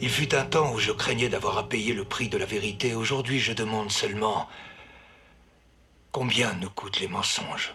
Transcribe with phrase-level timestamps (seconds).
[0.00, 2.94] Il fut un temps où je craignais d'avoir à payer le prix de la vérité.
[2.94, 4.48] Aujourd'hui, je demande seulement
[6.12, 7.74] combien nous coûtent les mensonges.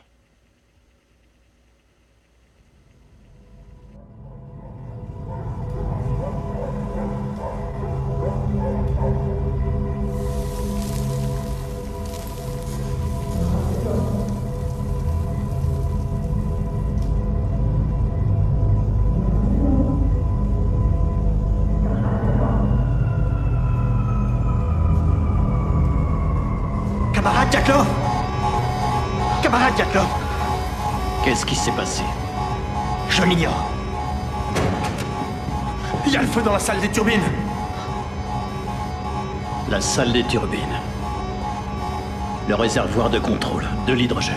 [36.54, 37.22] La salle des turbines.
[39.72, 40.60] La salle des turbines.
[42.48, 44.36] Le réservoir de contrôle, de l'hydrogène.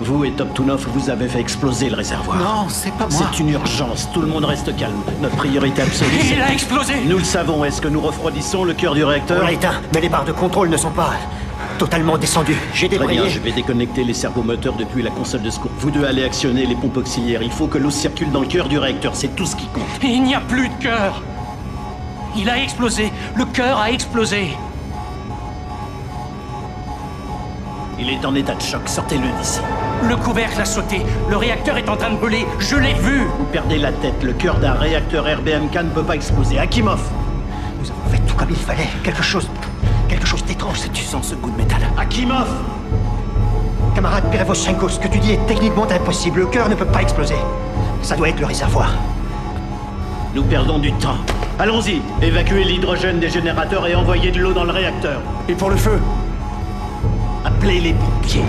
[0.00, 2.38] Vous et Toptunov, vous avez fait exploser le réservoir.
[2.38, 3.26] Non, c'est pas moi.
[3.30, 4.08] C'est une urgence.
[4.14, 5.02] Tout le monde reste calme.
[5.20, 6.10] Notre priorité absolue.
[6.32, 7.64] Il a explosé Nous le savons.
[7.64, 9.40] Est-ce que nous refroidissons le cœur du réacteur?
[9.42, 11.10] On l'a éteint, mais les barres de contrôle ne sont pas
[11.78, 12.56] totalement descendu.
[12.74, 13.20] J'ai débrayé.
[13.20, 15.70] Très bien, je vais déconnecter les servomoteurs depuis la console de secours.
[15.78, 17.42] Vous deux allez actionner les pompes auxiliaires.
[17.42, 19.84] Il faut que l'eau circule dans le cœur du réacteur, c'est tout ce qui compte.
[20.02, 21.22] Il n'y a plus de cœur
[22.36, 24.48] Il a explosé Le cœur a explosé
[28.00, 29.60] Il est en état de choc, sortez-le d'ici.
[30.08, 33.44] Le couvercle a sauté, le réacteur est en train de brûler, je l'ai vu Vous
[33.46, 36.58] perdez la tête, le cœur d'un réacteur RBMK ne peut pas exploser.
[36.58, 37.00] Akimov
[37.80, 39.48] Nous avons fait tout comme il fallait, quelque chose
[40.08, 41.80] Quelque chose d'étrange, tu sens ce goût de métal.
[41.98, 42.48] Akimov
[43.94, 46.40] Camarade Perevoshenko, ce que tu dis est techniquement impossible.
[46.40, 47.36] Le cœur ne peut pas exploser.
[48.02, 48.92] Ça doit être le réservoir.
[50.34, 51.16] Nous perdons du temps.
[51.58, 55.20] Allons-y, évacuez l'hydrogène des générateurs et envoyez de l'eau dans le réacteur.
[55.48, 56.00] Et pour le feu
[57.44, 58.44] Appelez les pompiers.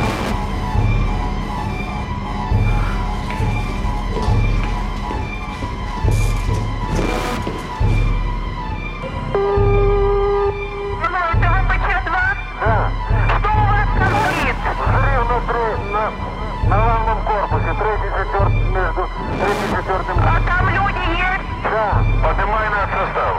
[17.90, 19.10] 34 между
[19.42, 21.50] 34 А там люди есть?
[21.64, 22.04] Да.
[22.22, 23.34] Поднимай наш состав.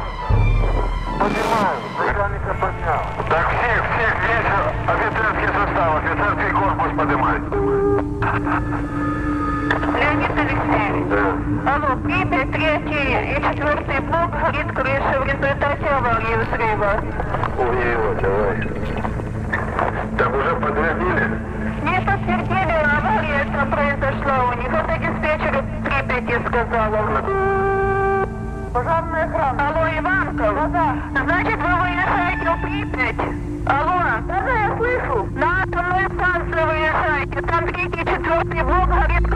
[1.20, 1.78] Поднимаю.
[1.98, 3.02] Начальника поднял.
[3.28, 4.50] Так всех, всех весь
[4.88, 7.38] офицерский состав, офицерский корпус поднимай.
[10.00, 11.72] Леонид Алексеевич, да.
[11.72, 16.92] алло, Пибель, третий и четвертый блок горит крыша в результате аварии взрыва.
[17.56, 18.56] Ой, его, давай.
[20.18, 21.49] Так уже подтвердили?
[24.10, 24.68] произошла у них.
[24.68, 27.00] Это диспетчер Припяти сказала.
[28.72, 29.68] Пожарная охрана.
[29.68, 30.54] Алло, Иванков.
[30.54, 30.96] Да-да.
[31.24, 33.20] Значит, вы выезжаете в Припять.
[33.66, 34.00] Алло.
[34.26, 35.28] Да-да, я слышу.
[35.34, 37.42] На атомную станцию выезжаете.
[37.42, 39.29] Там третий, четвертый блок горит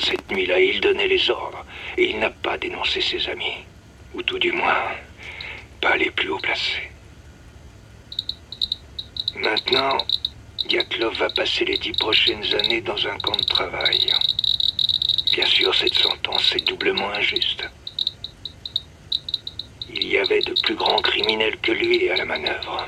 [0.00, 1.64] cette nuit-là, il donnait les ordres.
[1.96, 3.64] Et il n'a pas dénoncé ses amis.
[4.14, 4.92] Ou tout du moins,
[5.80, 6.90] pas les plus haut placés.
[9.36, 9.98] Maintenant,
[10.66, 14.10] Diatlov va passer les dix prochaines années dans un camp de travail.
[15.32, 17.64] Bien sûr, cette sentence est doublement injuste.
[19.92, 22.86] Il y avait de plus grands criminels que lui à la manœuvre.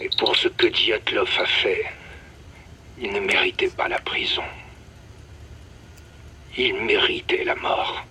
[0.00, 1.84] Mais pour ce que Diatlov a fait,
[3.00, 4.42] il ne méritait pas la prison.
[6.56, 8.04] Il méritait la mort.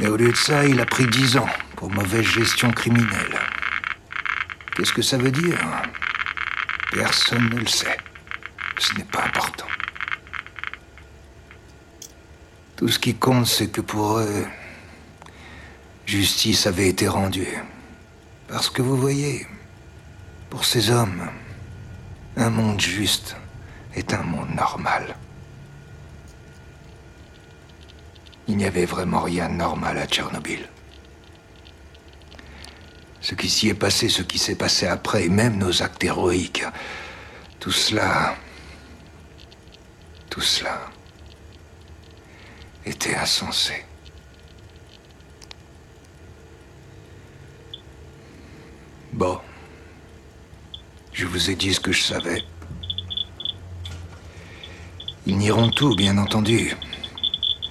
[0.00, 3.38] Mais au lieu de ça, il a pris dix ans pour mauvaise gestion criminelle.
[4.76, 5.58] Qu'est-ce que ça veut dire?
[6.92, 7.96] Personne ne le sait.
[8.78, 9.66] Ce n'est pas important.
[12.76, 14.46] Tout ce qui compte, c'est que pour eux,
[16.04, 17.56] justice avait été rendue.
[18.46, 19.46] Parce que vous voyez,
[20.50, 21.26] pour ces hommes,
[22.36, 23.34] un monde juste
[23.94, 25.16] est un monde normal.
[28.46, 30.66] Il n'y avait vraiment rien de normal à Tchernobyl.
[33.20, 36.64] Ce qui s'y est passé, ce qui s'est passé après, et même nos actes héroïques,
[37.60, 38.34] tout cela,
[40.30, 40.80] tout cela
[42.86, 43.84] était insensé.
[49.12, 49.38] Bon,
[51.12, 52.42] je vous ai dit ce que je savais.
[55.26, 56.74] Ils nieront tout, bien entendu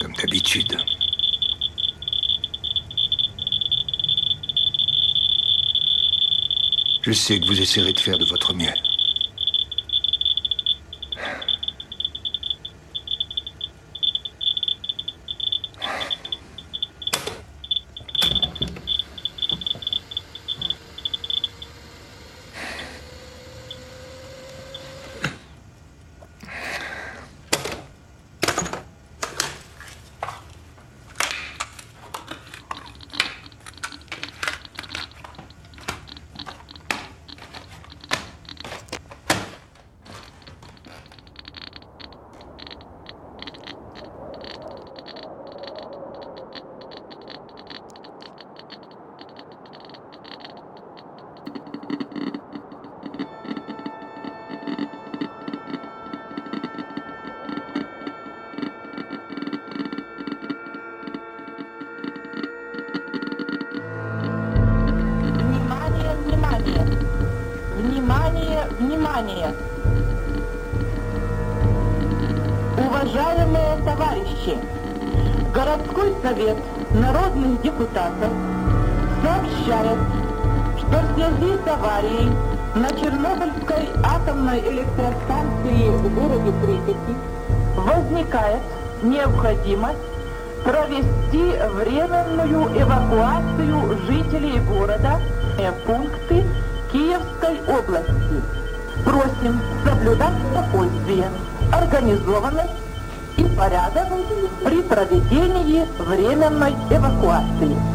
[0.04, 0.78] comme d'habitude.
[7.04, 8.74] Je sais que vous essaierez de faire de votre mieux.
[77.94, 78.32] Депутатов
[79.24, 80.00] сообщает,
[80.78, 82.32] что в связи с аварией
[82.76, 87.16] на Чернобыльской атомной электростанции в городе Припяти
[87.78, 88.62] возникает
[89.04, 90.00] необходимость
[90.64, 95.20] провести временную эвакуацию жителей города
[95.58, 96.44] в пункты
[96.92, 98.42] Киевской области.
[99.04, 101.30] Просим соблюдать спокойствие,
[101.72, 102.73] организованность и
[103.64, 104.10] порядок
[104.66, 107.93] при проведении временной эвакуации.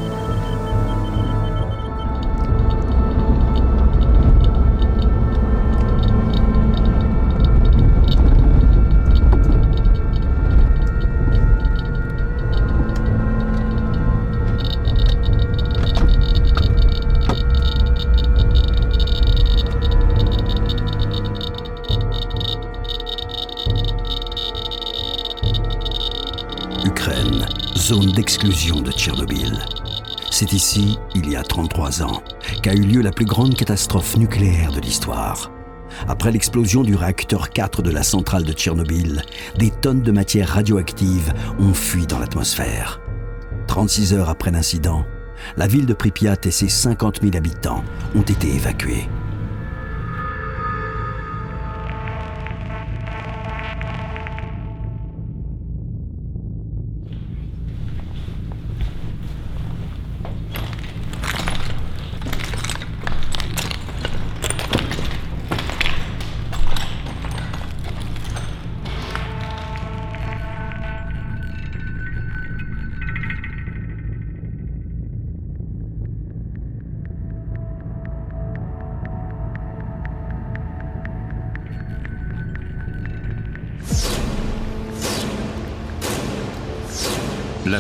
[28.38, 29.59] De Tchernobyl.
[30.30, 32.23] C'est ici, il y a 33 ans,
[32.62, 35.50] qu'a eu lieu la plus grande catastrophe nucléaire de l'histoire.
[36.07, 39.23] Après l'explosion du réacteur 4 de la centrale de Tchernobyl,
[39.59, 43.00] des tonnes de matière radioactive ont fui dans l'atmosphère.
[43.66, 45.04] 36 heures après l'incident,
[45.57, 47.83] la ville de Pripyat et ses 50 000 habitants
[48.14, 49.09] ont été évacués.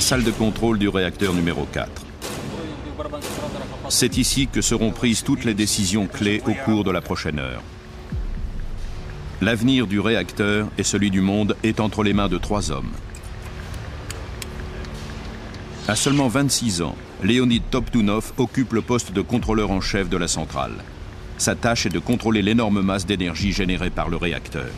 [0.08, 1.90] Salle de contrôle du réacteur numéro 4.
[3.90, 7.62] C'est ici que seront prises toutes les décisions clés au cours de la prochaine heure.
[9.42, 12.90] L'avenir du réacteur et celui du monde est entre les mains de trois hommes.
[15.86, 20.26] À seulement 26 ans, Leonid Toptunov occupe le poste de contrôleur en chef de la
[20.26, 20.76] centrale.
[21.36, 24.70] Sa tâche est de contrôler l'énorme masse d'énergie générée par le réacteur.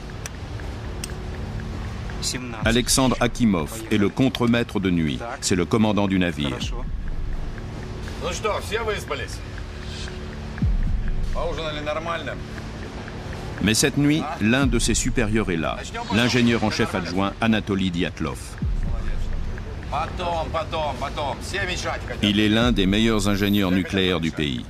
[2.65, 5.19] Alexandre Akimov est le contremaître de nuit.
[5.41, 6.59] C'est le commandant du navire.
[13.63, 15.77] Mais cette nuit, l'un de ses supérieurs est là,
[16.15, 18.39] l'ingénieur en chef adjoint Anatoly Diatlov.
[22.23, 24.65] Il est l'un des meilleurs ingénieurs nucléaires du pays.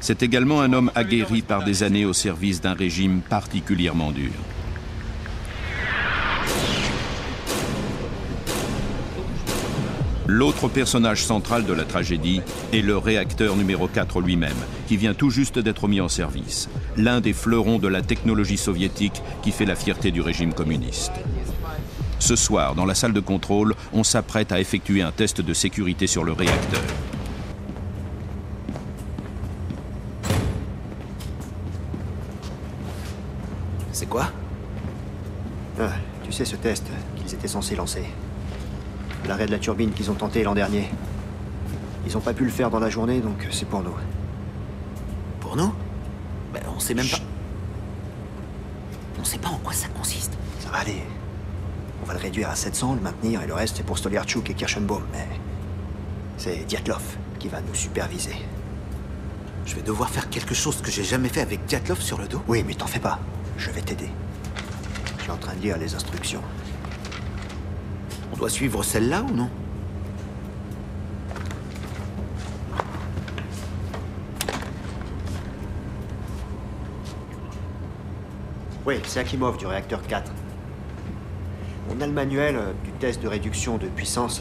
[0.00, 4.30] C'est également un homme aguerri par des années au service d'un régime particulièrement dur.
[10.30, 12.42] L'autre personnage central de la tragédie
[12.74, 16.68] est le réacteur numéro 4 lui-même, qui vient tout juste d'être mis en service,
[16.98, 21.12] l'un des fleurons de la technologie soviétique qui fait la fierté du régime communiste.
[22.18, 26.06] Ce soir, dans la salle de contrôle, on s'apprête à effectuer un test de sécurité
[26.06, 26.82] sur le réacteur.
[33.92, 34.30] C'est quoi?
[35.80, 35.88] Ah,
[36.22, 36.84] Tu sais ce test
[37.16, 38.04] qu'ils étaient censés lancer?
[39.26, 40.90] L'arrêt de la turbine qu'ils ont tenté l'an dernier.
[42.06, 43.94] Ils n'ont pas pu le faire dans la journée, donc c'est pour nous.
[45.40, 45.72] Pour nous
[46.52, 47.18] Ben, on sait même pas.
[49.20, 50.32] On sait pas en quoi ça consiste.
[50.60, 51.02] Ça va aller.
[52.02, 54.54] On va le réduire à 700, le maintenir, et le reste, c'est pour Stoliarchuk et
[54.54, 55.02] Kirschenbaum.
[55.12, 55.26] Mais
[56.38, 57.02] c'est Diatlov
[57.38, 58.36] qui va nous superviser.
[59.66, 62.40] Je vais devoir faire quelque chose que j'ai jamais fait avec Diatlov sur le dos
[62.48, 63.18] Oui, mais t'en fais pas.
[63.58, 64.08] Je vais t'aider.
[65.18, 66.40] Je suis en train de lire les instructions.
[68.38, 69.50] Doit suivre celle-là ou non
[78.86, 80.30] Oui, c'est Akimov du réacteur 4.
[81.90, 84.40] On a le manuel euh, du test de réduction de puissance,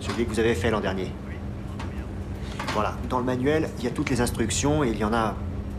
[0.00, 1.12] celui que vous avez fait l'an dernier.
[2.74, 5.36] Voilà, dans le manuel, il y a toutes les instructions et il y en a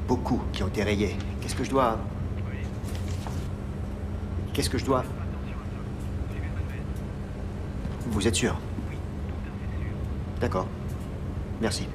[0.07, 1.17] beaucoup qui ont été rayées.
[1.41, 1.99] Qu'est-ce que je dois...
[4.53, 5.03] Qu'est-ce que je dois...
[8.11, 8.55] Vous êtes sûr
[10.41, 10.67] D'accord.
[11.61, 11.87] Merci.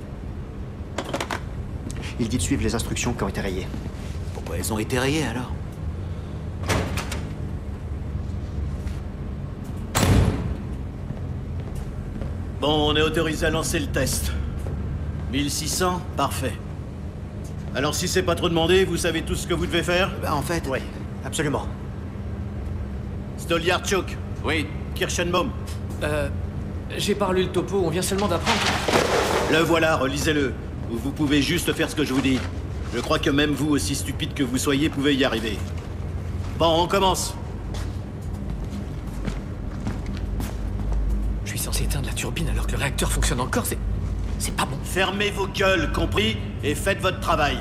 [2.18, 3.66] Il dit de suivre les instructions qui ont été rayées.
[4.32, 5.52] Pourquoi elles ont été rayées alors?
[12.60, 14.32] Bon, on est autorisé à lancer le test.
[15.32, 16.54] 1600 Parfait.
[17.74, 20.10] Alors si c'est pas trop demandé, vous savez tout ce que vous devez faire?
[20.22, 20.64] Bah en fait...
[20.66, 20.78] Oui,
[21.26, 21.66] absolument.
[23.36, 24.66] Stoliarchuk Oui.
[24.94, 25.50] Kirschenbaum
[26.02, 26.28] Euh.
[26.96, 28.60] J'ai pas lu le topo, on vient seulement d'apprendre.
[29.50, 30.54] Le voilà, relisez-le.
[30.90, 32.38] Ou vous pouvez juste faire ce que je vous dis.
[32.94, 35.58] Je crois que même vous, aussi stupide que vous soyez, pouvez y arriver.
[36.58, 37.34] Bon, on commence.
[41.44, 43.78] Je suis censé éteindre la turbine alors que le réacteur fonctionne encore, c'est.
[44.38, 44.76] C'est pas bon.
[44.84, 47.58] Fermez vos gueules, compris Et faites votre travail.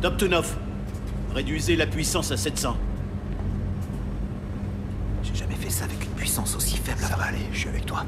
[0.00, 0.56] Toptunov,
[1.34, 2.76] réduisez la puissance à 700.
[5.22, 6.03] J'ai jamais fait ça avec
[6.34, 6.98] puissance aussi faible.
[7.00, 8.04] Ça va aller, je suis avec toi.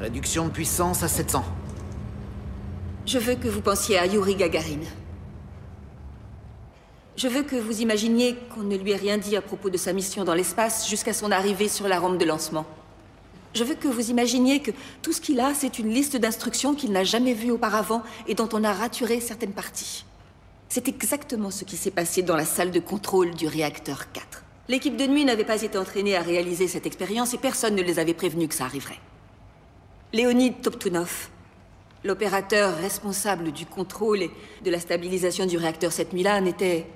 [0.00, 1.44] Réduction de puissance à 700.
[3.06, 4.80] Je veux que vous pensiez à Yuri Gagarin.
[7.16, 9.92] Je veux que vous imaginiez qu'on ne lui ait rien dit à propos de sa
[9.92, 12.66] mission dans l'espace jusqu'à son arrivée sur la rampe de lancement.
[13.54, 14.72] Je veux que vous imaginiez que
[15.02, 18.48] tout ce qu'il a, c'est une liste d'instructions qu'il n'a jamais vues auparavant et dont
[18.52, 20.04] on a raturé certaines parties.
[20.74, 24.42] C'est exactement ce qui s'est passé dans la salle de contrôle du réacteur 4.
[24.66, 28.00] L'équipe de nuit n'avait pas été entraînée à réaliser cette expérience et personne ne les
[28.00, 28.98] avait prévenus que ça arriverait.
[30.12, 31.28] Léonid Toptunov,
[32.02, 34.32] l'opérateur responsable du contrôle et
[34.64, 36.88] de la stabilisation du réacteur cette nuit-là, n'était.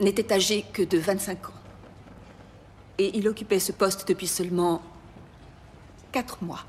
[0.00, 1.60] n'était âgé que de 25 ans.
[2.96, 4.80] Et il occupait ce poste depuis seulement.
[6.12, 6.64] 4 mois.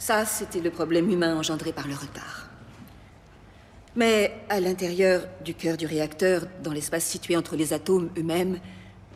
[0.00, 2.45] Ça, c'était le problème humain engendré par le retard.
[3.95, 8.59] Mais à l'intérieur du cœur du réacteur, dans l'espace situé entre les atomes eux-mêmes,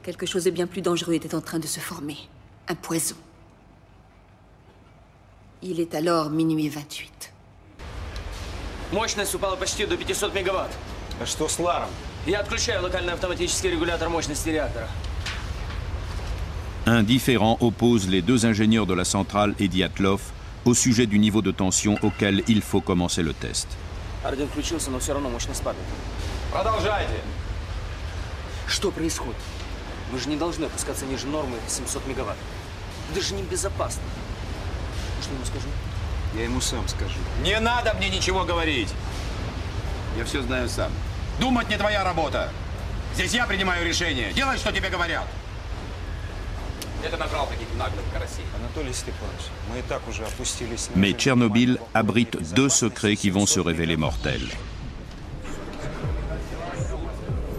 [0.03, 2.17] quelque chose de bien plus dangereux était en train de se former.
[2.67, 3.15] Un poison.
[5.61, 7.31] Il est alors minuit 28.
[8.91, 10.71] Мощность упала почти до 500 мегаватт.
[11.19, 11.89] А что с Ларом?
[12.27, 14.89] Я отключаю локальный автоматический регулятор мощности реактора.
[16.85, 20.21] Un différend oppose les deux ingénieurs de la centrale et Diatlov
[20.65, 23.67] au sujet du niveau de tension auquel il faut commencer le test.
[24.22, 25.86] Арден включился, но все равно мощность падает.
[26.52, 27.20] Продолжайте.
[28.66, 29.36] Что происходит?
[30.12, 32.36] Мы же не должны опускаться ниже нормы 700 мегаватт.
[33.10, 34.02] Это же небезопасно.
[35.22, 35.68] Что ему скажу?
[36.34, 37.18] Я ему сам скажу.
[37.42, 38.92] Не надо мне ничего говорить.
[40.16, 40.92] Я все знаю сам.
[41.38, 42.50] Думать не твоя работа.
[43.14, 44.32] Здесь я принимаю решение.
[44.32, 45.26] Делай, что тебе говорят.
[50.96, 54.48] Mais Tchernobyl abrite deux secrets qui vont se révéler mortels.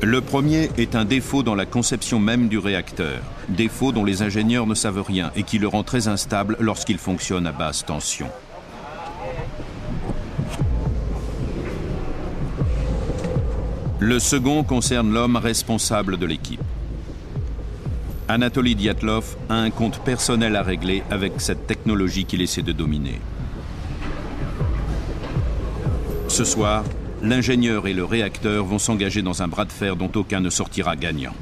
[0.03, 4.65] Le premier est un défaut dans la conception même du réacteur, défaut dont les ingénieurs
[4.65, 8.27] ne savent rien et qui le rend très instable lorsqu'il fonctionne à basse tension.
[13.99, 16.59] Le second concerne l'homme responsable de l'équipe.
[18.31, 23.19] Anatoly Dyatlov a un compte personnel à régler avec cette technologie qu'il essaie de dominer.
[26.29, 26.85] Ce soir,
[27.21, 30.95] l'ingénieur et le réacteur vont s'engager dans un bras de fer dont aucun ne sortira
[30.95, 31.33] gagnant.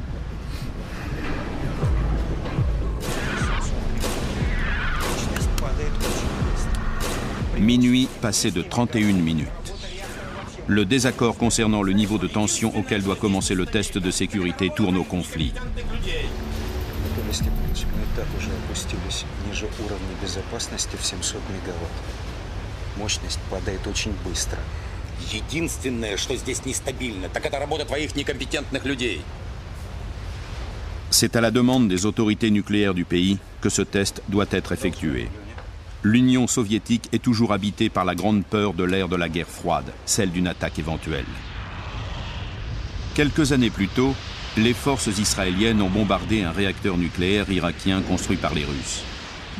[7.59, 9.47] Minuit passé de 31 minutes.
[10.65, 14.97] Le désaccord concernant le niveau de tension auquel doit commencer le test de sécurité tourne
[14.97, 15.53] au conflit.
[17.28, 21.92] Анатолий Степанович, мы и так уже опустились ниже уровня безопасности в 700 мегаватт.
[22.96, 24.58] Мощность падает очень быстро.
[25.30, 29.20] Единственное, что здесь нестабильно, так это работа твоих некомпетентных людей.
[31.10, 35.28] C'est à la demande des autorités nucléaires du pays que ce test doit être effectué.
[36.02, 39.92] L'Union soviétique est toujours habitée par la grande peur de l'ère de la guerre froide,
[40.06, 41.24] celle d'une attaque éventuelle.
[43.14, 44.14] Quelques années plus tôt,
[44.57, 49.03] les forces israéliennes ont bombardé un réacteur nucléaire irakien construit par les Russes.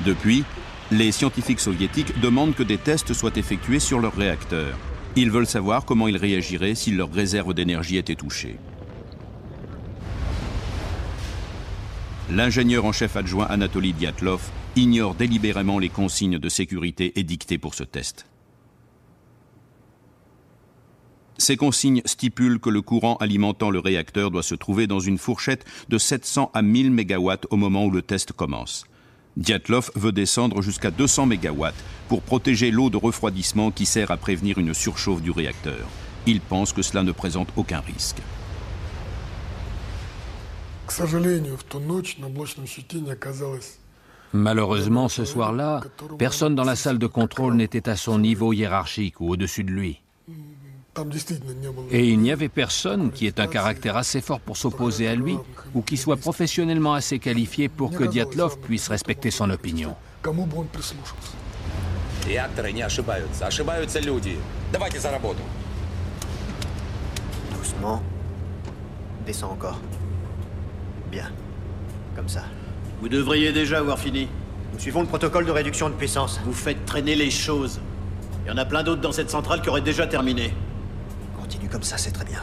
[0.05, 0.43] Depuis,
[0.91, 4.77] les scientifiques soviétiques demandent que des tests soient effectués sur leurs réacteurs.
[5.15, 8.57] Ils veulent savoir comment ils réagiraient si leurs réserves d'énergie étaient touchées.
[12.31, 14.41] L'ingénieur en chef adjoint Anatoly Dyatlov
[14.75, 18.27] ignore délibérément les consignes de sécurité édictées pour ce test.
[21.39, 25.63] Ces consignes stipulent que le courant alimentant le réacteur doit se trouver dans une fourchette
[25.87, 28.85] de 700 à 1000 MW au moment où le test commence.
[29.37, 31.67] Diatlov veut descendre jusqu'à 200 MW
[32.09, 35.87] pour protéger l'eau de refroidissement qui sert à prévenir une surchauffe du réacteur.
[36.27, 38.17] Il pense que cela ne présente aucun risque.
[44.33, 45.81] Malheureusement, ce soir-là,
[46.17, 50.01] personne dans la salle de contrôle n'était à son niveau hiérarchique ou au-dessus de lui.
[51.90, 55.36] Et il n'y avait personne qui ait un caractère assez fort pour s'opposer à lui
[55.74, 59.96] ou qui soit professionnellement assez qualifié pour que Dyatlov puisse respecter son opinion.
[60.24, 61.36] кому бы он прислушался.
[62.26, 64.38] Реакторы не ошибаются, ошибаются люди.
[64.72, 65.42] Давайте за работу.
[67.52, 68.02] Doucement.
[69.26, 69.78] Descends encore.
[71.10, 71.30] Bien.
[72.16, 72.44] Comme ça.
[73.02, 74.28] Vous devriez déjà avoir fini.
[74.72, 76.40] Nous suivons le protocole de réduction de puissance.
[76.46, 77.80] Vous faites traîner les choses.
[78.44, 80.54] Il y en a plein d'autres dans cette centrale qui auraient déjà terminé.
[81.49, 82.41] Continue comme ça, c'est très bien.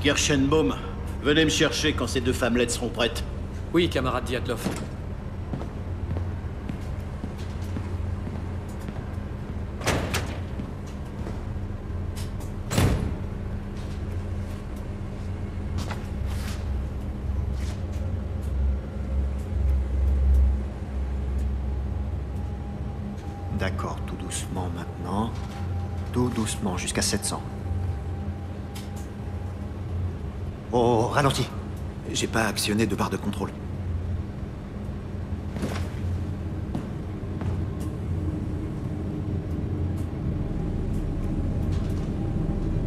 [0.00, 0.76] Kirschenbaum,
[1.24, 3.24] venez me chercher quand ces deux femmelettes seront prêtes.
[3.72, 4.60] Oui, camarade Diatlov.
[26.92, 27.40] Jusqu'à 700.
[30.72, 31.48] Oh, ralentis.
[32.12, 33.50] J'ai pas actionné de barre de contrôle.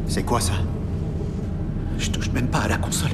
[0.07, 0.53] C'est quoi ça
[1.97, 3.11] Je touche même pas à la console.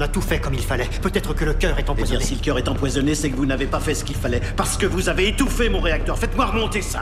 [0.00, 0.88] On a tout fait comme il fallait.
[1.02, 2.24] Peut-être que le cœur est Eh bien, empoisonné.
[2.24, 4.40] si le cœur est empoisonné, c'est que vous n'avez pas fait ce qu'il fallait.
[4.56, 6.16] Parce que vous avez étouffé mon réacteur.
[6.16, 7.00] Faites-moi remonter ça.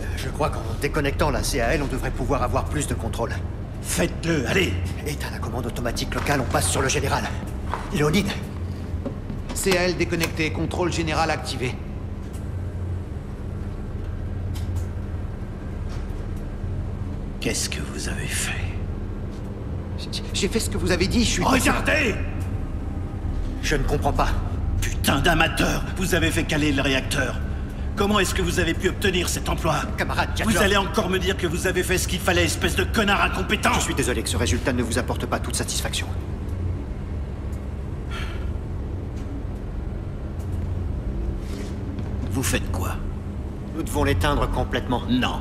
[0.00, 3.32] Euh, Je crois qu'en déconnectant la CAL, on devrait pouvoir avoir plus de contrôle.
[3.82, 4.72] Faites-le, allez
[5.06, 7.24] Éteins la commande automatique locale, on passe sur le général.
[7.92, 8.28] Léonide
[9.62, 11.74] CAL déconnecté, contrôle général activé.
[17.40, 18.52] Qu'est-ce que vous avez fait?
[20.32, 21.44] J'ai fait ce que vous avez dit, je suis...
[21.44, 22.14] Regardez
[23.64, 24.28] Je ne comprends pas.
[24.82, 27.34] Putain d'amateur Vous avez fait caler le réacteur.
[27.96, 31.36] Comment est-ce que vous avez pu obtenir cet emploi Camarade Vous allez encore me dire
[31.36, 34.28] que vous avez fait ce qu'il fallait, espèce de connard incompétent Je suis désolé que
[34.28, 36.06] ce résultat ne vous apporte pas toute satisfaction.
[42.30, 42.96] Vous faites quoi?
[43.76, 45.02] Nous devons l'éteindre complètement.
[45.08, 45.40] Non.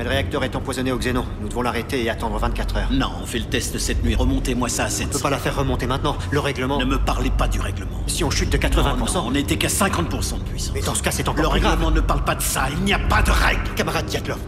[0.00, 1.26] Mais le réacteur est empoisonné au xénon.
[1.42, 2.88] Nous devons l'arrêter et attendre 24 heures.
[2.90, 4.14] Non, on fait le test cette nuit.
[4.14, 5.10] Remontez-moi ça à 700.
[5.10, 6.16] On peut pas la faire remonter maintenant.
[6.30, 6.78] Le règlement...
[6.78, 8.00] Ne me parlez pas du règlement.
[8.06, 8.96] Si on chute de 80%...
[8.96, 10.72] Non, non, on n'était qu'à 50% de puissance.
[10.72, 11.72] Mais dans ce cas, c'est encore Le plus grave.
[11.72, 12.68] règlement ne parle pas de ça.
[12.72, 13.60] Il n'y a pas de règle.
[13.76, 14.38] Camarade Diatlov,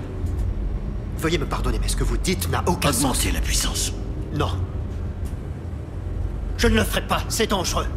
[1.18, 3.02] veuillez me pardonner, mais ce que vous dites n'a aucun sens.
[3.18, 3.92] Augmenter la puissance.
[4.34, 4.52] Non.
[6.56, 7.88] Je ne le ferai pas, c'est dangereux.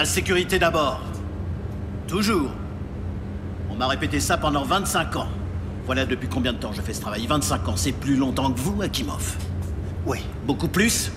[0.00, 1.02] La sécurité d'abord.
[2.08, 2.52] Toujours.
[3.70, 5.28] On m'a répété ça pendant 25 ans.
[5.84, 7.26] Voilà depuis combien de temps je fais ce travail?
[7.26, 9.36] 25 ans, c'est plus longtemps que vous, Akimov.
[10.06, 10.20] Oui.
[10.46, 11.12] Beaucoup plus?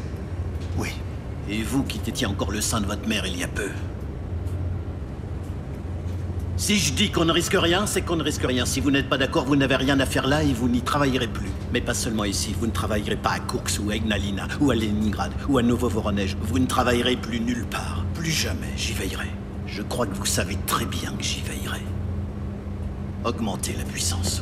[0.78, 0.90] Oui.
[1.50, 3.70] Et vous qui tétiez encore le sein de votre mère il y a peu
[6.58, 8.66] Si je dis qu'on ne risque rien, c'est qu'on ne risque rien.
[8.66, 11.28] Si vous n'êtes pas d'accord, vous n'avez rien à faire là et vous n'y travaillerez
[11.28, 11.52] plus.
[11.72, 14.76] Mais pas seulement ici, vous ne travaillerez pas à Koursk ou à Ignalina ou à
[14.76, 16.36] Leningrad ou à Novo-Voronej.
[16.42, 18.03] Vous ne travaillerez plus nulle part.
[18.24, 19.28] Plus jamais, j'y veillerai.
[19.68, 21.82] Je crois que vous savez très bien que j'y veillerai.
[23.26, 24.42] Augmentez la puissance.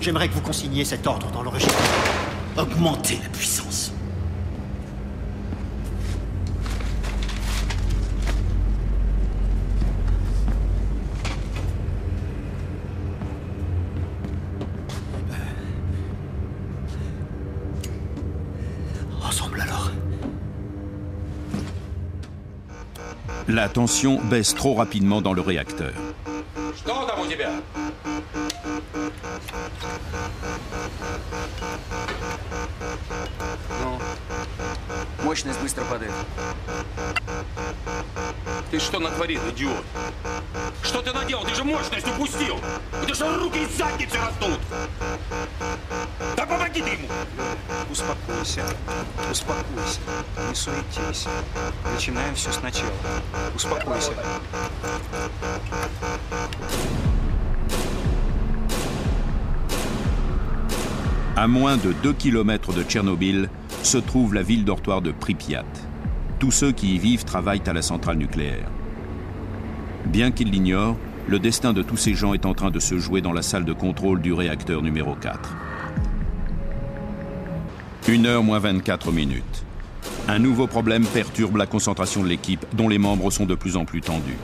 [0.00, 1.78] J'aimerais que vous consigniez cet ordre dans le registre.
[2.56, 3.92] Augmentez la puissance.
[23.59, 25.93] La tension baisse trop rapidement dans le réacteur.
[26.75, 27.51] Что там у тебя?
[33.81, 33.99] Ну,
[35.23, 36.11] мощность быстро падает.
[38.71, 39.85] Ты что натворил, идиот?
[40.83, 41.45] Что ты наделал?
[41.45, 42.57] Ты же мощность упустил!
[43.01, 44.59] У тебя что руки из задницы растут!
[46.79, 47.07] Да помоги ты ему!
[47.91, 48.63] Успокойся,
[49.29, 49.99] успокойся,
[50.47, 51.27] не суетись.
[51.93, 52.91] Начинаем все сначала.
[53.55, 54.11] Успокойся.
[61.35, 63.49] À moins de 2 km de Tchernobyl
[63.83, 65.65] se trouve la ville dortoir de Pripyat.
[66.39, 68.69] Tous ceux qui y vivent travaillent à la centrale nucléaire.
[70.05, 70.95] Bien qu'ils l'ignorent,
[71.27, 73.65] le destin de tous ces gens est en train de se jouer dans la salle
[73.65, 75.68] de contrôle du réacteur numéro 4.
[78.08, 79.64] 1 heure moins 24 minutes.
[80.26, 83.84] Un nouveau problème perturbe la concentration de l'équipe dont les membres sont de plus en
[83.84, 84.38] plus tendus.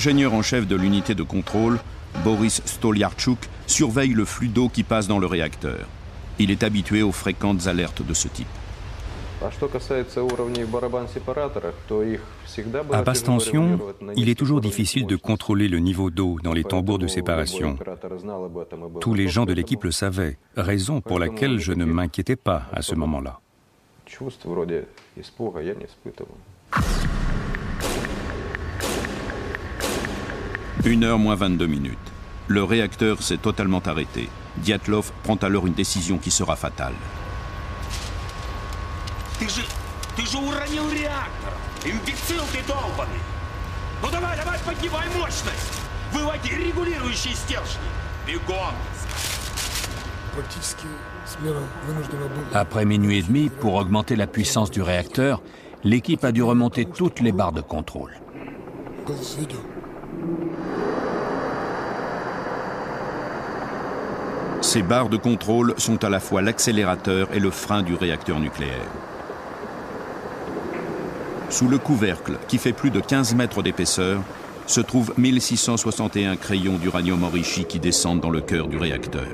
[0.00, 1.78] L'ingénieur en chef de l'unité de contrôle,
[2.24, 5.86] Boris Stoliarchuk, surveille le flux d'eau qui passe dans le réacteur.
[6.38, 8.46] Il est habitué aux fréquentes alertes de ce type.
[12.92, 13.78] À basse tension,
[14.16, 17.76] il est toujours difficile de contrôler le niveau d'eau dans les tambours de séparation.
[19.02, 22.80] Tous les gens de l'équipe le savaient, raison pour laquelle je ne m'inquiétais pas à
[22.80, 23.38] ce moment-là.
[30.84, 31.98] Une heure moins 22 minutes.
[32.48, 34.30] Le réacteur s'est totalement arrêté.
[34.56, 36.94] Diatlov prend alors une décision qui sera fatale.
[52.54, 55.42] Après minuit et demi, pour augmenter la puissance du réacteur,
[55.84, 58.12] l'équipe a dû remonter toutes les barres de contrôle.
[64.60, 68.90] Ces barres de contrôle sont à la fois l'accélérateur et le frein du réacteur nucléaire.
[71.48, 74.20] Sous le couvercle, qui fait plus de 15 mètres d'épaisseur,
[74.66, 79.26] se trouvent 1661 crayons d'uranium enrichi qui descendent dans le cœur du réacteur.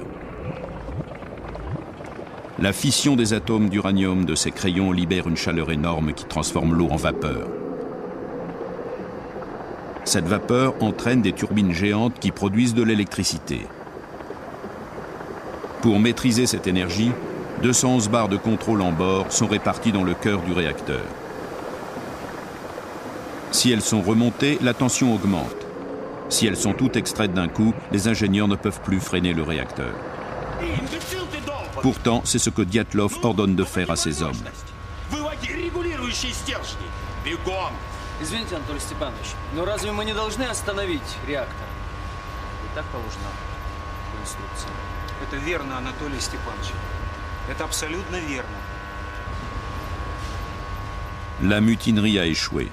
[2.59, 6.89] La fission des atomes d'uranium de ces crayons libère une chaleur énorme qui transforme l'eau
[6.91, 7.66] en vapeur.
[10.07, 13.67] Cette vapeur entraîne des turbines géantes qui produisent de l'électricité.
[15.83, 17.11] Pour maîtriser cette énergie,
[17.63, 21.03] 211 barres de contrôle en bord sont réparties dans le cœur du réacteur.
[23.51, 25.67] Si elles sont remontées, la tension augmente.
[26.29, 29.93] Si elles sont toutes extraites d'un coup, les ingénieurs ne peuvent plus freiner le réacteur.
[31.83, 34.37] Pourtant, c'est ce que Diatlov ordonne de faire à ses hommes.
[38.21, 41.67] Извините, Анатолий Степанович, но разве мы не должны остановить реактор?
[42.65, 43.31] И так положено
[44.13, 44.71] по инструкции.
[45.23, 46.73] Это верно, Анатолий Степанович.
[47.49, 48.57] Это абсолютно верно.
[51.43, 52.71] La mutinerie a échoué.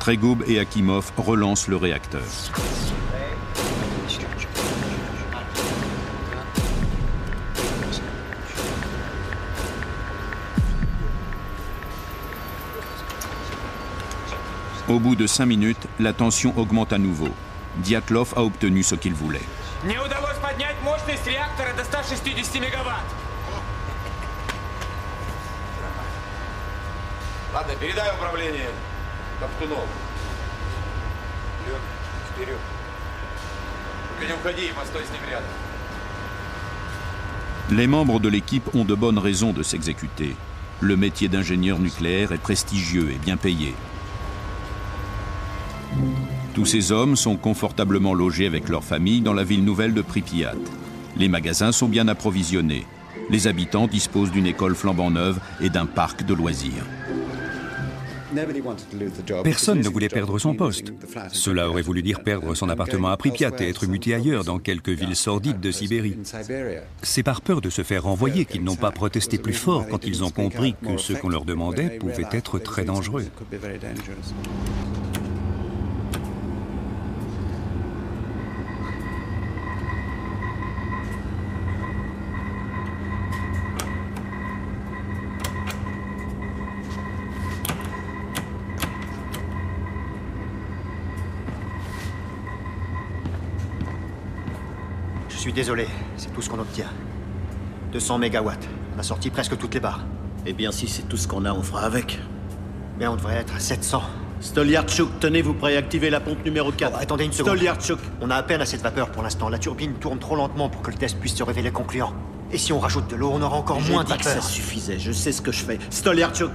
[0.00, 2.24] Tregoub et Akimov relancent le réacteur.
[14.86, 17.30] Au bout de cinq minutes, la tension augmente à nouveau.
[17.76, 19.40] Diatlov a obtenu ce qu'il voulait.
[37.70, 40.36] Les membres de l'équipe ont de bonnes raisons de s'exécuter.
[40.80, 43.74] Le métier d'ingénieur nucléaire est prestigieux et bien payé.
[46.54, 50.54] Tous ces hommes sont confortablement logés avec leur famille dans la ville nouvelle de Pripyat.
[51.16, 52.86] Les magasins sont bien approvisionnés.
[53.28, 56.86] Les habitants disposent d'une école flambant neuve et d'un parc de loisirs.
[59.42, 60.92] Personne ne voulait perdre son poste.
[61.32, 64.90] Cela aurait voulu dire perdre son appartement à Pripyat et être muté ailleurs dans quelques
[64.90, 66.16] villes sordides de Sibérie.
[67.02, 70.22] C'est par peur de se faire renvoyer qu'ils n'ont pas protesté plus fort quand ils
[70.22, 73.24] ont compris que ce qu'on leur demandait pouvait être très dangereux.
[95.54, 95.86] Désolé,
[96.16, 96.90] c'est tout ce qu'on obtient.
[97.92, 98.68] 200 mégawatts.
[98.96, 100.04] On a sorti presque toutes les barres.
[100.46, 102.18] Eh bien, si c'est tout ce qu'on a, on fera avec.
[102.98, 104.02] Mais on devrait être à 700.
[104.40, 106.98] Stolyarchuk, tenez, vous préactivez la pompe numéro 4.
[106.98, 107.54] attendez une seconde.
[107.54, 109.48] Stolyarchuk On a à peine assez de vapeur pour l'instant.
[109.48, 112.12] La turbine tourne trop lentement pour que le test puisse se révéler concluant.
[112.52, 115.32] Et si on rajoute de l'eau, on aura encore moins de ça suffisait, je sais
[115.32, 115.78] ce que je fais.
[115.88, 116.50] Stolyarchuk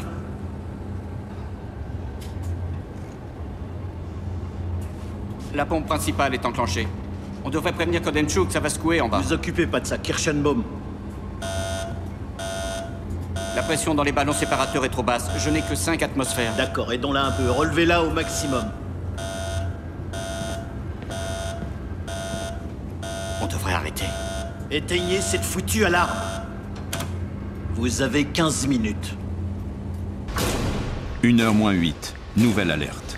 [5.55, 6.87] La pompe principale est enclenchée.
[7.43, 9.19] On devrait prévenir Kodenchuk, ça va secouer en bas.
[9.19, 10.63] Ne vous occupez pas de ça, Kirschenbaum.
[13.55, 15.29] La pression dans les ballons séparateurs est trop basse.
[15.37, 16.55] Je n'ai que 5 atmosphères.
[16.55, 17.49] D'accord, aidons-la un peu.
[17.49, 18.65] Relevez-la au maximum.
[23.41, 24.05] On devrait arrêter.
[24.71, 26.17] Éteignez cette foutue alarme.
[27.73, 29.15] Vous avez 15 minutes.
[31.23, 32.13] 1h moins 8.
[32.37, 33.08] Nouvelle alerte.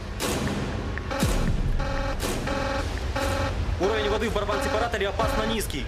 [5.00, 5.84] барабан-сепараторе опасно низкий.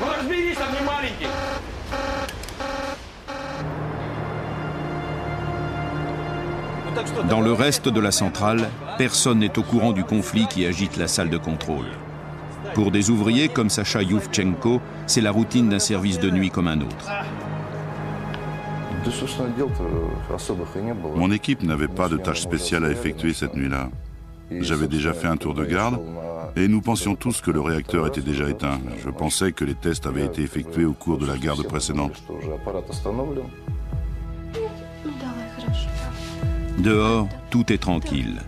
[0.00, 1.26] Ну разберись, там не маленький.
[7.28, 11.06] Dans le reste de la centrale, personne n'est au courant du conflit qui agite la
[11.06, 11.86] salle de contrôle.
[12.74, 16.80] Pour des ouvriers comme Sacha Yuvchenko, c'est la routine d'un service de nuit comme un
[16.80, 17.06] autre.
[21.14, 23.90] Mon équipe n'avait pas de tâche spéciale à effectuer cette nuit-là.
[24.61, 25.99] J'avais déjà fait un tour de garde
[26.55, 28.79] et nous pensions tous que le réacteur était déjà éteint.
[29.03, 32.23] Je pensais que les tests avaient été effectués au cours de la garde précédente.
[36.79, 38.39] Dehors, tout est tranquille.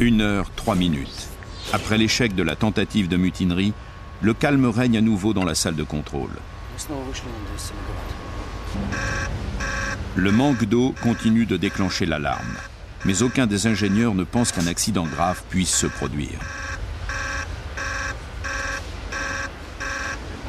[0.00, 1.19] Une heure, trois minutes.
[1.72, 3.72] Après l'échec de la tentative de mutinerie,
[4.22, 6.30] le calme règne à nouveau dans la salle de contrôle.
[10.16, 12.56] Le manque d'eau continue de déclencher l'alarme,
[13.04, 16.40] mais aucun des ingénieurs ne pense qu'un accident grave puisse se produire.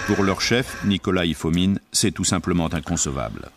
[0.07, 3.51] Pour leur chef, Nicolas Ifomine, c'est tout simplement inconcevable.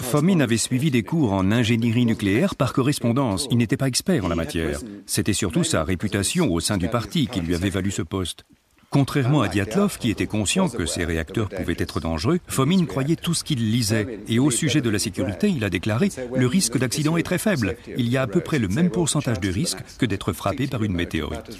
[0.00, 3.48] Fomin avait suivi des cours en ingénierie nucléaire par correspondance.
[3.50, 4.78] Il n'était pas expert en la matière.
[5.06, 8.44] C'était surtout sa réputation au sein du parti qui lui avait valu ce poste.
[8.90, 13.34] Contrairement à Diatlov, qui était conscient que ces réacteurs pouvaient être dangereux, Fomin croyait tout
[13.34, 14.20] ce qu'il lisait.
[14.28, 17.76] Et au sujet de la sécurité, il a déclaré Le risque d'accident est très faible.
[17.98, 20.82] Il y a à peu près le même pourcentage de risque que d'être frappé par
[20.84, 21.50] une météorite.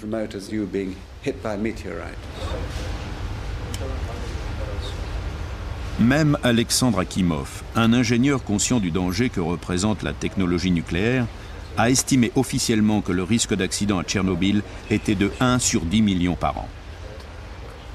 [5.99, 11.25] Même Alexandre Akimov, un ingénieur conscient du danger que représente la technologie nucléaire,
[11.77, 16.35] a estimé officiellement que le risque d'accident à Tchernobyl était de 1 sur 10 millions
[16.35, 16.69] par an.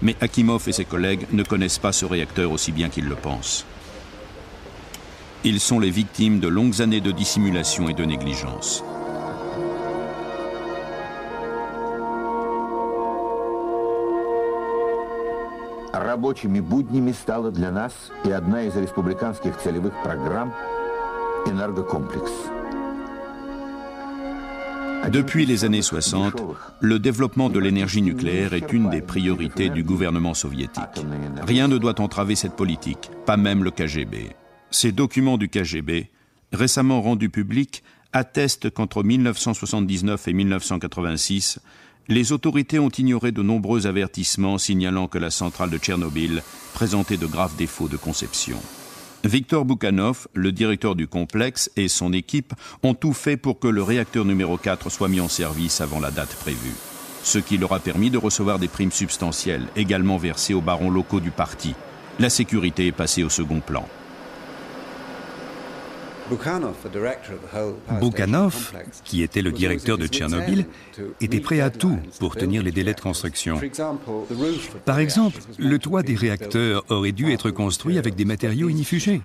[0.02, 3.64] Mais Akimov et ses collègues ne connaissent pas ce réacteur aussi bien qu'ils le pensent.
[5.42, 8.84] Ils sont les victimes de longues années de dissimulation et de négligence.
[16.13, 17.93] Рабочими буднями стала для нас
[18.23, 20.53] и одна из республиканских целевых программ
[21.47, 22.31] «Энергокомплекс».
[25.09, 26.35] Depuis les années 60,
[26.81, 30.83] le développement de l'énergie nucléaire est une des priorités du gouvernement soviétique.
[31.41, 34.35] Rien ne doit entraver cette politique, pas même le KGB.
[34.69, 36.11] Ces documents du KGB,
[36.51, 41.59] récemment rendus publics, attestent qu'entre 1979 et 1986,
[42.08, 46.42] les autorités ont ignoré de nombreux avertissements signalant que la centrale de Tchernobyl
[46.74, 48.58] présentait de graves défauts de conception.
[49.24, 53.82] Victor Boukhanov, le directeur du complexe, et son équipe ont tout fait pour que le
[53.82, 56.74] réacteur numéro 4 soit mis en service avant la date prévue.
[57.22, 61.20] Ce qui leur a permis de recevoir des primes substantielles, également versées aux barons locaux
[61.20, 61.74] du parti.
[62.18, 63.88] La sécurité est passée au second plan.
[68.00, 68.72] Boukhanov,
[69.04, 70.66] qui était le directeur de Tchernobyl,
[71.20, 73.60] était prêt à tout pour tenir les délais de construction.
[74.84, 79.20] Par exemple, le toit des réacteurs aurait dû être construit avec des matériaux inifugés.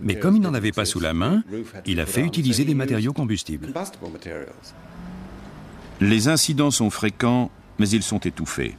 [0.00, 1.42] Mais comme il n'en avait pas sous la main,
[1.84, 3.72] il a fait utiliser des matériaux combustibles.
[6.00, 8.76] Les incidents sont fréquents, mais ils sont étouffés.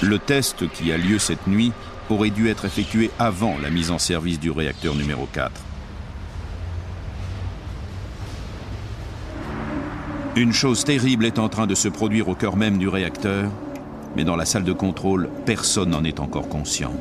[0.00, 1.72] Le test qui a lieu cette nuit
[2.08, 5.52] aurait dû être effectué avant la mise en service du réacteur numéro 4.
[10.34, 13.50] Une chose terrible est en train de se produire au cœur même du réacteur,
[14.16, 16.92] mais dans la salle de contrôle, personne n'en est encore conscient.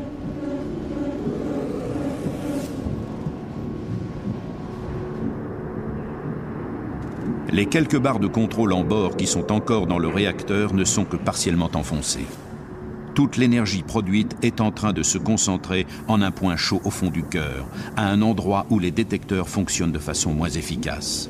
[7.54, 11.06] Les quelques barres de contrôle en bord qui sont encore dans le réacteur ne sont
[11.06, 12.28] que partiellement enfoncées.
[13.16, 17.10] Toute l'énergie produite est en train de se concentrer en un point chaud au fond
[17.10, 17.66] du cœur,
[17.96, 21.30] à un endroit où les détecteurs fonctionnent de façon moins efficace.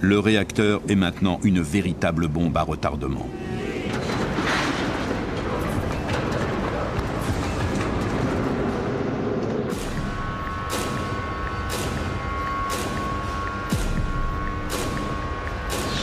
[0.00, 3.28] Le réacteur est maintenant une véritable bombe à retardement.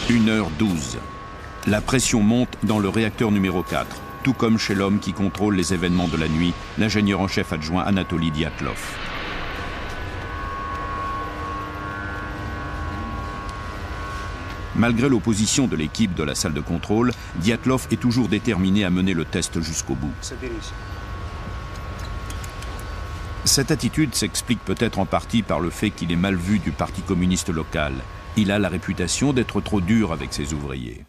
[0.10, 0.98] Une heure douze.
[1.66, 3.88] La pression monte dans le réacteur numéro 4,
[4.24, 7.84] tout comme chez l'homme qui contrôle les événements de la nuit, l'ingénieur en chef adjoint
[7.84, 9.15] Anatoly Diatlov.
[14.78, 19.14] Malgré l'opposition de l'équipe de la salle de contrôle, Diatlov est toujours déterminé à mener
[19.14, 20.14] le test jusqu'au bout.
[23.46, 27.02] Cette attitude s'explique peut-être en partie par le fait qu'il est mal vu du Parti
[27.02, 27.94] communiste local.
[28.38, 31.06] Il a la réputation d'être trop dur avec ses ouvriers.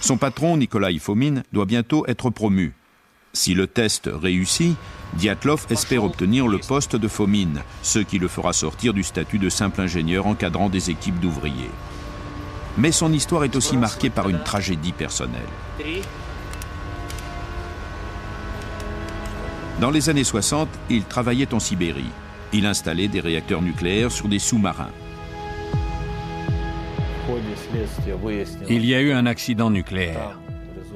[0.00, 2.74] Son patron, Nikolai Fomin, doit bientôt être promu.
[3.32, 4.76] Si le test réussit,
[5.14, 9.48] Diatlov espère obtenir le poste de Fomin, ce qui le fera sortir du statut de
[9.48, 11.70] simple ingénieur encadrant des équipes d'ouvriers.
[12.78, 15.40] Mais son histoire est aussi marquée par une tragédie personnelle.
[19.80, 22.10] Dans les années 60, il travaillait en Sibérie.
[22.52, 24.90] Il installait des réacteurs nucléaires sur des sous-marins.
[28.68, 30.38] Il y a eu un accident nucléaire.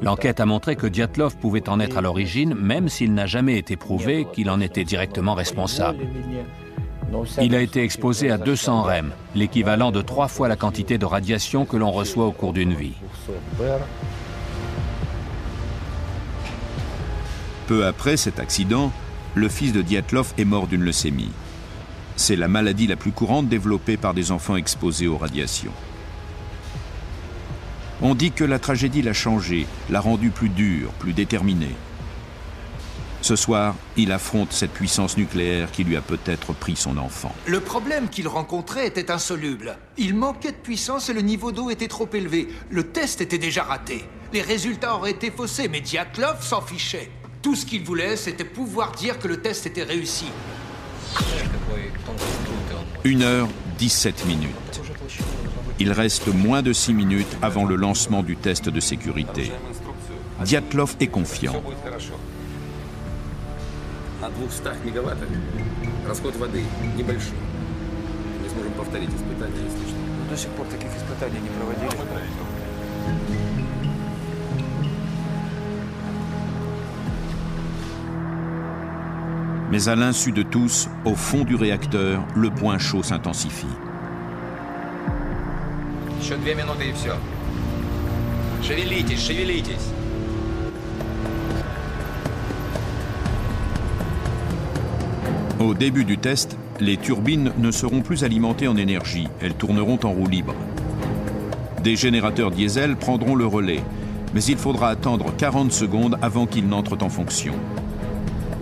[0.02, 3.76] L'enquête a montré que Diatlov pouvait en être à l'origine, même s'il n'a jamais été
[3.76, 6.06] prouvé qu'il en était directement responsable.
[7.40, 11.64] Il a été exposé à 200 REM, l'équivalent de trois fois la quantité de radiation
[11.64, 12.94] que l'on reçoit au cours d'une vie.
[17.66, 18.92] Peu après cet accident,
[19.34, 21.30] le fils de Diatlov est mort d'une leucémie.
[22.16, 25.72] C'est la maladie la plus courante développée par des enfants exposés aux radiations.
[28.02, 31.68] On dit que la tragédie l'a changé, l'a rendu plus dur, plus déterminé.
[33.26, 37.34] Ce soir, il affronte cette puissance nucléaire qui lui a peut-être pris son enfant.
[37.46, 39.78] Le problème qu'il rencontrait était insoluble.
[39.96, 42.46] Il manquait de puissance et le niveau d'eau était trop élevé.
[42.70, 44.04] Le test était déjà raté.
[44.32, 47.10] Les résultats auraient été faussés, mais Diatlov s'en fichait.
[47.42, 50.26] Tout ce qu'il voulait, c'était pouvoir dire que le test était réussi.
[53.02, 53.48] Une heure,
[53.78, 54.82] 17 minutes.
[55.80, 59.50] Il reste moins de 6 minutes avant le lancement du test de sécurité.
[60.44, 61.60] Diatlov est confiant.
[64.35, 65.29] на 200 мегаваттах
[66.07, 66.63] расход воды
[66.97, 67.37] небольшой.
[68.43, 69.95] Мы сможем повторить испытания, если что.
[70.29, 71.89] До сих пор таких испытаний не проводили.
[79.71, 83.67] Mais à l'insu de tous, au fond du réacteur, le point chaud s'intensifie.
[86.21, 87.15] Еще две минуты и все.
[88.61, 89.87] Шевелитесь, шевелитесь.
[95.58, 100.10] Au début du test, les turbines ne seront plus alimentées en énergie, elles tourneront en
[100.10, 100.54] roue libre.
[101.82, 103.82] Des générateurs diesel prendront le relais,
[104.34, 107.54] mais il faudra attendre 40 secondes avant qu'ils n'entrent en fonction.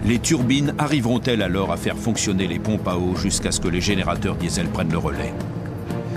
[0.07, 3.81] Les turbines arriveront-elles alors à faire fonctionner les pompes à eau jusqu'à ce que les
[3.81, 5.35] générateurs diesel prennent le relais?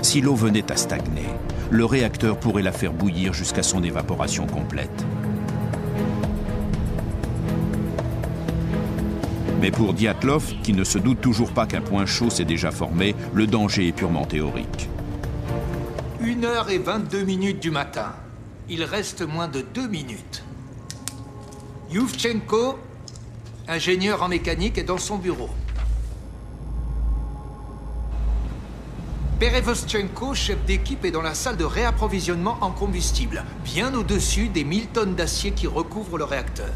[0.02, 1.26] Si l'eau venait à stagner,
[1.70, 5.04] le réacteur pourrait la faire bouillir jusqu'à son évaporation complète.
[9.60, 13.16] Mais pour Diatlov, qui ne se doute toujours pas qu'un point chaud s'est déjà formé,
[13.34, 14.88] le danger est purement théorique.
[16.22, 18.12] 1h22 minutes du matin.
[18.68, 20.44] Il reste moins de 2 minutes.
[21.90, 22.78] Yuvchenko,
[23.66, 25.50] ingénieur en mécanique, est dans son bureau.
[29.40, 34.88] Perevoschenko, chef d'équipe, est dans la salle de réapprovisionnement en combustible, bien au-dessus des 1000
[34.88, 36.74] tonnes d'acier qui recouvrent le réacteur.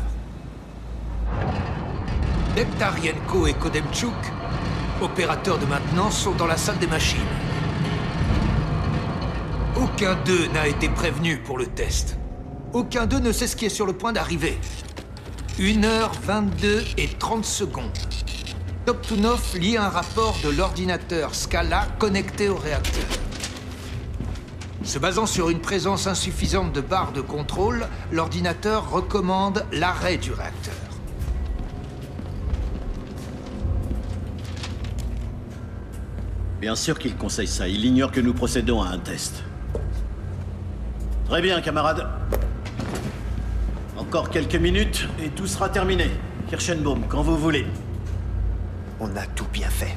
[2.57, 4.13] Neptarienko et Kodemchuk,
[5.01, 7.19] opérateurs de maintenance, sont dans la salle des machines.
[9.75, 12.19] Aucun d'eux n'a été prévenu pour le test.
[12.75, 14.59] Aucun d'eux ne sait ce qui est sur le point d'arriver.
[15.59, 17.99] 1h22 et 30 secondes.
[18.85, 23.05] Toptunov lit un rapport de l'ordinateur Scala connecté au réacteur.
[24.85, 30.92] Se basant sur une présence insuffisante de barres de contrôle, l'ordinateur recommande l'arrêt du réacteur.
[36.63, 37.67] Bien sûr qu'il conseille ça.
[37.67, 39.43] Il ignore que nous procédons à un test.
[41.25, 42.07] Très bien, camarades.
[43.99, 46.09] Encore quelques minutes et tout sera terminé.
[46.47, 47.67] Kirschenbaum, quand vous voulez.
[49.01, 49.97] On a tout bien fait.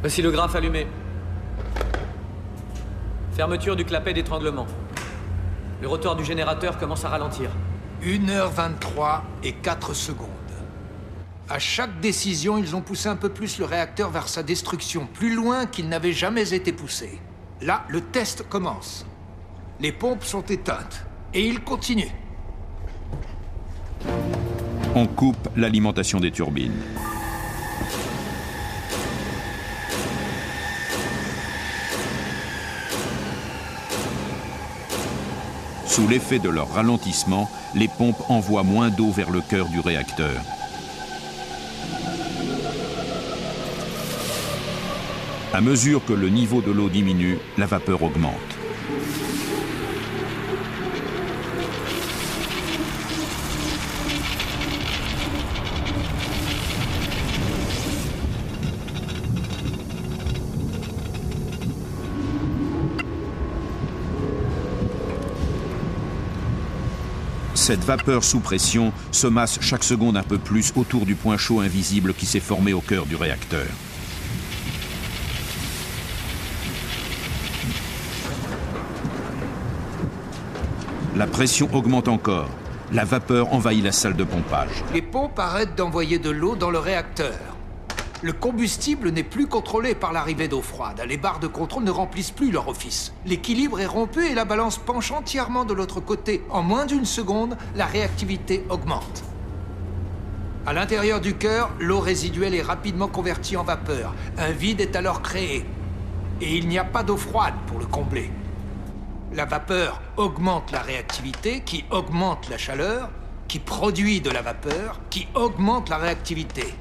[0.00, 0.86] Voici le graphe allumé.
[3.32, 4.68] Fermeture du clapet d'étranglement.
[5.82, 7.50] Le rotor du générateur commence à ralentir.
[8.04, 10.37] 1h23 et 4 secondes.
[11.50, 15.34] À chaque décision, ils ont poussé un peu plus le réacteur vers sa destruction, plus
[15.34, 17.18] loin qu'il n'avait jamais été poussé.
[17.62, 19.06] Là, le test commence.
[19.80, 21.06] Les pompes sont éteintes.
[21.32, 22.10] Et il continue.
[24.94, 26.82] On coupe l'alimentation des turbines.
[35.86, 40.42] Sous l'effet de leur ralentissement, les pompes envoient moins d'eau vers le cœur du réacteur.
[45.58, 48.32] À mesure que le niveau de l'eau diminue, la vapeur augmente.
[67.54, 71.58] Cette vapeur sous pression se masse chaque seconde un peu plus autour du point chaud
[71.58, 73.66] invisible qui s'est formé au cœur du réacteur.
[81.18, 82.48] La pression augmente encore.
[82.92, 84.84] La vapeur envahit la salle de pompage.
[84.94, 87.34] Les pompes arrêtent d'envoyer de l'eau dans le réacteur.
[88.22, 91.02] Le combustible n'est plus contrôlé par l'arrivée d'eau froide.
[91.08, 93.12] Les barres de contrôle ne remplissent plus leur office.
[93.26, 96.44] L'équilibre est rompu et la balance penche entièrement de l'autre côté.
[96.50, 99.24] En moins d'une seconde, la réactivité augmente.
[100.66, 104.14] À l'intérieur du cœur, l'eau résiduelle est rapidement convertie en vapeur.
[104.38, 105.66] Un vide est alors créé.
[106.40, 108.30] Et il n'y a pas d'eau froide pour le combler.
[109.32, 113.10] La vapeur augmente la réactivité, qui augmente la chaleur,
[113.46, 116.74] qui produit de la vapeur, qui augmente la réactivité.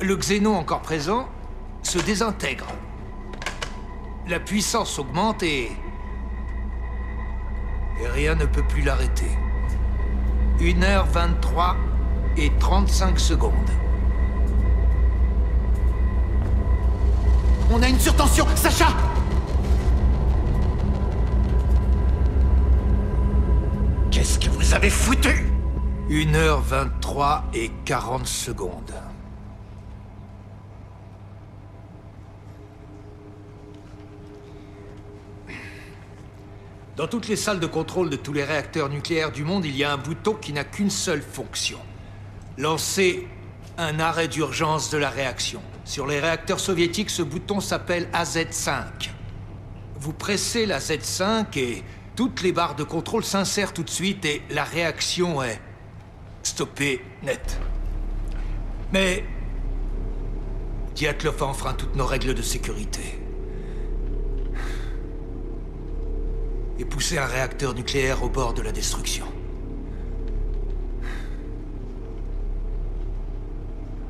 [0.00, 1.28] Le xénon encore présent
[1.82, 2.66] se désintègre.
[4.26, 5.70] La puissance augmente et...
[8.00, 9.30] Et rien ne peut plus l'arrêter.
[10.60, 11.76] 1h23
[12.36, 13.52] et 35 secondes.
[17.70, 18.88] On a une surtension Sacha
[24.68, 25.46] Vous avez foutu
[26.10, 28.92] 1h23 et 40 secondes.
[36.96, 39.84] Dans toutes les salles de contrôle de tous les réacteurs nucléaires du monde, il y
[39.84, 41.78] a un bouton qui n'a qu'une seule fonction.
[42.58, 43.26] Lancer
[43.78, 45.62] un arrêt d'urgence de la réaction.
[45.86, 48.84] Sur les réacteurs soviétiques, ce bouton s'appelle AZ5.
[49.98, 51.82] Vous pressez la Z5 et
[52.18, 55.60] toutes les barres de contrôle s'insèrent tout de suite et la réaction est
[56.42, 57.60] stoppé net.
[58.92, 59.22] Mais
[60.96, 63.20] Diatlov a enfreint toutes nos règles de sécurité.
[66.80, 69.26] Et poussé un réacteur nucléaire au bord de la destruction.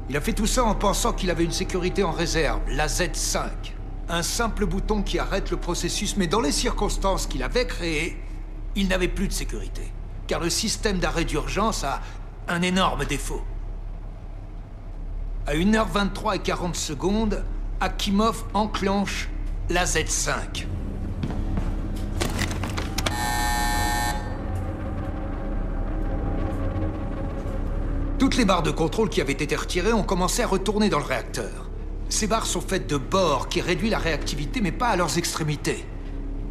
[0.08, 3.50] Il a fait tout ça en pensant qu'il avait une sécurité en réserve, la Z5.
[4.10, 8.16] Un simple bouton qui arrête le processus, mais dans les circonstances qu'il avait créées,
[8.74, 9.92] il n'avait plus de sécurité.
[10.26, 12.00] Car le système d'arrêt d'urgence a
[12.48, 13.42] un énorme défaut.
[15.46, 17.44] À 1h23 et 40 secondes,
[17.80, 19.28] Akimov enclenche
[19.68, 20.66] la Z5.
[28.18, 31.04] Toutes les barres de contrôle qui avaient été retirées ont commencé à retourner dans le
[31.04, 31.67] réacteur.
[32.08, 35.84] Ces barres sont faites de bord qui réduit la réactivité, mais pas à leurs extrémités.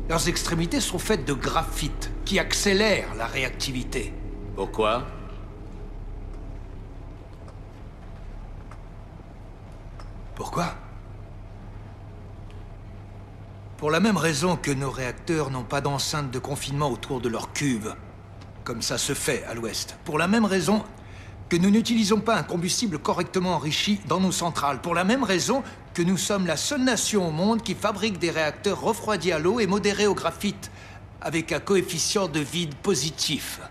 [0.10, 4.14] Leurs extrémités sont faites de graphite, qui accélère la réactivité.
[4.56, 5.06] Pourquoi?
[10.36, 10.76] Pourquoi?
[13.78, 17.52] Pour la même raison que nos réacteurs n'ont pas d'enceinte de confinement autour de leur
[17.54, 17.96] cuve,
[18.64, 19.98] comme ça se fait à l'ouest.
[20.06, 20.84] Pour la même raison
[21.50, 25.64] que nous n'utilisons pas un combustible correctement enrichi dans nos centrales, pour la même raison
[25.94, 29.60] que nous sommes la seule nation au monde qui fabrique des réacteurs refroidis à l'eau
[29.60, 30.72] et modérés au graphite,
[31.22, 33.62] avec un coefficient de vide positif.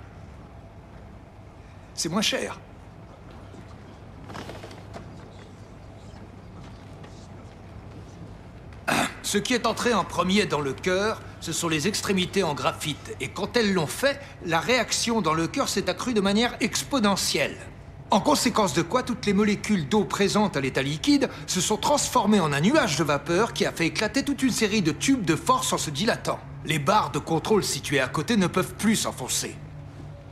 [1.95, 2.59] C'est moins cher.
[9.23, 13.17] Ce qui est entré en premier dans le cœur, ce sont les extrémités en graphite.
[13.21, 17.57] Et quand elles l'ont fait, la réaction dans le cœur s'est accrue de manière exponentielle.
[18.11, 22.39] En conséquence de quoi, toutes les molécules d'eau présentes à l'état liquide se sont transformées
[22.39, 25.35] en un nuage de vapeur qui a fait éclater toute une série de tubes de
[25.35, 26.39] force en se dilatant.
[26.65, 29.57] Les barres de contrôle situées à côté ne peuvent plus s'enfoncer.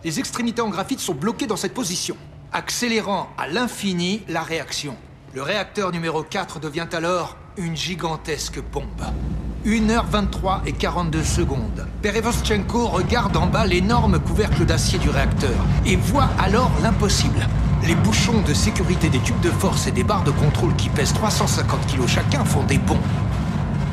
[0.04, 2.16] Les extrémités en graphite sont bloquées dans cette position,
[2.52, 4.96] accélérant à l'infini la réaction.
[5.34, 9.02] Le réacteur numéro 4 devient alors une gigantesque bombe.
[9.66, 11.86] 1h23 et 42 secondes.
[12.02, 15.56] Perevoschenko regarde en bas l'énorme couvercle d'acier du réacteur
[15.86, 17.48] et voit alors l'impossible.
[17.86, 21.14] Les bouchons de sécurité des tubes de force et des barres de contrôle qui pèsent
[21.14, 23.00] 350 kilos chacun font des bonds.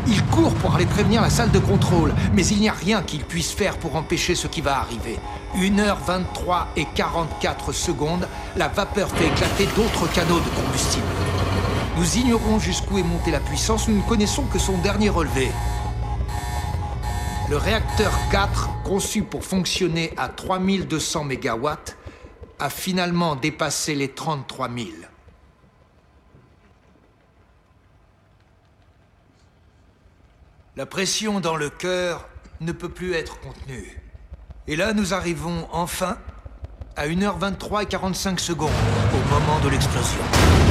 [0.07, 3.23] Il court pour aller prévenir la salle de contrôle, mais il n'y a rien qu'il
[3.23, 5.19] puisse faire pour empêcher ce qui va arriver.
[5.55, 11.30] 1h23 et 44 secondes, la vapeur fait éclater d'autres canaux de combustible.
[12.01, 15.51] Nous ignorons jusqu'où est montée la puissance, nous ne connaissons que son dernier relevé.
[17.47, 21.67] Le réacteur 4, conçu pour fonctionner à 3200 MW,
[22.57, 24.87] a finalement dépassé les 33 000.
[30.77, 32.27] La pression dans le cœur
[32.61, 34.01] ne peut plus être contenue.
[34.65, 36.17] Et là, nous arrivons enfin
[36.95, 38.71] à 1h23 et 45 secondes,
[39.13, 40.70] au moment de l'explosion.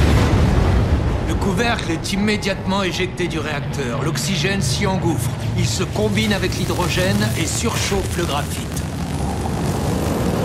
[1.31, 4.03] Le couvercle est immédiatement éjecté du réacteur.
[4.03, 5.29] L'oxygène s'y engouffre.
[5.57, 8.83] Il se combine avec l'hydrogène et surchauffe le graphite.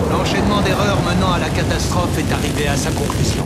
[0.09, 3.43] L'enchaînement d'erreurs menant à la catastrophe est arrivé à sa conclusion.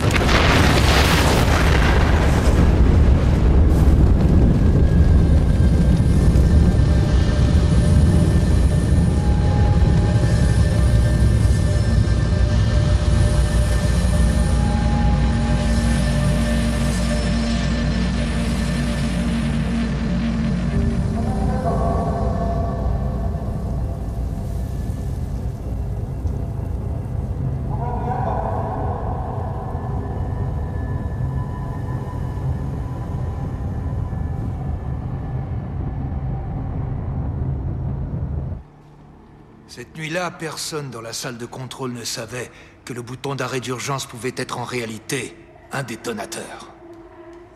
[40.30, 42.52] Personne dans la salle de contrôle ne savait
[42.86, 45.36] que le bouton d'arrêt d'urgence pouvait être en réalité
[45.72, 46.70] un détonateur.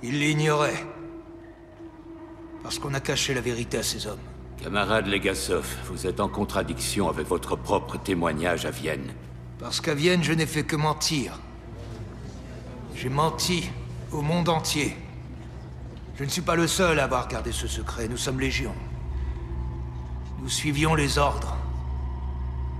[0.01, 0.85] Ils l'ignoraient.
[2.63, 4.17] Parce qu'on a caché la vérité à ces hommes.
[4.61, 9.13] Camarade Legasov, vous êtes en contradiction avec votre propre témoignage à Vienne.
[9.59, 11.39] Parce qu'à Vienne, je n'ai fait que mentir.
[12.95, 13.69] J'ai menti
[14.11, 14.95] au monde entier.
[16.17, 18.73] Je ne suis pas le seul à avoir gardé ce secret, nous sommes légion.
[20.41, 21.57] Nous suivions les ordres.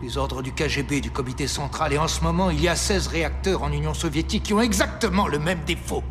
[0.06, 3.08] Les ordres du KGB, du comité central, et en ce moment, il y a 16
[3.08, 6.04] réacteurs en Union soviétique qui ont exactement le même défaut.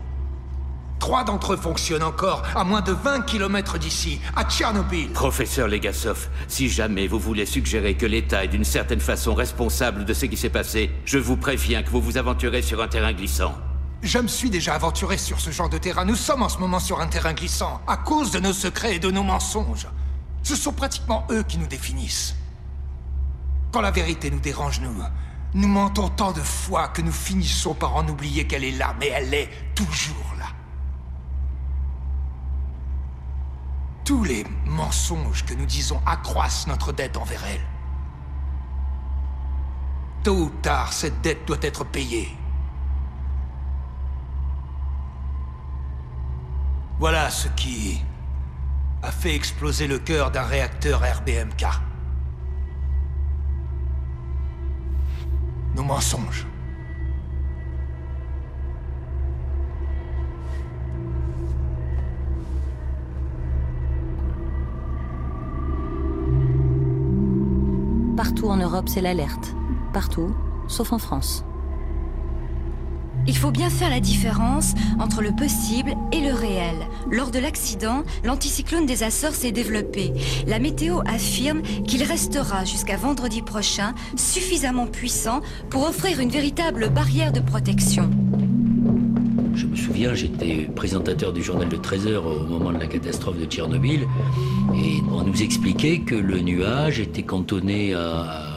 [0.99, 5.13] Trois d'entre eux fonctionnent encore, à moins de 20 km d'ici, à Tchernobyl.
[5.13, 10.13] Professeur Legasov, si jamais vous voulez suggérer que l'État est d'une certaine façon responsable de
[10.13, 13.55] ce qui s'est passé, je vous préviens que vous vous aventurez sur un terrain glissant.
[14.03, 16.05] Je me suis déjà aventuré sur ce genre de terrain.
[16.05, 18.99] Nous sommes en ce moment sur un terrain glissant, à cause de nos secrets et
[18.99, 19.87] de nos mensonges.
[20.43, 22.35] Ce sont pratiquement eux qui nous définissent.
[23.75, 25.03] Quand la vérité nous dérange, nous,
[25.55, 29.09] Nous mentons tant de fois que nous finissons par en oublier qu'elle est là, mais
[29.09, 30.47] elle est toujours là.
[34.05, 37.67] Tous les mensonges que nous disons accroissent notre dette envers elle.
[40.23, 42.29] Tôt ou tard, cette dette doit être payée.
[47.01, 48.01] Voilà ce qui
[49.03, 51.94] a fait exploser le cœur d'un réacteur RBMK.
[55.75, 56.47] Nos mensonges.
[68.17, 69.55] Partout en Europe, c'est l'alerte.
[69.93, 70.35] Partout,
[70.69, 71.45] sauf en France.
[73.27, 76.75] Il faut bien faire la différence entre le possible et le réel.
[77.11, 80.13] Lors de l'accident, l'anticyclone des Açores s'est développé.
[80.47, 87.33] La météo affirme qu'il restera jusqu'à vendredi prochain suffisamment puissant pour offrir une véritable barrière
[87.33, 88.11] de protection.
[89.55, 93.39] Je me souviens, j'étais présentateur du journal de 13 heures au moment de la catastrophe
[93.39, 94.07] de Tchernobyl
[94.75, 98.54] et on nous expliquait que le nuage était cantonné à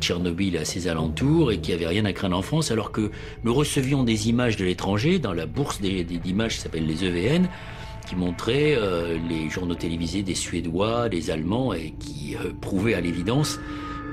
[0.00, 3.10] Tchernobyl à ses alentours et qu'il n'y avait rien à craindre en France, alors que
[3.44, 7.48] nous recevions des images de l'étranger dans la bourse d'images qui s'appelle les EVN,
[8.08, 13.00] qui montraient euh, les journaux télévisés des Suédois, des Allemands et qui euh, prouvaient à
[13.00, 13.60] l'évidence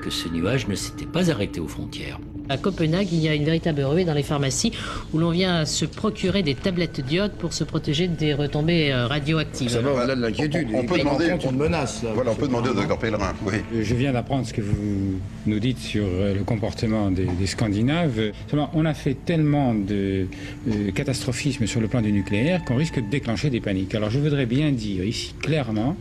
[0.08, 2.18] que ce nuage ne s'était pas arrêté aux frontières.
[2.48, 4.72] À Copenhague, il y a une véritable ruée dans les pharmacies
[5.12, 9.68] où l'on vient se procurer des tablettes d'iode pour se protéger des retombées euh, radioactives.
[9.68, 10.68] Ça va au-delà de l'inquiétude.
[10.72, 12.06] On, peut demander une menace.
[12.14, 13.34] voilà, on peut demander au docteur Pellerin.
[13.44, 13.56] Oui.
[13.82, 18.32] Je viens d'apprendre ce que vous nous dites sur euh, le comportement des, Scandinaves.
[18.72, 20.26] on a fait tellement de
[20.68, 23.94] euh, catastrophisme sur le plan du nucléaire qu'on risque de déclencher des paniques.
[23.94, 25.96] Alors je voudrais bien dire ici clairement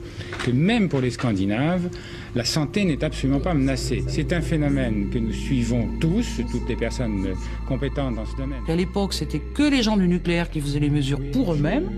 [0.45, 1.89] que même pour les Scandinaves,
[2.35, 4.03] la santé n'est absolument pas menacée.
[4.07, 7.27] C'est un phénomène que nous suivons tous, toutes les personnes
[7.67, 8.61] compétentes dans ce domaine.
[8.67, 11.89] À l'époque, c'était que les gens du nucléaire qui faisaient les mesures pour eux-mêmes.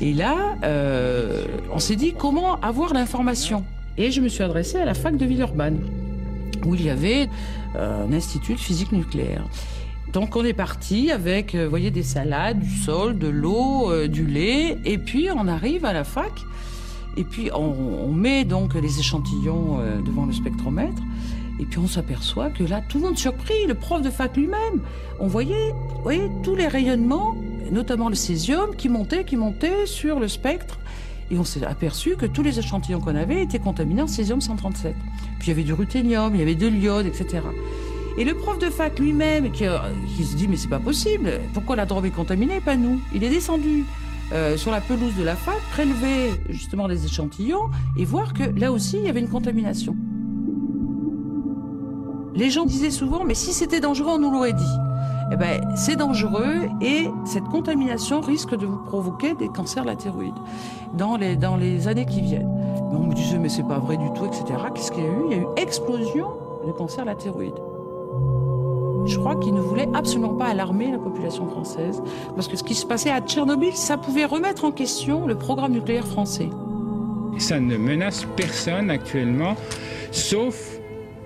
[0.00, 3.64] Et là, euh, on s'est dit comment avoir l'information.
[3.98, 5.80] Et je me suis adressée à la fac de Villeurbanne,
[6.64, 7.28] où il y avait
[7.76, 9.46] euh, un institut de physique nucléaire.
[10.12, 14.76] Donc on est parti avec, euh, voyez, des salades, du sol, de l'eau, du lait,
[14.84, 16.32] et puis on arrive à la fac
[17.16, 21.02] et puis on, met donc les échantillons euh, devant le spectromètre.
[21.58, 24.82] Et puis on s'aperçoit que là, tout le monde surpris, le prof de fac lui-même.
[25.18, 25.74] On voyait,
[26.42, 27.34] tous les rayonnements,
[27.72, 30.78] notamment le césium, qui montait, qui montait sur le spectre.
[31.30, 34.94] Et on s'est aperçu que tous les échantillons qu'on avait étaient contaminés en césium 137.
[35.38, 37.40] Puis il y avait du ruthénium, il y avait de l'iode, etc.
[38.18, 39.78] Et le prof de fac lui-même, euh,
[40.16, 43.00] qui, se dit mais c'est pas possible, pourquoi la drogue est contaminée, pas nous?
[43.14, 43.84] Il est descendu
[44.32, 48.72] euh, sur la pelouse de la fac, prélever justement des échantillons et voir que là
[48.72, 49.94] aussi il y avait une contamination.
[52.34, 54.76] Les gens disaient souvent, mais si c'était dangereux, on nous l'aurait dit.
[55.32, 60.34] Eh ben, c'est dangereux et cette contamination risque de vous provoquer des cancers lathyroïdes
[60.94, 62.48] dans les, dans les années qui viennent.
[62.92, 64.44] on me disait, mais c'est pas vrai du tout, etc.
[64.74, 65.24] Qu'est-ce qu'il y a eu?
[65.30, 66.28] Il y a eu explosion
[66.66, 67.54] de cancer lathyroïde.
[69.06, 72.02] Je crois qu'il ne voulait absolument pas alarmer la population française,
[72.34, 75.72] parce que ce qui se passait à Tchernobyl, ça pouvait remettre en question le programme
[75.72, 76.48] nucléaire français.
[77.38, 79.54] Ça ne menace personne actuellement,
[80.10, 80.80] sauf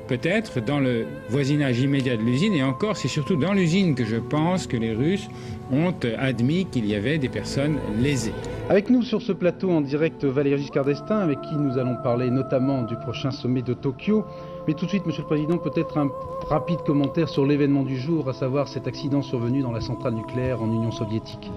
[0.09, 4.17] peut-être dans le voisinage immédiat de l'usine, et encore, c'est surtout dans l'usine que je
[4.17, 5.29] pense que les Russes
[5.73, 8.35] ont admis qu'il y avait des personnes lésées.
[8.69, 12.29] Avec nous sur ce plateau en direct Valéry Giscard d'Estaing, avec qui nous allons parler
[12.29, 14.25] notamment du prochain sommet de Tokyo.
[14.67, 16.11] Mais tout de suite, Monsieur le Président, peut-être un
[16.49, 20.63] rapide commentaire sur l'événement du jour, à savoir cet accident survenu dans la centrale nucléaire
[20.63, 21.51] en Union soviétique.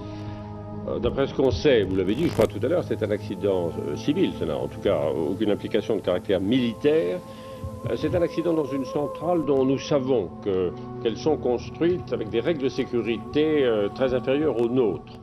[0.88, 3.12] Euh, d'après ce qu'on sait, vous l'avez dit, je crois tout à l'heure, c'est un
[3.12, 7.20] accident euh, civil, ça n'a en tout cas aucune implication de caractère militaire.
[7.90, 12.40] Euh, c'est un accident dans une centrale dont nous savons qu'elles sont construites avec des
[12.40, 15.20] règles de sécurité très inférieures aux nôtres.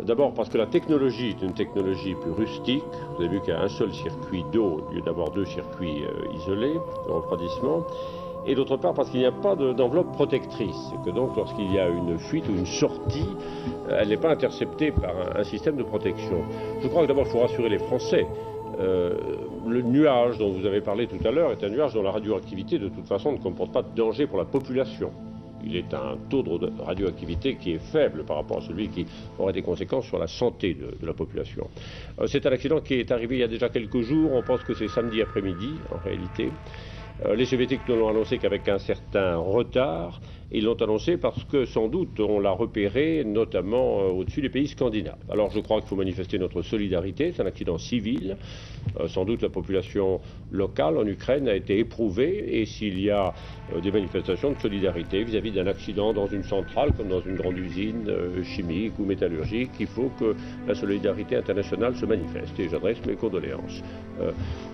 [0.00, 2.82] D'abord parce que la technologie est une technologie plus rustique.
[3.14, 6.02] Vous avez vu qu'il y a un seul circuit d'eau au lieu d'avoir deux circuits
[6.04, 7.84] euh, isolés de refroidissement.
[8.44, 10.92] Et d'autre part parce qu'il n'y a pas d'enveloppe protectrice.
[10.94, 13.28] Et que donc lorsqu'il y a une fuite ou une sortie,
[13.88, 16.42] euh, elle n'est pas interceptée par un, système de protection.
[16.80, 18.26] Je crois que d'abord il faut rassurer les Français.
[18.80, 19.14] Euh,
[19.68, 22.78] le nuage dont vous avez parlé tout à l'heure est un nuage dont la radioactivité
[22.78, 25.12] de toute façon ne comporte pas de danger pour la population
[25.64, 29.06] il est un taux de radioactivité qui est faible par rapport à celui qui
[29.38, 31.68] aurait des conséquences sur la santé de, la population.
[32.20, 34.62] Euh, c'est un accident qui est arrivé il y a déjà quelques jours, on pense
[34.64, 36.52] que c'est samedi après-midi en réalité.
[37.24, 40.20] Euh, les soviétiques nous l'ont annoncé qu'avec un certain retard,
[40.54, 44.68] Ils l'ont annoncé parce que sans doute on l'a repéré notamment euh, au-dessus des pays
[44.68, 45.16] scandinaves.
[45.30, 48.36] Alors je crois qu'il faut manifester notre solidarité, c'est un accident civil.
[49.00, 53.32] Euh, sans doute la population locale en Ukraine a été éprouvée et s'il y a
[53.72, 57.56] euh, des manifestations de solidarité vis-à-vis d'un accident dans une centrale comme dans une grande
[57.56, 58.12] usine
[58.44, 60.36] chimique ou métallurgique, il faut que
[60.68, 62.60] la solidarité internationale se manifeste.
[62.60, 63.82] Et j'adresse mes condoléances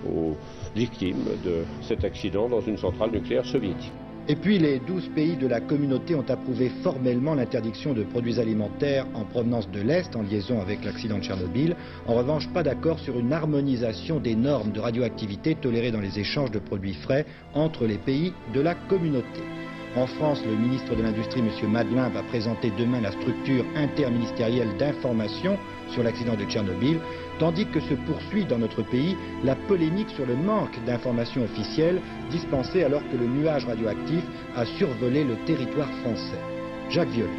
[0.09, 0.37] aux
[0.74, 3.93] victimes de cet accident dans une centrale nucléaire soviétique.
[4.31, 9.07] Et puis les 12 pays de la communauté ont approuvé formellement l'interdiction de produits alimentaires
[9.14, 11.74] en provenance de l'Est en liaison avec l'accident de Tchernobyl.
[12.07, 16.51] En revanche, pas d'accord sur une harmonisation des normes de radioactivité tolérées dans les échanges
[16.51, 17.24] de produits frais
[17.55, 19.41] entre les pays de la communauté.
[19.97, 21.70] En France, le ministre de l'Industrie, M.
[21.70, 25.57] Madelin, va présenter demain la structure interministérielle d'information
[25.89, 27.01] sur l'accident de Tchernobyl,
[27.39, 32.84] tandis que se poursuit dans notre pays la polémique sur le manque d'informations officielles dispensées
[32.84, 34.22] alors que le nuage radioactif
[34.57, 36.41] a survolé le territoire français.
[36.91, 37.30] Jacques Violet.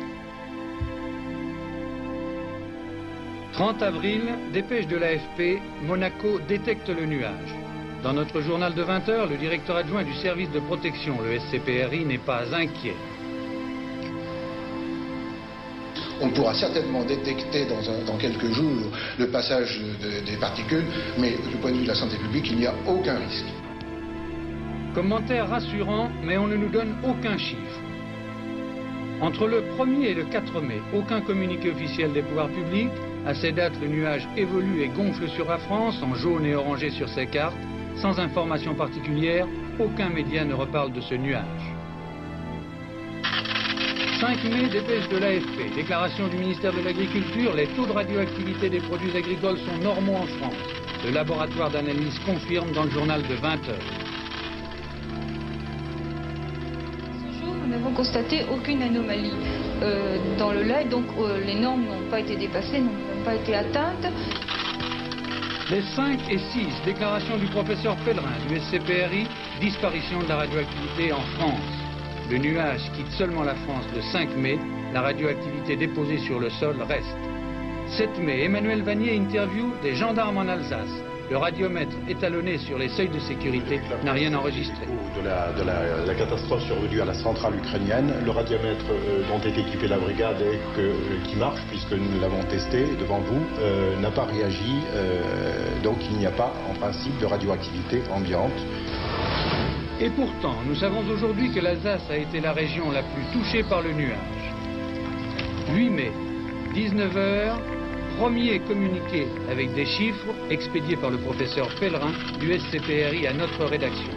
[3.54, 4.22] 30 avril,
[4.54, 7.56] dépêche de l'AFP, Monaco détecte le nuage.
[8.04, 12.06] Dans notre journal de 20 heures, le directeur adjoint du service de protection, le SCPRI,
[12.06, 12.95] n'est pas inquiet.
[16.22, 19.80] On pourra certainement détecter dans, quelques jours le passage
[20.26, 20.86] des particules,
[21.17, 23.45] mais du point de vue de la santé publique, il n'y a aucun risque.
[24.93, 27.80] Commentaire rassurant, mais on ne nous donne aucun chiffre.
[29.22, 32.91] Entre le 1er et le 4 mai, aucun communiqué officiel des pouvoirs publics.
[33.26, 36.89] À ces dates, le nuage évolue et gonfle sur la France, en jaune et orangé
[36.89, 37.57] sur ses cartes.
[37.97, 39.45] Sans information particulière,
[39.80, 41.79] aucun média ne reparle de ce nuage.
[44.20, 45.76] 5 mai, dépêche de l'AFP.
[45.76, 50.26] Déclaration du ministère de l'Agriculture, les taux de radioactivité des produits agricoles sont normaux en
[50.26, 50.55] France.
[51.05, 53.89] Le laboratoire d'analyse confirme dans le journal de 20 heures.
[57.13, 59.32] Ce jour, nous n'avons constaté aucune anomalie
[59.84, 63.55] euh, dans le lait, donc euh, les normes n'ont pas été dépassées, n'ont pas été
[63.55, 64.11] atteintes.
[65.72, 69.28] Les 5 et 6, déclaration du professeur Pellerin du SCPRI,
[69.61, 71.79] disparition de la radioactivité en France.
[72.30, 74.60] Le nuage quitte seulement la France le 5 mai,
[74.94, 77.18] la radioactivité déposée sur le sol reste.
[77.98, 80.94] 7 mai, Emmanuel Vanier interview des gendarmes en Alsace.
[81.32, 84.86] Le radiomètre étalonné sur les seuils de sécurité n'a rien enregistré.
[85.16, 89.98] De la, catastrophe survenue à la centrale ukrainienne, le radiomètre euh, dont est équipée la
[89.98, 94.82] brigade et euh, qui marche, puisque nous l'avons testé devant vous, euh, n'a pas réagi.
[95.84, 98.60] donc il n'y a pas en principe de radioactivité ambiante.
[100.02, 103.82] Et pourtant, nous savons aujourd'hui que l'Alsace a été la région la plus touchée par
[103.82, 104.54] le nuage.
[105.74, 106.12] 8 mai,
[106.74, 107.58] 19h,
[108.18, 114.12] premier communiqué avec des chiffres expédiés par le professeur Pellerin du SCPRI à notre rédaction.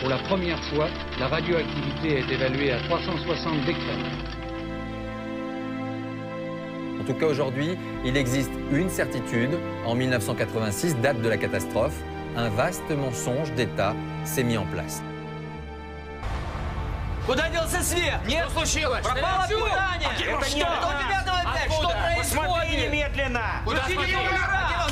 [0.00, 0.88] Pour la première fois,
[1.20, 4.06] la radioactivité est évaluée à 360 becquerels.
[6.98, 7.76] En tout cas, aujourd'hui,
[8.06, 9.58] il existe une certitude.
[9.84, 12.02] En 1986, date de la catastrophe,
[12.36, 15.02] un vaste mensonge d'État s'est mis en place.
[17.26, 18.20] Куда делся свет?
[18.26, 18.48] Нет.
[18.50, 19.04] Что случилось?
[19.04, 19.98] Пропал откуда?
[20.00, 20.58] Это что?
[20.58, 21.72] Это у тебя там опять?
[21.72, 22.16] Что происходит?
[22.18, 23.42] Посмотри немедленно.
[23.64, 24.20] Куда смотрел?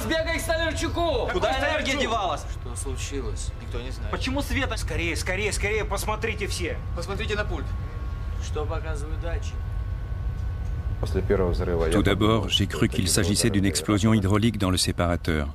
[0.03, 1.29] Сбегай к Столярчуку.
[1.33, 2.45] Куда энергия девалась?
[2.61, 3.51] Что случилось?
[3.63, 4.11] Никто не знает.
[4.11, 4.77] Почему света?
[4.77, 6.77] Скорее, скорее, скорее, посмотрите все.
[6.97, 7.67] Посмотрите на пульт.
[8.45, 9.55] Что показывают датчики?
[11.93, 15.49] Tout d'abord, j'ai cru qu'il s'agissait d'une explosion hydraulique dans le séparateur.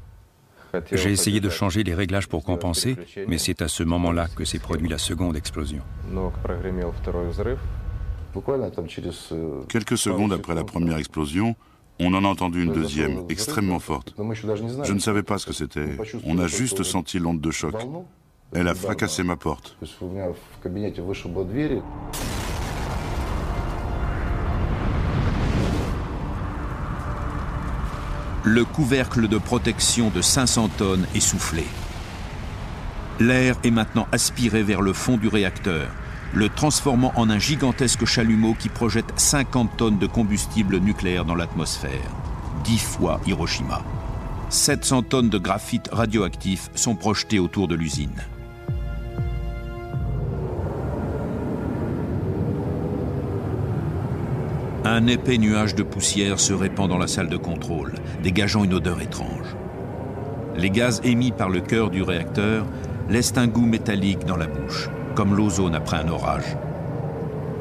[0.92, 2.96] J'ai essayé de changer les réglages pour compenser,
[3.28, 5.82] mais c'est à ce moment-là que s'est produite la seconde explosion.
[9.68, 11.56] Quelques secondes après la première explosion,
[12.00, 14.16] on en a entendu une deuxième, extrêmement forte.
[14.18, 15.98] Je ne savais pas ce que c'était.
[16.26, 17.76] On a juste senti l'onde de choc.
[18.54, 19.78] Elle a fracassé ma porte.
[28.50, 31.66] Le couvercle de protection de 500 tonnes est soufflé.
[33.20, 35.88] L'air est maintenant aspiré vers le fond du réacteur,
[36.34, 42.10] le transformant en un gigantesque chalumeau qui projette 50 tonnes de combustible nucléaire dans l'atmosphère,
[42.64, 43.84] 10 fois Hiroshima.
[44.50, 48.20] 700 tonnes de graphite radioactif sont projetées autour de l'usine.
[54.86, 59.02] Un épais nuage de poussière se répand dans la salle de contrôle, dégageant une odeur
[59.02, 59.58] étrange.
[60.56, 62.66] Les gaz émis par le cœur du réacteur
[63.10, 66.56] laissent un goût métallique dans la bouche, comme l'ozone après un orage.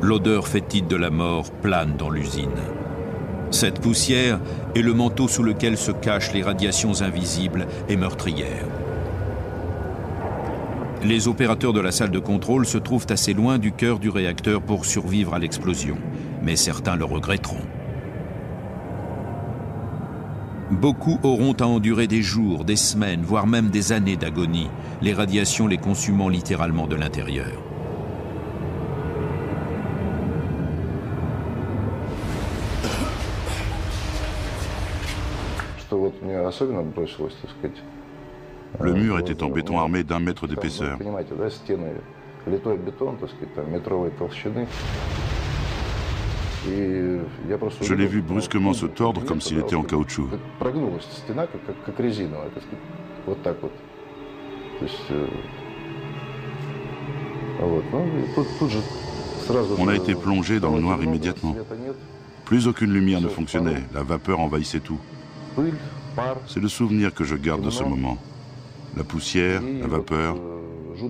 [0.00, 2.50] L'odeur fétide de la mort plane dans l'usine.
[3.50, 4.38] Cette poussière
[4.76, 8.68] est le manteau sous lequel se cachent les radiations invisibles et meurtrières.
[11.04, 14.60] Les opérateurs de la salle de contrôle se trouvent assez loin du cœur du réacteur
[14.60, 15.96] pour survivre à l'explosion,
[16.42, 17.62] mais certains le regretteront.
[20.72, 24.68] Beaucoup auront à endurer des jours, des semaines, voire même des années d'agonie,
[25.00, 27.46] les radiations les consumant littéralement de l'intérieur.
[38.80, 40.98] Le mur était en béton armé d'un mètre d'épaisseur.
[47.82, 50.28] Je l'ai vu brusquement se tordre comme s'il était en caoutchouc.
[59.78, 61.56] On a été plongé dans le noir immédiatement.
[62.44, 64.98] Plus aucune lumière ne fonctionnait, la vapeur envahissait tout.
[66.46, 68.18] C'est le souvenir que je garde de ce moment.
[68.98, 70.36] La poussière, la vapeur,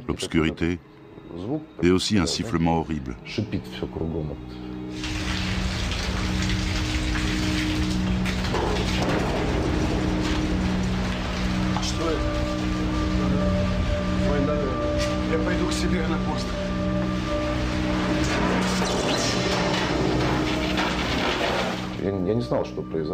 [0.07, 0.79] l'obscurité,
[1.83, 3.17] et aussi un sifflement horrible.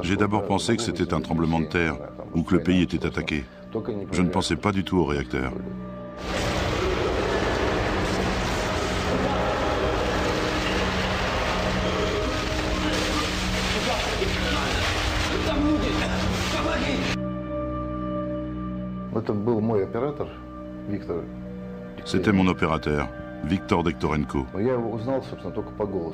[0.02, 1.96] J'ai d'abord pensé que c'était un tremblement de terre
[2.34, 3.44] ou que le pays était attaqué.
[4.12, 5.52] Je ne pensais pas du tout au réacteur.
[22.04, 23.08] C'était mon opérateur,
[23.44, 24.46] Victor Dektorenko.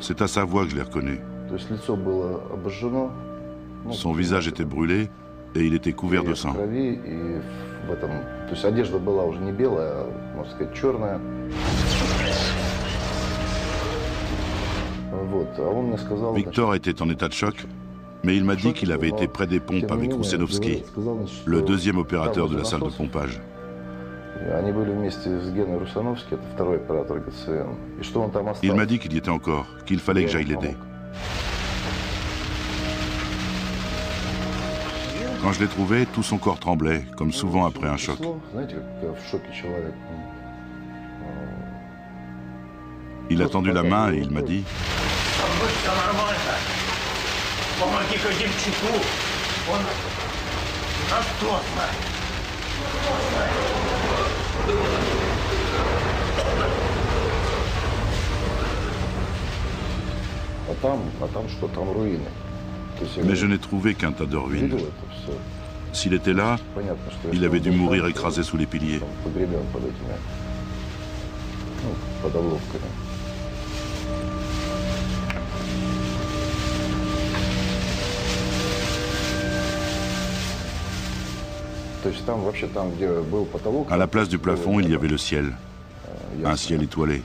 [0.00, 1.20] C'est à sa voix que je l'ai reconnu.
[3.90, 5.11] Son visage était brûlé
[5.55, 6.55] et il était couvert de sang.
[16.34, 17.66] Victor était en état de choc,
[18.24, 20.82] mais il m'a dit qu'il avait été près des pompes avec Roussenovski,
[21.46, 23.40] le deuxième opérateur de la salle de pompage.
[28.62, 30.76] Il m'a dit qu'il y était encore, qu'il fallait que j'aille l'aider.
[35.43, 38.18] Quand je l'ai trouvé, tout son corps tremblait, comme souvent après un choc.
[43.30, 44.64] Il a tendu la main et il m'a dit
[63.24, 64.76] mais je n'ai trouvé qu'un tas de ruines.
[65.92, 66.57] S'il était là,
[67.32, 69.01] il avait dû mourir écrasé sous les piliers.
[83.90, 85.53] À la place du plafond, il y avait le ciel.
[86.44, 87.22] Un ciel étoilé.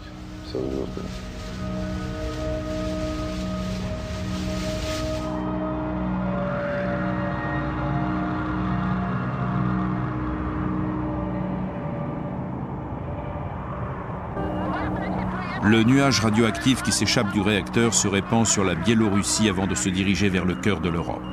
[15.66, 19.90] Le nuage radioactif qui s'échappe du réacteur se répand sur la Biélorussie avant de se
[19.90, 21.24] diriger vers le cœur de l'Europe.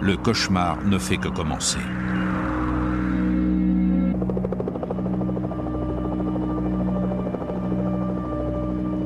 [0.00, 1.78] Le cauchemar ne fait que commencer.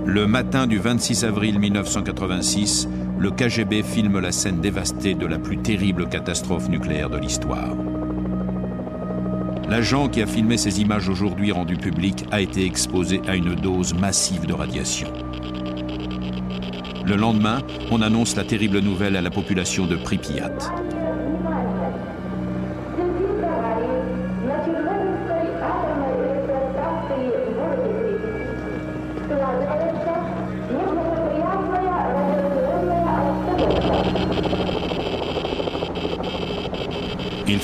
[0.07, 2.89] Le matin du 26 avril 1986,
[3.19, 7.77] le KGB filme la scène dévastée de la plus terrible catastrophe nucléaire de l'histoire.
[9.71, 13.95] L'agent qui a filmé ces images aujourd'hui rendues publiques a été exposé à une dose
[13.95, 15.13] massive de radiation.
[17.07, 17.63] Le lendemain,
[17.93, 20.59] on annonce la terrible nouvelle à la population de Pripyat.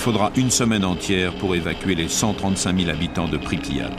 [0.06, 3.90] Faudra une semaine entière pour évacuer les 135 000 habitants de Pripyat.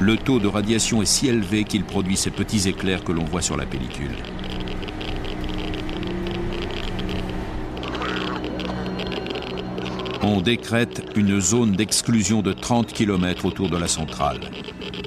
[0.00, 3.42] Le taux de radiation est si élevé qu'il produit ces petits éclairs que l'on voit
[3.42, 4.16] sur la pellicule.
[10.24, 14.40] On décrète une zone d'exclusion de 30 km autour de la centrale.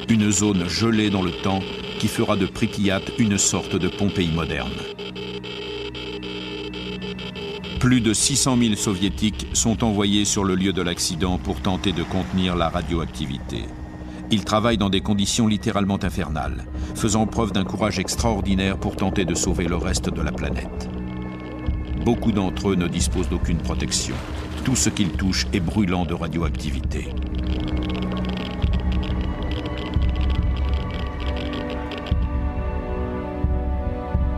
[0.08, 1.60] Une zone gelée dans le temps
[2.00, 4.72] qui fera de Pripyat une sorte de Pompéi moderne.
[7.88, 12.04] Plus de 600 000 soviétiques sont envoyés sur le lieu de l'accident pour tenter de
[12.04, 13.64] contenir la radioactivité.
[14.30, 16.66] Ils travaillent dans des conditions littéralement infernales,
[16.96, 20.90] faisant preuve d'un courage extraordinaire pour tenter de sauver le reste de la planète.
[22.04, 24.16] Beaucoup d'entre eux ne disposent d'aucune protection.
[24.66, 27.08] Tout ce qu'ils touchent est brûlant de radioactivité.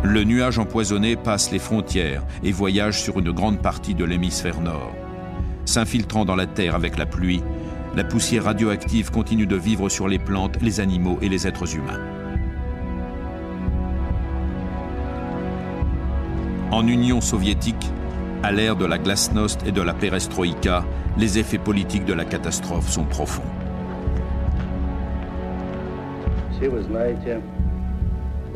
[0.10, 4.95] Le nuage empoisonné passe les frontières et voyage sur une grande partie de l'hémisphère nord.
[5.66, 7.43] S'infiltrant dans la terre avec la pluie,
[7.95, 11.99] la poussière radioactive continue de vivre sur les plantes, les animaux et les êtres humains.
[16.72, 17.91] En Union soviétique,
[18.41, 20.86] à l'ère de la glasnost et de la perestroïka,
[21.20, 23.43] les effets politiques de la catastrophe sont profonds.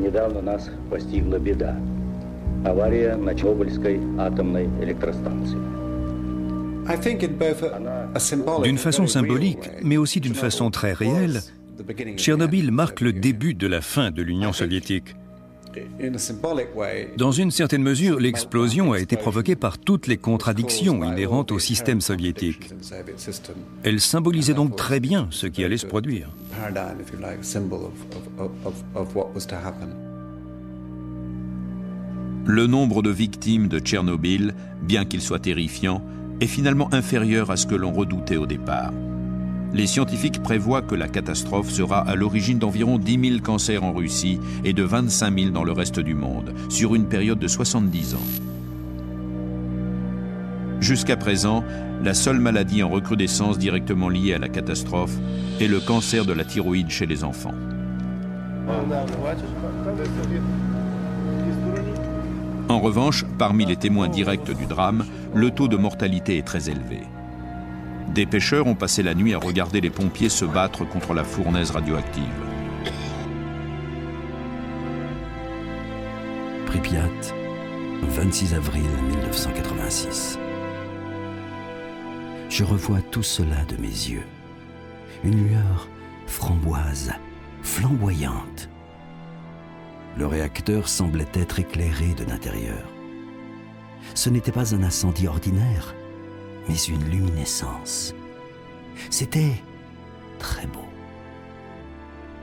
[0.02, 1.76] недавно нас постигла беда.
[2.64, 5.58] Авария на Чернобыльской атомной электростанции.
[8.62, 11.42] D'une façon symbolique, mais aussi d'une façon très réelle,
[12.16, 15.14] Tchernobyl marque le début de la fin de l'Union soviétique.
[17.17, 22.01] Dans une certaine mesure, l'explosion a été provoquée par toutes les contradictions inhérentes au système
[22.01, 22.71] soviétique.
[23.83, 26.29] Elle symbolisait donc très bien ce qui allait se produire.
[32.45, 36.03] Le nombre de victimes de Tchernobyl, bien qu'il soit terrifiant,
[36.41, 38.91] est finalement inférieur à ce que l'on redoutait au départ
[39.73, 44.39] les scientifiques prévoient que la catastrophe sera à l'origine d'environ 10 000 cancers en Russie
[44.63, 48.19] et de 25 000 dans le reste du monde, sur une période de 70 ans.
[50.79, 51.63] Jusqu'à présent,
[52.03, 55.15] la seule maladie en recrudescence directement liée à la catastrophe
[55.59, 57.53] est le cancer de la thyroïde chez les enfants.
[62.69, 67.01] En revanche, parmi les témoins directs du drame, le taux de mortalité est très élevé.
[68.09, 71.71] Des pêcheurs ont passé la nuit à regarder les pompiers se battre contre la fournaise
[71.71, 72.23] radioactive.
[76.65, 77.33] Pripyat,
[78.01, 80.37] 26 avril 1986.
[82.49, 84.27] Je revois tout cela de mes yeux.
[85.23, 85.87] Une lueur
[86.27, 87.13] framboise,
[87.63, 88.69] flamboyante.
[90.17, 92.83] Le réacteur semblait être éclairé de l'intérieur.
[94.13, 95.95] Ce n'était pas un incendie ordinaire,
[96.67, 98.13] mais une luminescence.
[99.09, 99.61] C'était
[100.39, 100.85] très beau.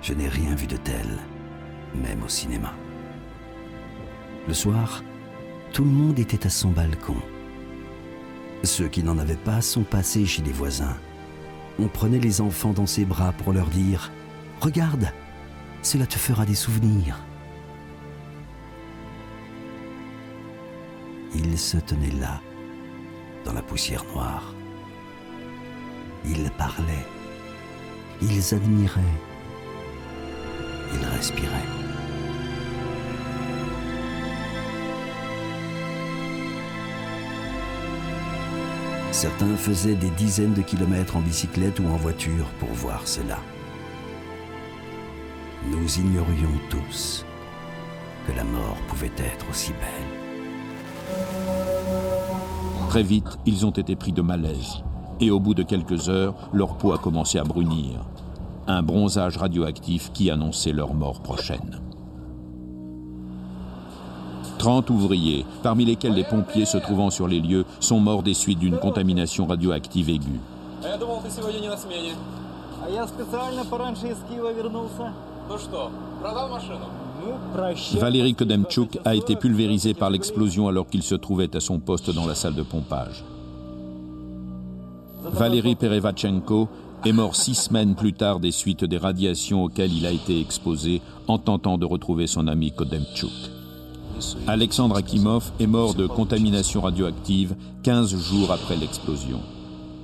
[0.03, 1.19] Je n'ai rien vu de tel,
[1.95, 2.73] même au cinéma.
[4.49, 5.03] Le soir,
[5.73, 7.17] tout le monde était à son balcon.
[8.63, 10.97] Ceux qui n'en avaient pas sont passés chez les voisins.
[11.79, 14.11] On prenait les enfants dans ses bras pour leur dire⁇
[14.65, 15.13] Regarde,
[15.83, 17.21] cela te fera des souvenirs⁇
[21.43, 22.41] Ils se tenaient là,
[23.45, 24.55] dans la poussière noire.
[26.25, 27.07] Ils parlaient,
[28.21, 29.01] ils admiraient,
[30.93, 31.81] ils respiraient.
[39.13, 43.39] Certains faisaient des dizaines de kilomètres en bicyclette ou en voiture pour voir cela.
[45.67, 47.27] Nous ignorions tous
[48.27, 51.60] que la mort pouvait être aussi belle.
[52.91, 54.83] Très vite, ils ont été pris de malaise.
[55.21, 58.01] Et au bout de quelques heures, leur peau a commencé à brunir.
[58.67, 61.81] Un bronzage radioactif qui annonçait leur mort prochaine.
[64.59, 68.59] 30 ouvriers, parmi lesquels les pompiers se trouvant sur les lieux, sont morts des suites
[68.59, 70.41] d'une contamination radioactive aiguë.
[77.99, 82.27] Valérie Kodemchuk a été pulvérisé par l'explosion alors qu'il se trouvait à son poste dans
[82.27, 83.25] la salle de pompage.
[85.25, 86.69] Valérie Perevachenko
[87.05, 91.01] est mort six semaines plus tard des suites des radiations auxquelles il a été exposé
[91.29, 93.31] en tentant de retrouver son ami Kodemchuk.
[94.47, 99.41] Alexandre Akimov est mort de contamination radioactive 15 jours après l'explosion.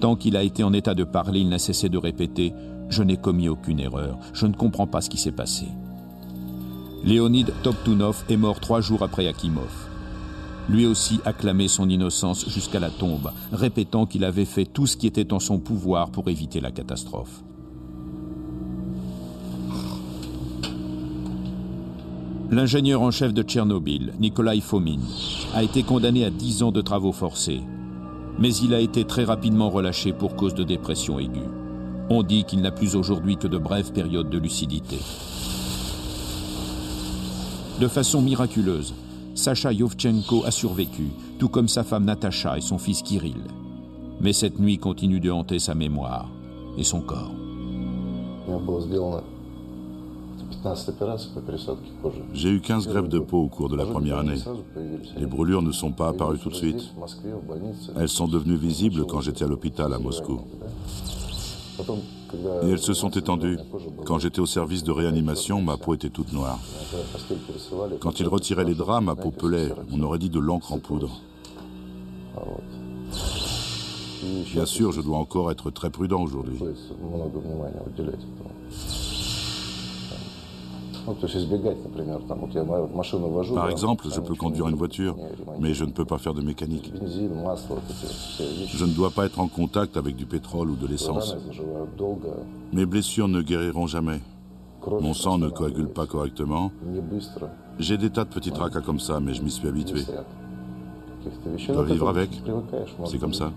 [0.01, 2.51] Tant qu'il a été en état de parler, il n'a cessé de répéter⁇
[2.89, 5.65] Je n'ai commis aucune erreur, je ne comprends pas ce qui s'est passé⁇
[7.07, 9.89] Léonid Toptunov est mort trois jours après Akimov.
[10.69, 15.07] Lui aussi acclamait son innocence jusqu'à la tombe, répétant qu'il avait fait tout ce qui
[15.07, 17.45] était en son pouvoir pour éviter la catastrophe.
[22.51, 24.99] L'ingénieur en chef de Tchernobyl, Nikolai Fomin,
[25.55, 27.61] a été condamné à 10 ans de travaux forcés.
[28.41, 31.51] Mais il a été très rapidement relâché pour cause de dépression aiguë.
[32.11, 34.99] On dit qu'il n'a plus aujourd'hui que de brèves périodes de lucidité.
[37.81, 38.95] De façon miraculeuse,
[39.35, 41.09] Sacha Yovchenko a survécu,
[41.39, 43.43] tout comme sa femme Natacha et son fils Kirill.
[44.19, 46.31] Mais cette nuit continue de hanter sa mémoire
[46.79, 47.33] et son corps.
[52.33, 54.39] J'ai eu 15 grèves de peau au cours de la première année.
[55.19, 56.95] Les brûlures ne sont pas apparues tout de suite.
[57.95, 60.41] Elles sont devenues visibles quand j'étais à l'hôpital à Moscou.
[62.63, 63.59] Et elles se sont étendues.
[64.05, 66.59] Quand j'étais au service de réanimation, ma peau était toute noire.
[68.01, 69.73] Quand ils retiraient les draps, ma peau pelait.
[69.93, 71.21] On aurait dit de l'encre en poudre.
[74.53, 76.59] Bien sûr, je dois encore être très prudent aujourd'hui.
[83.55, 85.17] Par exemple, je peux conduire une voiture,
[85.61, 86.93] mais je ne peux pas faire de mécanique.
[87.05, 91.37] Je ne dois pas être en contact avec du pétrole ou de l'essence.
[92.73, 94.21] Mes blessures ne guériront jamais.
[95.01, 96.71] Mon sang ne coagule pas correctement.
[97.79, 100.03] J'ai des tas de petits tracas comme ça, mais je m'y suis habitué.
[101.57, 102.31] Je dois vivre avec.
[103.05, 103.53] C'est comme ça.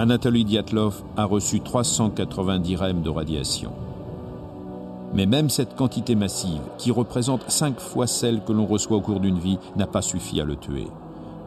[0.00, 3.70] Anatoly Diatlov a reçu 390 rèmes de radiation.
[5.12, 9.20] Mais même cette quantité massive, qui représente cinq fois celle que l'on reçoit au cours
[9.20, 10.86] d'une vie, n'a pas suffi à le tuer.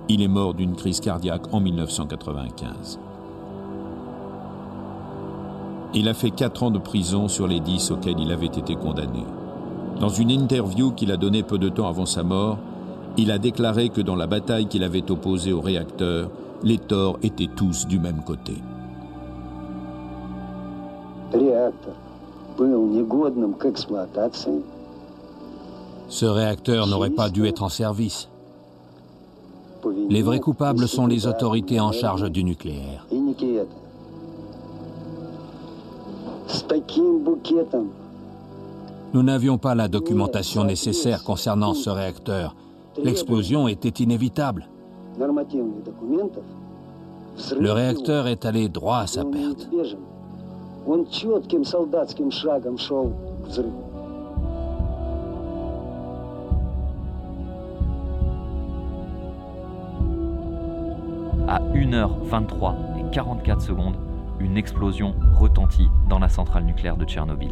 [0.08, 2.99] Il est mort d'une crise cardiaque en 1995.
[5.95, 9.24] Il a fait 4 ans de prison sur les 10 auxquels il avait été condamné.
[9.99, 12.60] Dans une interview qu'il a donnée peu de temps avant sa mort,
[13.18, 16.30] il a déclaré que dans la bataille qu'il avait opposée au réacteur,
[16.64, 18.53] les torts étaient tous du même côté.
[26.07, 28.30] Ce réacteur n'aurait pas dû être en service.
[30.09, 33.05] Les vrais coupables sont les autorités en charge du nucléaire.
[39.14, 42.55] Nous n'avions pas la documentation nécessaire concernant ce réacteur.
[43.03, 44.70] L'explosion était inévitable.
[47.59, 49.70] Le réacteur est allé droit à sa perte.
[61.47, 63.95] À 1h23 et 44 secondes,
[64.39, 67.51] une explosion retentit dans la centrale nucléaire de Tchernobyl.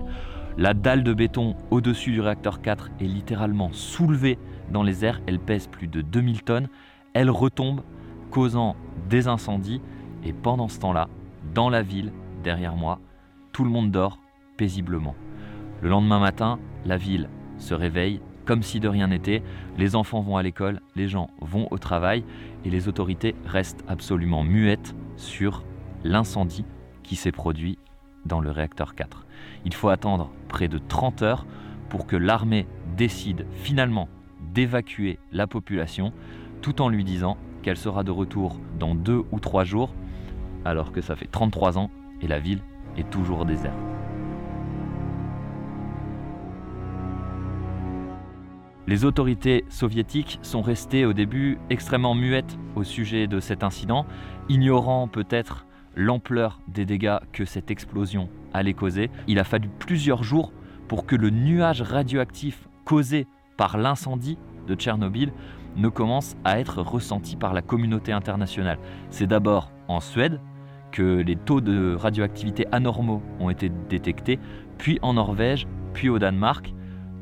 [0.58, 4.38] La dalle de béton au-dessus du réacteur 4 est littéralement soulevée
[4.72, 5.22] dans les airs.
[5.26, 6.68] Elle pèse plus de 2000 tonnes.
[7.14, 7.82] Elle retombe,
[8.30, 8.76] causant
[9.10, 9.82] des incendies.
[10.24, 11.08] Et pendant ce temps-là,
[11.54, 12.12] dans la ville,
[12.44, 13.00] derrière moi,
[13.52, 14.20] tout le monde dort
[14.58, 15.16] paisiblement.
[15.82, 19.44] Le lendemain matin, la ville se réveille comme si de rien n'était.
[19.78, 22.24] Les enfants vont à l'école, les gens vont au travail
[22.66, 25.64] et les autorités restent absolument muettes sur
[26.04, 26.66] l'incendie
[27.04, 27.78] qui s'est produit
[28.26, 29.26] dans le réacteur 4.
[29.66, 31.46] Il faut attendre près de 30 heures
[31.90, 34.08] pour que l'armée décide finalement
[34.54, 36.14] d'évacuer la population
[36.62, 39.94] tout en lui disant qu'elle sera de retour dans deux ou trois jours,
[40.66, 41.90] alors que ça fait 33 ans
[42.22, 42.62] et la ville
[42.98, 43.76] est toujours déserte.
[48.88, 54.06] Les autorités soviétiques sont restées au début extrêmement muettes au sujet de cet incident,
[54.50, 55.66] ignorant peut-être
[55.96, 59.10] l'ampleur des dégâts que cette explosion allait causer.
[59.28, 60.52] Il a fallu plusieurs jours
[60.88, 65.32] pour que le nuage radioactif causé par l'incendie de Tchernobyl
[65.76, 68.78] ne commence à être ressenti par la communauté internationale.
[69.10, 70.40] C'est d'abord en Suède
[70.92, 74.40] que les taux de radioactivité anormaux ont été détectés,
[74.78, 76.74] puis en Norvège, puis au Danemark.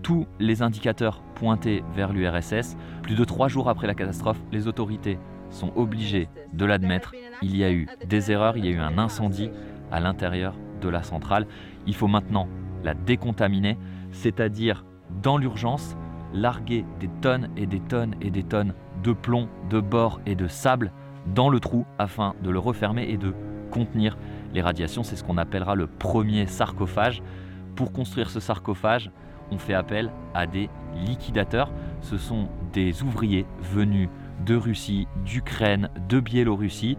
[0.02, 2.78] Tous les indicateurs pointaient vers l'URSS.
[3.04, 5.20] Plus de trois jours après la catastrophe, les autorités
[5.50, 7.14] sont obligées de l'admettre.
[7.42, 9.52] Il y a eu des erreurs, il y a eu un incendie
[9.92, 11.48] à l'intérieur de la centrale.
[11.86, 12.48] Il faut maintenant
[12.84, 13.78] la décontaminer,
[14.12, 14.86] c'est-à-dire
[15.22, 15.98] dans l'urgence
[16.34, 18.74] larguer des tonnes et des tonnes et des tonnes
[19.04, 20.92] de plomb, de bord et de sable
[21.34, 23.34] dans le trou afin de le refermer et de
[23.72, 24.18] contenir
[24.54, 25.04] les radiations.
[25.04, 27.22] C'est ce qu'on appellera le premier sarcophage.
[27.76, 29.12] Pour construire ce sarcophage,
[29.52, 31.72] on fait appel à des liquidateurs.
[32.02, 34.10] Ce sont des ouvriers venus
[34.46, 36.98] de Russie, d'Ukraine, de Biélorussie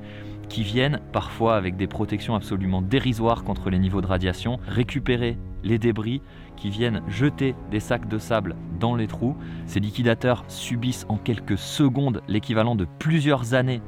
[0.49, 5.79] qui viennent parfois avec des protections absolument dérisoires contre les niveaux de radiation, récupérer les
[5.79, 6.21] débris
[6.61, 9.37] qui viennent jeter des sacs de sable dans les trous.
[9.67, 13.83] Ces liquidateurs subissent en quelques secondes l'équivalent de plusieurs années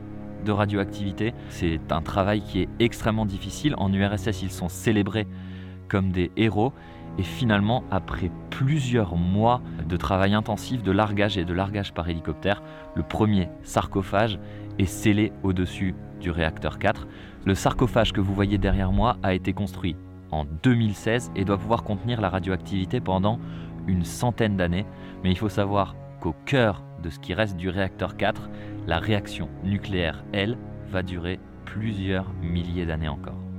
[0.45, 1.35] de radioactivité.
[1.51, 3.75] C'est un travail qui est extrêmement difficile.
[3.79, 5.27] En URSS, ils sont célébrés
[5.89, 6.73] comme des héros.
[7.19, 12.63] Et finalement, après plusieurs mois de travail intensif, de largage et de largage par hélicoptère,
[12.95, 14.39] le premier sarcophage
[14.79, 17.07] est scellé au-dessus du réacteur 4.
[17.45, 19.95] Le sarcophage que vous voyez derrière moi a été construit
[20.33, 23.39] en 2016 et doit pouvoir contenir la radioactivité pendant
[23.87, 24.87] une centaine d'années.
[25.23, 28.49] Mais il faut savoir qu'au cœur de ce qui reste du réacteur 4,
[28.87, 30.59] la réaction nucléaire, elle,
[30.91, 33.52] va durer plusieurs milliers d'années encore.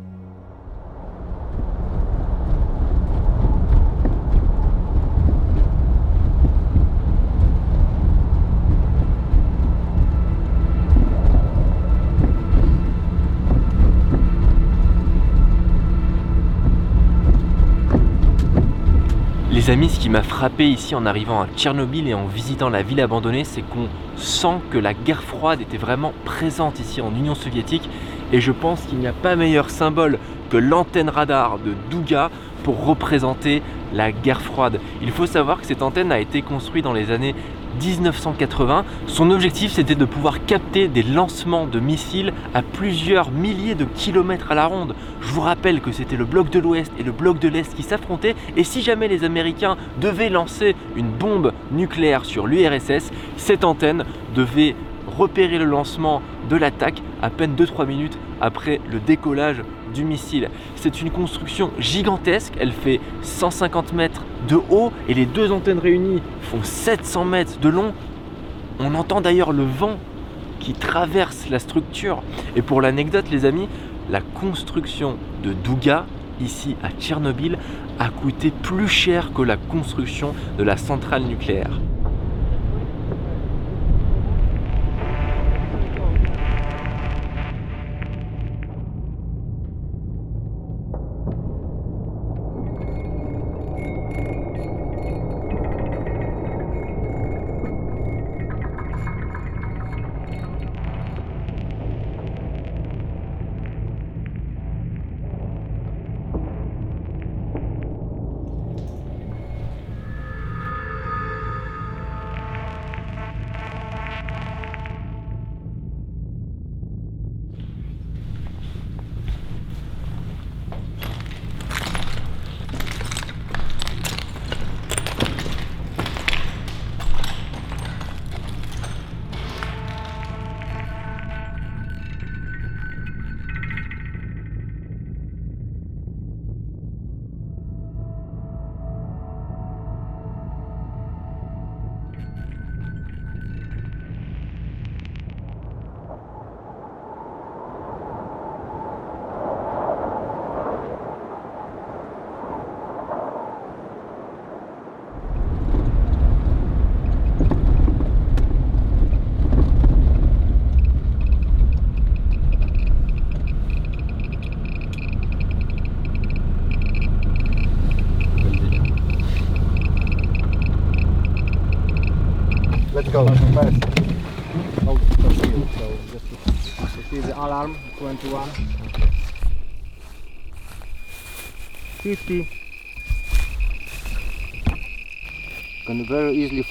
[19.63, 22.81] Les amis, ce qui m'a frappé ici en arrivant à Tchernobyl et en visitant la
[22.81, 23.87] ville abandonnée, c'est qu'on
[24.17, 27.89] sent que la guerre froide était vraiment présente ici en Union soviétique
[28.33, 30.19] et je pense qu'il n'y a pas meilleur symbole
[30.49, 32.29] que l'antenne radar de Douga
[32.63, 33.61] pour représenter
[33.93, 34.81] la guerre froide.
[35.01, 37.33] Il faut savoir que cette antenne a été construite dans les années
[37.81, 38.85] 1980.
[39.07, 44.51] Son objectif c'était de pouvoir capter des lancements de missiles à plusieurs milliers de kilomètres
[44.51, 44.95] à la ronde.
[45.21, 47.83] Je vous rappelle que c'était le bloc de l'Ouest et le bloc de l'Est qui
[47.83, 54.05] s'affrontaient et si jamais les Américains devaient lancer une bombe nucléaire sur l'URSS, cette antenne
[54.35, 54.75] devait
[55.17, 59.61] repérer le lancement de l'attaque à peine 2-3 minutes après le décollage
[59.93, 60.49] du missile.
[60.75, 66.21] C'est une construction gigantesque, elle fait 150 mètres de haut et les deux antennes réunies
[66.41, 67.93] font 700 mètres de long.
[68.79, 69.97] On entend d'ailleurs le vent
[70.59, 72.23] qui traverse la structure.
[72.55, 73.67] Et pour l'anecdote les amis,
[74.09, 76.05] la construction de Douga,
[76.41, 77.57] ici à Tchernobyl,
[77.99, 81.79] a coûté plus cher que la construction de la centrale nucléaire.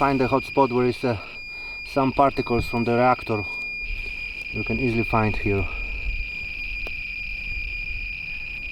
[0.03, 1.17] Find a hot spot where is uh,
[1.85, 3.45] some particles from the reactor
[4.51, 5.65] you can easily find here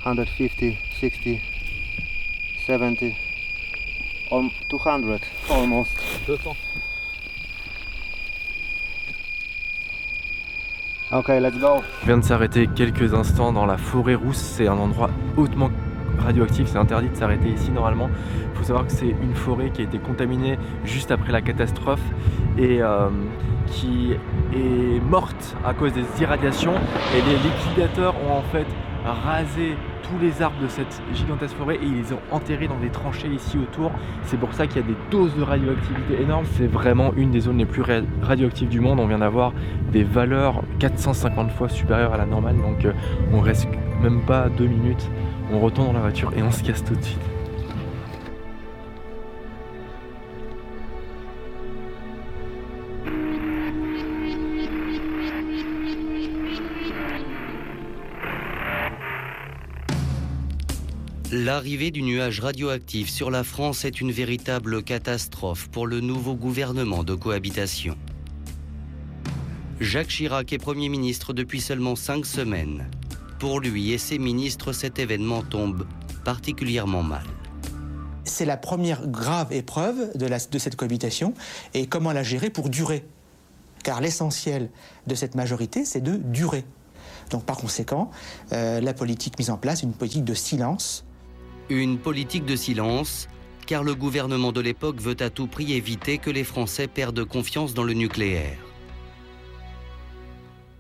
[0.03, 1.41] 150 60
[2.67, 3.17] 70
[4.33, 5.93] or 200 almost
[6.27, 6.57] 200
[11.13, 11.83] Ok, let's go.
[12.03, 14.37] On vient de s'arrêter quelques instants dans la forêt rousse.
[14.37, 15.71] C'est un endroit hautement
[16.21, 16.69] radioactif.
[16.69, 18.09] C'est interdit de s'arrêter ici normalement.
[18.53, 22.03] Il faut savoir que c'est une forêt qui a été contaminée juste après la catastrophe
[22.59, 23.09] et euh,
[23.67, 24.13] qui
[24.55, 26.75] est morte à cause des irradiations.
[27.17, 28.67] Et les liquidateurs ont en fait
[29.05, 32.91] rasé tous les arbres de cette gigantesque forêt et ils les ont enterrés dans des
[32.91, 33.93] tranchées ici autour.
[34.25, 36.45] C'est pour ça qu'il y a des doses de radioactivité énormes.
[36.53, 37.83] C'est vraiment une des zones les plus
[38.23, 39.01] radioactives du monde.
[39.01, 39.53] On vient d'avoir
[39.93, 42.57] des valeurs 450 fois supérieures à la normale.
[42.57, 42.93] Donc euh,
[43.33, 43.69] on reste
[44.03, 45.11] même pas deux minutes.
[45.53, 47.19] On retourne dans la voiture et on se casse tout de suite.
[61.33, 67.03] L'arrivée du nuage radioactif sur la France est une véritable catastrophe pour le nouveau gouvernement
[67.03, 67.97] de cohabitation.
[69.81, 72.91] Jacques Chirac est Premier ministre depuis seulement cinq semaines.
[73.41, 75.87] Pour lui et ses ministres, cet événement tombe
[76.25, 77.25] particulièrement mal.
[78.25, 81.33] C'est la première grave épreuve de, de cette cohabitation
[81.73, 83.05] et comment la gérer pour durer?
[83.83, 84.69] Car l'essentiel
[85.07, 86.67] de cette majorité, c'est de durer.
[87.31, 88.11] Donc par conséquent,
[88.53, 91.07] euh, la politique mise en place, une politique de silence,
[91.71, 93.29] Une politique de silence,
[93.67, 97.73] car le gouvernement de l'époque veut à tout prix éviter que les Français perdent confiance
[97.73, 98.59] dans le nucléaire.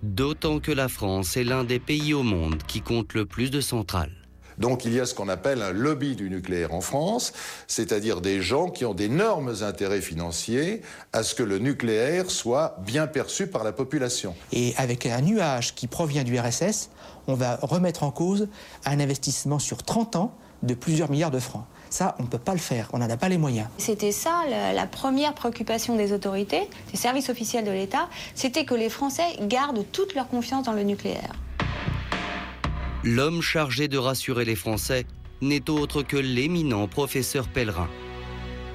[0.02, 3.60] D'autant que la France est l'un des pays au monde qui compte le plus de
[3.60, 4.12] centrales.
[4.56, 7.34] Donc il y a ce qu'on appelle un lobby du nucléaire en France,
[7.66, 10.80] c'est-à-dire des gens qui ont d'énormes intérêts financiers
[11.12, 14.34] à ce que le nucléaire soit bien perçu par la population.
[14.52, 16.88] Et avec un nuage qui provient du RSS,
[17.26, 18.48] on va remettre en cause
[18.86, 21.66] un investissement sur 30 ans de plusieurs milliards de francs.
[21.90, 23.66] Ça, on ne peut pas le faire, on n'en a pas les moyens.
[23.78, 26.62] C'était ça la, la, première préoccupation des autorités,
[26.92, 30.84] des services officiels de l'État, c'était que les Français gardent toute leur confiance dans le
[30.84, 31.32] nucléaire.
[33.02, 35.04] L'homme chargé de rassurer les Français
[35.40, 37.88] n'est autre que l'éminent professeur Pellerin.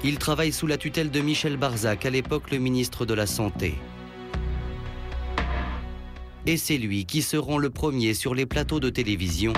[0.04, 3.76] Il travaille sous la tutelle de Michel Barzac, à l'époque le ministre de la Santé.
[6.44, 9.52] Et c'est lui qui se rend le premier sur les plateaux de télévision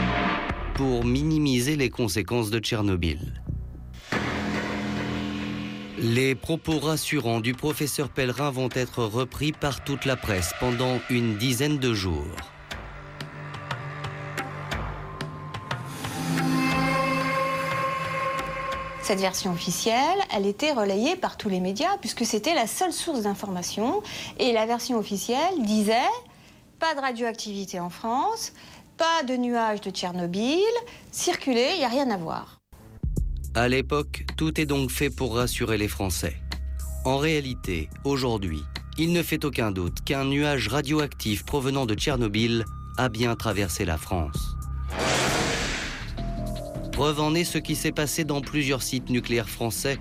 [0.78, 3.42] pour minimiser les conséquences de Tchernobyl.
[5.98, 11.36] Les propos rassurants du professeur Pellerin vont être repris par toute la presse pendant une
[11.36, 12.36] dizaine de jours.
[19.02, 23.22] Cette version officielle, elle était relayée par tous les médias puisque c'était la seule source
[23.22, 24.00] d'information.
[24.38, 25.96] Et la version officielle disait
[26.78, 28.52] pas de radioactivité en France,
[28.98, 30.58] pas de nuages de Tchernobyl,
[31.12, 32.60] circuler, il n'y a rien à voir.
[33.54, 36.36] À l'époque, tout est donc fait pour rassurer les Français.
[37.04, 38.60] En réalité, aujourd'hui,
[38.98, 42.64] il ne fait aucun doute qu'un nuage radioactif provenant de Tchernobyl
[42.96, 44.56] a bien traversé la France.
[46.90, 50.00] Preuve en est ce qui s'est passé dans plusieurs sites nucléaires français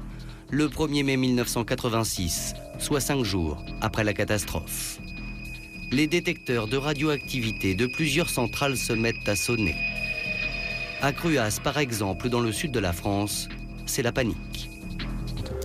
[0.50, 5.00] le 1er mai 1986, soit cinq jours après la catastrophe.
[5.92, 9.76] Les détecteurs de radioactivité de plusieurs centrales se mettent à sonner.
[11.02, 13.48] À Cruas, par exemple, dans le sud de la France,
[13.86, 14.70] c'est la panique.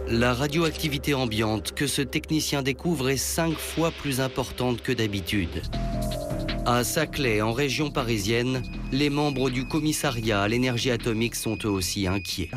[0.06, 5.62] La radioactivité ambiante que ce technicien découvre est cinq fois plus importante que d'habitude.
[6.66, 8.62] À Saclay, en région parisienne,
[8.92, 12.50] les membres du commissariat à l'énergie atomique sont eux aussi inquiets.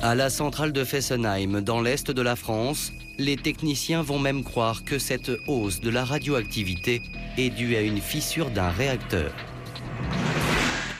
[0.00, 4.84] À la centrale de Fessenheim, dans l'est de la France, les techniciens vont même croire
[4.84, 7.02] que cette hausse de la radioactivité
[7.36, 9.32] est due à une fissure d'un réacteur.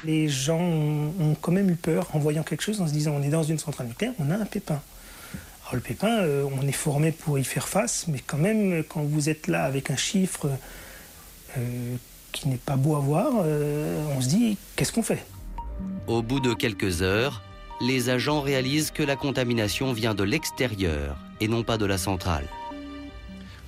[0.04, 3.22] Les gens ont quand même eu peur en voyant quelque chose, en se disant on
[3.22, 4.80] est dans une centrale nucléaire, on a un pépin.
[5.62, 9.02] Alors le pépin, euh, on est formé pour y faire face, mais quand même, quand
[9.02, 10.50] vous êtes là avec un chiffre
[11.56, 11.94] euh,
[12.32, 15.24] qui n'est pas beau à voir, euh, on se dit qu'est-ce qu'on fait?
[16.08, 17.42] Au bout de quelques heures,
[17.80, 22.44] les agents réalisent que la contamination vient de l'extérieur et non pas de la centrale.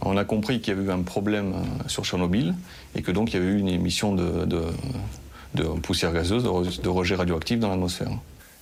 [0.02, 1.54] On a compris qu'il y avait eu un problème
[1.86, 2.54] sur Tchernobyl
[2.94, 4.62] et que donc il y avait eu une émission de, de,
[5.54, 8.10] de poussière gazeuse, de, de, rejet radioactif dans l'atmosphère.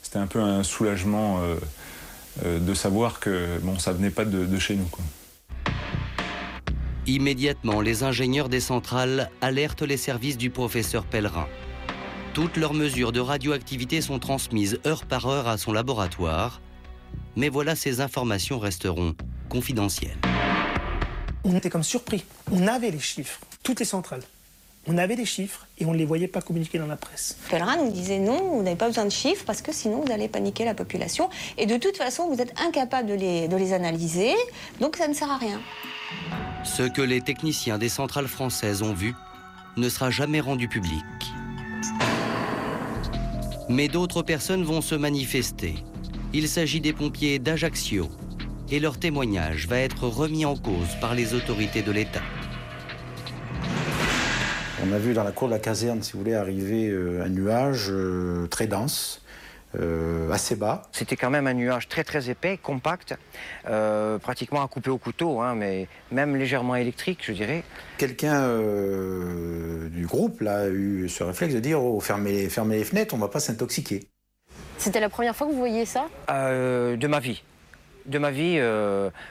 [0.03, 1.57] C'était un peu un soulagement euh,
[2.45, 4.87] euh, de savoir que bon, ça venait pas de, de chez nous.
[4.87, 5.05] Quoi.
[7.07, 11.47] Immédiatement, les ingénieurs des centrales alertent les services du professeur Pellerin.
[12.35, 16.61] Toutes leurs mesures de radioactivité sont transmises heure par heure à son laboratoire,
[17.37, 19.15] mais voilà, ces informations resteront
[19.49, 20.19] confidentielles.
[21.45, 22.25] On était comme surpris.
[22.53, 24.23] On avait les chiffres, toutes les centrales.
[24.87, 27.37] On avait des chiffres et on ne les voyait pas communiquer dans la presse.
[27.51, 30.29] Pellerin nous disait non, vous n'avez pas besoin de chiffres parce que sinon vous allez
[30.29, 31.29] paniquer la population.
[31.59, 34.33] Et de toute façon, vous êtes incapable de les, de les analyser,
[34.81, 35.61] donc ça ne sert à rien.
[36.65, 39.15] Ce que les techniciens des centrales françaises ont vu
[39.77, 41.05] ne sera jamais rendu public.
[43.69, 45.75] Mais d'autres personnes vont se manifester.
[46.33, 48.09] Il s'agit des pompiers d'Ajaccio
[48.71, 52.23] et leur témoignage va être remis en cause par les autorités de l'État.
[54.83, 57.93] On a vu dans la cour de la caserne, si vous voulez, arriver un nuage
[58.51, 59.21] très dense,
[59.77, 60.83] euh, assez bas.
[60.93, 63.15] C'était quand même un nuage très très épais, compact,
[63.69, 67.63] euh, pratiquement à couper au couteau, hein, mais même légèrement électrique, je dirais.
[67.99, 72.85] Quelqu'un euh, du groupe là, a eu ce réflexe de dire oh, fermez, fermez les
[72.85, 74.09] fenêtres, on ne va pas s'intoxiquer.
[74.79, 76.07] C'était la première fois que vous voyiez ça?
[76.29, 77.43] De ma vie.
[78.07, 78.59] De ma vie,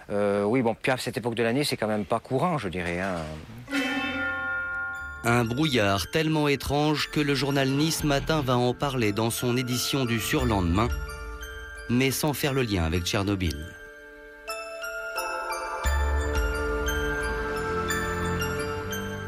[0.10, 3.00] oui, bon, puis à cette époque de l'année, c'est quand même pas courant, je dirais.
[3.00, 3.16] Hein.
[5.24, 10.06] Un brouillard tellement étrange que le journal Nice Matin va en parler dans son édition
[10.06, 10.90] du surlendemain,
[11.90, 13.58] mais sans faire le lien avec Tchernobyl.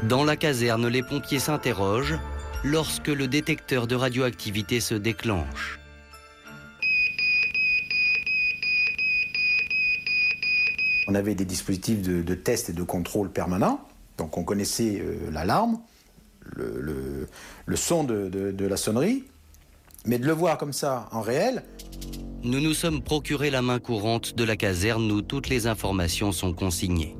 [0.04, 2.18] Dans la caserne, les pompiers s'interrogent
[2.64, 5.78] lorsque le détecteur de radioactivité se déclenche.
[11.08, 13.89] On avait des dispositifs de, test et de contrôle permanents.
[14.20, 15.80] Donc on connaissait euh, l'alarme,
[16.54, 17.26] le,
[17.74, 19.24] son de, la sonnerie,
[20.04, 21.64] Mais de le voir comme ça, en réel,
[22.42, 26.52] nous nous sommes procuré la main courante de la caserne où toutes les informations sont
[26.52, 27.16] consignées.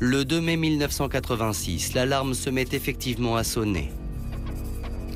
[0.00, 3.90] Le 2 mai 1986, l'alarme se met effectivement à sonner.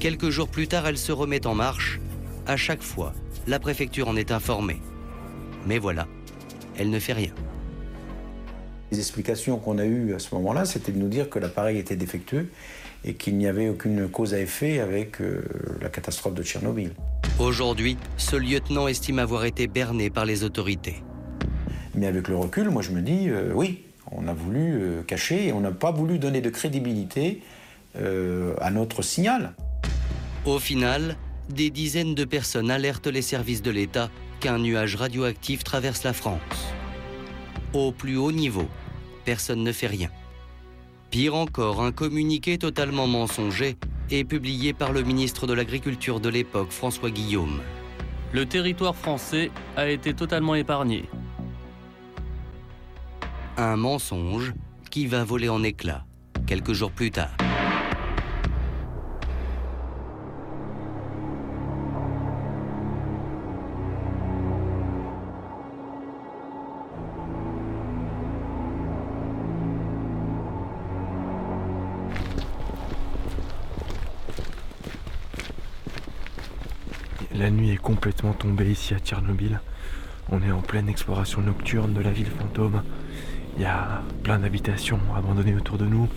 [0.00, 2.00] Quelques jours plus tard, elle se remet en marche.
[2.46, 3.12] À chaque fois,
[3.46, 4.80] la préfecture en est informée.
[5.66, 6.08] Mais voilà,
[6.78, 7.34] elle ne fait rien.
[8.92, 11.96] Les explications qu'on a eues à ce moment-là, c'était de nous dire que l'appareil était
[11.96, 12.50] défectueux
[13.06, 15.42] et qu'il n'y avait aucune cause à effet avec euh,
[15.80, 16.90] la catastrophe de Tchernobyl.
[17.38, 21.02] Aujourd'hui, ce lieutenant estime avoir été berné par les autorités.
[21.94, 25.48] Mais avec le recul, moi je me dis, euh, oui, on a voulu euh, cacher
[25.48, 27.40] et on n'a pas voulu donner de crédibilité
[27.94, 29.54] à notre signal.
[30.46, 31.16] Au final,
[31.50, 34.10] des dizaines de personnes alertent les services de l'État
[34.40, 36.40] qu'un nuage radioactif traverse la France.
[37.74, 38.66] Au plus haut niveau,
[39.24, 40.10] personne ne fait rien.
[41.10, 43.76] Pire encore, un communiqué totalement mensonger
[44.10, 47.60] est publié par le ministre de l'Agriculture de l'époque, François Guillaume.
[48.32, 51.08] Le territoire français a été totalement épargné.
[53.58, 54.54] Un mensonge
[54.90, 56.06] qui va voler en éclats
[56.46, 57.36] quelques jours plus tard.
[77.34, 79.60] La nuit est complètement tombée ici à Tchernobyl.
[80.30, 82.82] On est en pleine exploration nocturne de la ville fantôme.
[83.56, 86.08] Il y a plein d'habitations abandonnées autour de nous.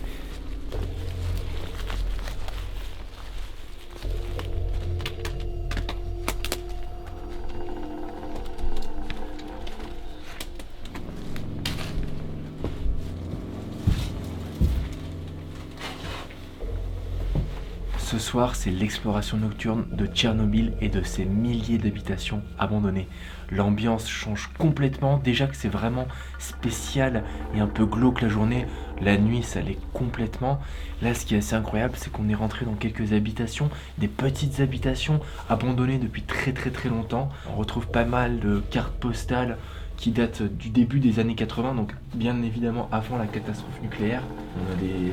[18.54, 23.08] C'est l'exploration nocturne de Tchernobyl et de ses milliers d'habitations abandonnées.
[23.50, 26.06] L'ambiance change complètement, déjà que c'est vraiment
[26.38, 28.66] spécial et un peu glauque la journée,
[29.00, 30.60] la nuit ça l'est complètement.
[31.00, 34.60] Là ce qui est assez incroyable c'est qu'on est rentré dans quelques habitations, des petites
[34.60, 37.30] habitations abandonnées depuis très très très longtemps.
[37.50, 39.56] On retrouve pas mal de cartes postales
[39.96, 44.22] qui datent du début des années 80, donc bien évidemment avant la catastrophe nucléaire.
[44.58, 45.12] On a des,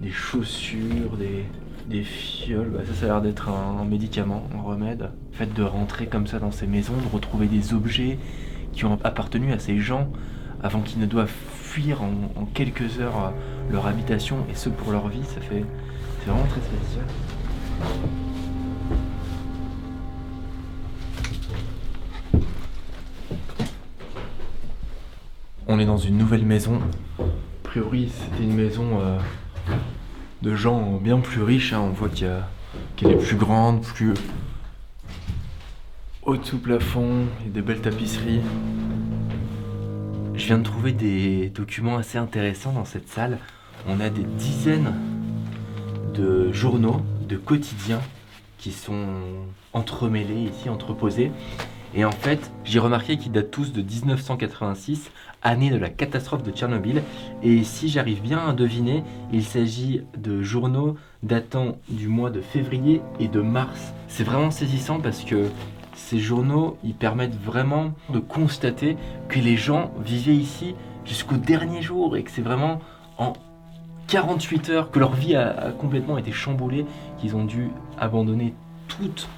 [0.00, 1.44] des chaussures, des,
[1.90, 5.10] des fioles, bah, ça, ça a l'air d'être un, médicament, un remède.
[5.32, 8.18] Le fait de rentrer comme ça dans ces maisons, de retrouver des objets
[8.72, 10.08] qui ont appartenu à ces gens
[10.62, 13.32] avant qu'ils ne doivent fuir en, quelques heures
[13.70, 15.64] leur habitation et ce pour leur vie, ça fait.
[16.20, 17.04] C'est vraiment très spécial.
[25.66, 26.80] On est dans une nouvelle maison.
[27.18, 27.24] A
[27.64, 29.18] priori, c'était une maison euh,
[30.42, 31.72] de gens bien plus riches.
[31.72, 31.80] Hein.
[31.82, 34.14] On voit qu'elle est plus grande, plus
[36.22, 38.40] haute sous plafond, y a des belles tapisseries.
[40.34, 43.38] Je viens de trouver des documents assez intéressants dans cette salle.
[43.88, 44.94] On a des dizaines
[46.14, 48.00] de journaux, de quotidiens
[48.58, 49.06] qui sont
[49.72, 51.32] entremêlés ici, entreposés.
[51.94, 55.10] Et en fait, j'ai remarqué qu'ils datent tous de 1986,
[55.42, 57.02] année de la catastrophe de Tchernobyl.
[57.42, 59.02] Et si j'arrive bien à deviner,
[59.32, 63.92] il s'agit de journaux datant du mois de février et de mars.
[64.08, 65.46] C'est vraiment saisissant parce que
[65.94, 68.96] ces journaux, ils permettent vraiment de constater
[69.28, 72.80] que les gens vivaient ici jusqu'au dernier jour et que c'est vraiment
[73.18, 73.32] en
[74.08, 76.84] 48 heures que leur vie a, complètement été chamboulée,
[77.18, 78.54] qu'ils ont dû abandonner
[78.88, 79.28] toute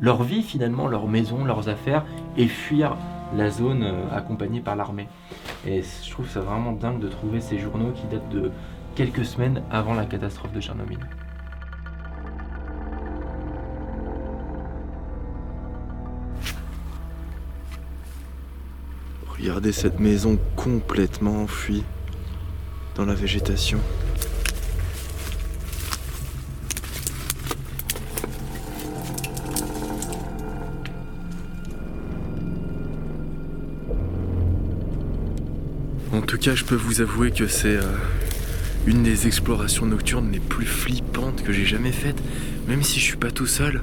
[0.00, 2.04] leur vie finalement, leur maison, leurs affaires
[2.36, 2.96] et fuir
[3.36, 5.08] la zone euh, accompagnée par l'armée.
[5.66, 8.50] Et je trouve ça vraiment dingue de trouver ces journaux qui datent de
[8.94, 10.98] quelques semaines avant la catastrophe de Tchernobyl.
[19.38, 21.84] Regardez cette maison complètement enfuie
[22.96, 23.78] dans la végétation.
[36.38, 37.82] Tout cas, je peux vous avouer que c'est euh,
[38.86, 42.22] une des explorations nocturnes les plus flippantes que j'ai jamais faites.
[42.68, 43.82] Même si je suis pas tout seul,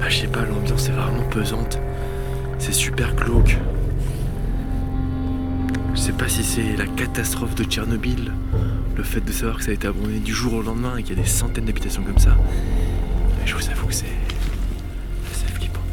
[0.00, 1.78] bah, je sais pas, l'ambiance est vraiment pesante.
[2.58, 3.58] C'est super glauque.
[5.94, 8.32] Je sais pas si c'est la catastrophe de Tchernobyl,
[8.96, 11.16] le fait de savoir que ça a été abandonné du jour au lendemain et qu'il
[11.16, 12.36] y a des centaines d'habitations comme ça.
[13.38, 14.06] Mais je vous avoue que c'est.
[15.32, 15.84] c'est flippant.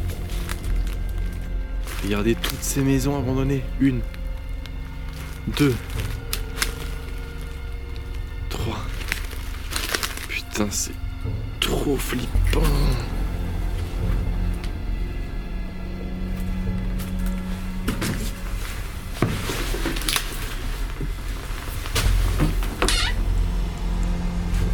[2.02, 3.62] Regardez toutes ces maisons abandonnées.
[3.80, 4.00] Une.
[5.48, 5.74] 2,
[8.48, 8.78] 3.
[10.28, 10.94] Putain, c'est
[11.58, 12.60] trop flippant.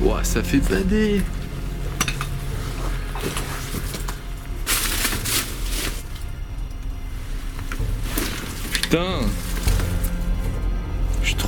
[0.02, 1.22] Ouah, ça fait bader.
[8.72, 9.20] Putain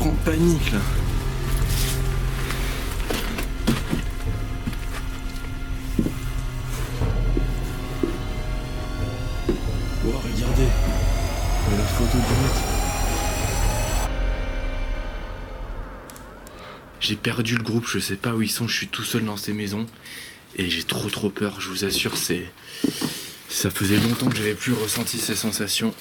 [0.00, 0.78] trop en panique là
[10.04, 10.62] Wow, regardez
[11.76, 12.18] La photo
[17.00, 19.36] J'ai perdu le groupe, je sais pas où ils sont, je suis tout seul dans
[19.36, 19.86] ces maisons
[20.56, 22.12] et j'ai trop trop peur, je vous assure.
[22.16, 25.94] Ça faisait longtemps que j'avais plus ressenti ces sensations.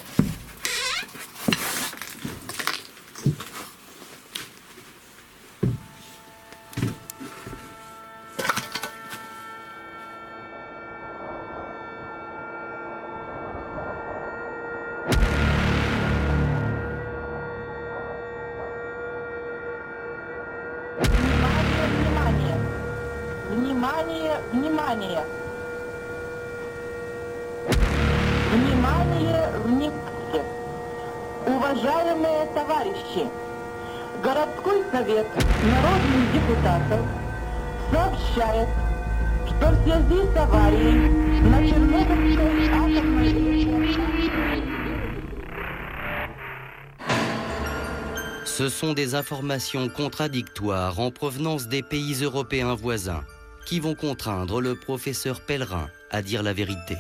[49.00, 53.24] Des informations contradictoires en provenance des pays européens voisins
[53.66, 56.98] qui vont contraindre le professeur Pellerin à dire la vérité.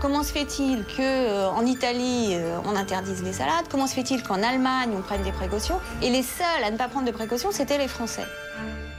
[0.00, 3.66] Comment se fait-il qu'en Italie, euh, on interdise les salades?
[3.70, 5.78] Comment se fait-il qu'en Allemagne, on prenne des précautions?
[6.00, 8.24] Et les seuls à ne pas prendre de précautions, c'était les Français.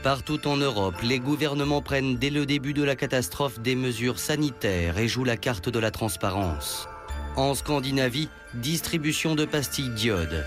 [0.04, 4.98] Partout en Europe, les gouvernements prennent dès le début de la catastrophe des mesures sanitaires
[4.98, 6.88] et jouent la carte de la transparence.
[7.34, 10.44] En Scandinavie, distribution de pastilles d'iode.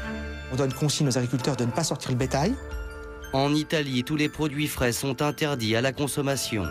[0.51, 2.53] On donne consigne aux agriculteurs de ne pas sortir le bétail.
[3.33, 6.65] En Italie, tous les produits frais sont interdits à la consommation.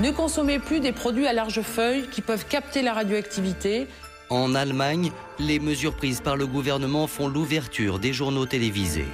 [0.00, 3.86] Ne consommez plus des produits à large feuille qui peuvent capter la radioactivité.
[4.28, 9.08] En Allemagne, les mesures prises par le gouvernement font l'ouverture des journaux télévisés.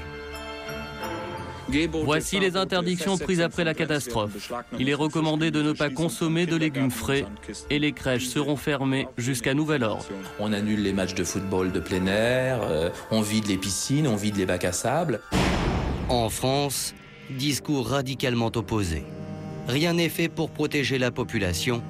[2.05, 4.53] Voici les interdictions prises après la catastrophe.
[4.79, 7.25] Il est recommandé de ne pas consommer de légumes frais
[7.71, 10.05] et les crèches seront fermées jusqu'à nouvel ordre.
[10.39, 14.17] On annule les matchs de football de plein air, euh, on vide les piscines, on
[14.17, 15.21] vide les bacs à sable.
[16.09, 16.95] En France,
[17.31, 19.05] discours radicalement opposé.
[19.69, 21.83] Rien n'est fait pour protéger la population.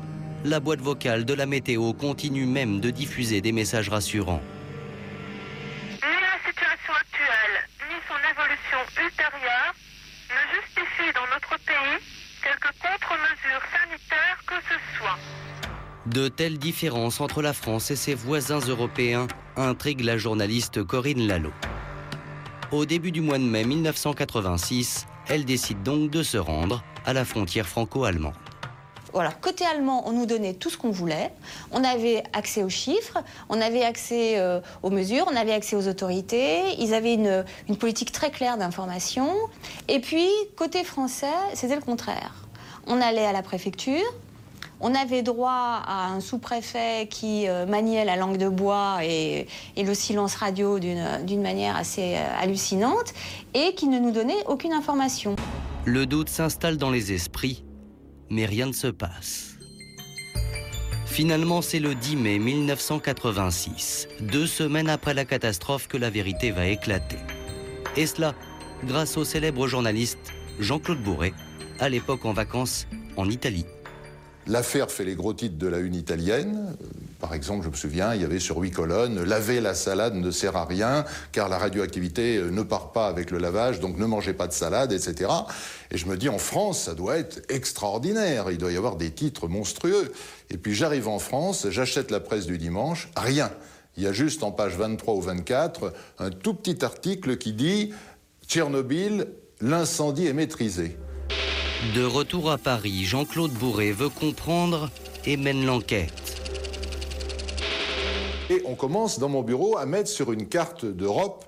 [0.44, 4.42] La boîte vocale de la météo continue même de diffuser des messages rassurants.
[6.02, 7.56] Ni la situation actuelle,
[7.88, 9.74] ni son évolution ultérieure
[10.28, 11.98] ne justifient dans notre pays
[12.42, 14.36] quelque contre-mesure sanitaire
[16.06, 21.52] De telles différences entre la France et ses voisins européens intriguent la journaliste Corinne Lalo.
[22.72, 27.24] Au début du mois de mai 1986, elle décide donc de se rendre à la
[27.24, 28.34] frontière franco-allemande.
[29.12, 31.32] Voilà, côté allemand, on nous donnait tout ce qu'on voulait.
[31.70, 35.86] On avait accès aux chiffres, on avait accès euh, aux mesures, on avait accès aux
[35.86, 36.62] autorités.
[36.78, 39.30] Ils avaient une politique très claire d'information.
[39.88, 40.26] Et puis,
[40.56, 42.46] côté français, c'était le contraire.
[42.86, 44.02] On allait à la préfecture,
[44.82, 49.46] on avait droit à un sous-préfet qui euh, maniait la langue de bois et,
[49.76, 53.14] le silence radio d'une d'une manière assez euh, hallucinante
[53.54, 55.36] et qui ne nous donnait aucune information.
[55.84, 57.64] Le doute s'installe dans les esprits,
[58.28, 59.56] mais rien ne se passe.
[61.06, 66.66] Finalement, c'est le 10 mai 1986, deux semaines après la catastrophe, que la vérité va
[66.66, 67.18] éclater.
[67.96, 68.34] Et cela
[68.84, 71.34] grâce au célèbre journaliste Jean-Claude Bourret,
[71.80, 72.86] à l'époque en vacances
[73.16, 73.66] en Italie.
[74.46, 76.74] L'affaire fait les gros titres de la une italienne.
[76.82, 76.86] Euh,
[77.20, 80.30] Par exemple, je me souviens, il y avait sur huit colonnes Laver la salade ne
[80.32, 84.06] sert à rien, car la radioactivité euh, ne part pas avec le lavage, donc ne
[84.06, 85.30] mangez pas de salade, etc.
[85.92, 88.50] Et je me dis, en France, ça doit être extraordinaire.
[88.50, 90.12] Il doit y avoir des titres monstrueux.
[90.50, 93.50] Et puis j'arrive en France, j'achète la presse du dimanche, rien.
[93.96, 97.92] Il y a juste en page 23 ou 24 un tout petit article qui dit
[98.46, 99.28] Tchernobyl,
[99.60, 100.96] l'incendie est maîtrisé.
[101.82, 104.88] De retour à Paris, Jean-Claude Bourret veut comprendre
[105.26, 106.40] et mène l'enquête.
[108.50, 111.44] Et on commence dans mon bureau à mettre sur une carte d'Europe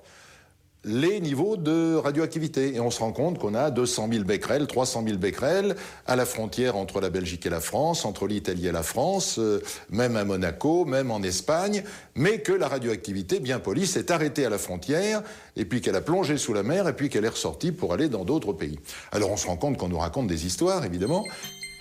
[0.85, 2.75] les niveaux de radioactivité.
[2.75, 5.75] Et on se rend compte qu'on a 200 000 becquerels, 300 000 becquerels
[6.05, 9.61] à la frontière entre la Belgique et la France, entre l'Italie et la France, euh,
[9.89, 11.83] même à Monaco, même en Espagne,
[12.13, 15.23] mais que la radioactivité, bien polie, s'est arrêtée à la frontière,
[15.57, 18.07] et puis qu'elle a plongé sous la mer, et puis qu'elle est ressortie pour aller
[18.07, 18.79] dans d'autres pays.
[19.11, 21.25] Alors on se rend compte qu'on nous raconte des histoires, évidemment.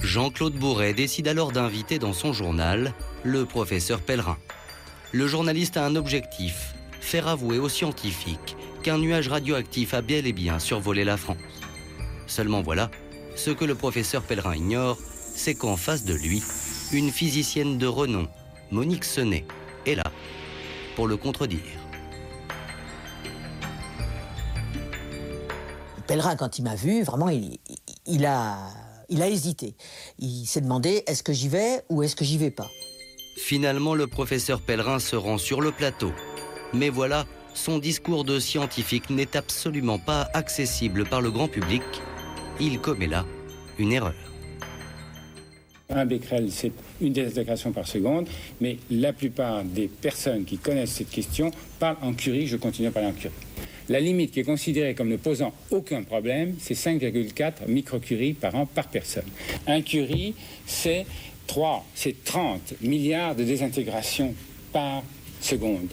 [0.01, 4.39] Jean-Claude Bourret décide alors d'inviter dans son journal le professeur Pellerin.
[5.13, 10.35] Le journaliste a un objectif, faire avouer aux scientifiques qu'un nuage radioactif a bel et
[10.35, 11.39] bien survolé la France.
[12.27, 12.91] Seulement voilà,
[13.35, 14.99] ce que le professeur Pellerin ignore,
[15.35, 16.43] c'est qu'en face de lui,
[16.93, 18.29] une physicienne de renom,
[18.71, 19.47] Monique Senet,
[19.87, 20.05] est là
[20.97, 21.61] pour le contredire.
[26.07, 27.59] Pellerin, quand il m'a vu, vraiment, il,
[28.05, 28.59] il, a,
[29.09, 29.77] il a hésité.
[30.19, 32.69] Il s'est demandé est-ce que j'y vais ou est-ce que j'y vais pas?
[33.39, 36.13] Finalement, le professeur Pellerin se rend sur le plateau.
[36.75, 37.25] Mais voilà,
[37.55, 41.83] son discours de scientifique n'est absolument pas accessible par le grand public.
[42.61, 43.25] Il commet là
[43.79, 44.15] une erreur.
[45.91, 48.27] Un becquerel, c'est une désintégration par seconde,
[48.61, 52.91] mais la plupart des personnes qui connaissent cette question parlent en curie, je continue à
[52.91, 53.35] parler en curie.
[53.89, 58.65] La limite qui est considérée comme ne posant aucun problème, c'est 5,4 microcuries par an
[58.65, 59.27] par personne.
[59.67, 60.35] Un curie,
[60.67, 61.05] c'est
[61.47, 64.35] 3, c'est 30 milliards de désintégrations
[64.73, 65.03] par
[65.45, 65.89] seconde.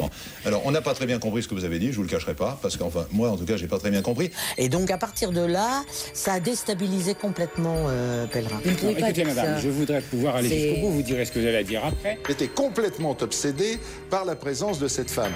[0.45, 2.09] Alors, on n'a pas très bien compris ce que vous avez dit, je vous le
[2.09, 4.31] cacherai pas, parce qu'enfin, moi, en tout cas, j'ai pas très bien compris.
[4.57, 5.83] Et donc, à partir de là,
[6.13, 8.59] ça a déstabilisé complètement euh, Pellerin.
[8.65, 11.85] écoutez, madame, je voudrais pouvoir aller jusqu'au bout, vous direz ce que vous allez dire
[11.85, 12.19] après.
[12.27, 13.79] J'étais complètement obsédé
[14.09, 15.33] par la présence de cette femme.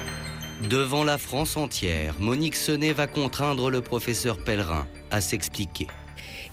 [0.70, 5.88] Devant la France entière, Monique Senet va contraindre le professeur Pellerin à s'expliquer.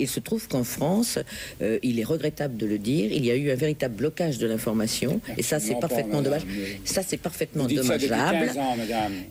[0.03, 1.21] Il se trouve qu'en France,
[1.63, 4.49] euh, il est regrettable de le dire, il y a eu un véritable blocage de
[4.49, 6.43] l'information, et ça c'est parfaitement dommage.
[6.85, 8.51] Ça c'est parfaitement dommageable.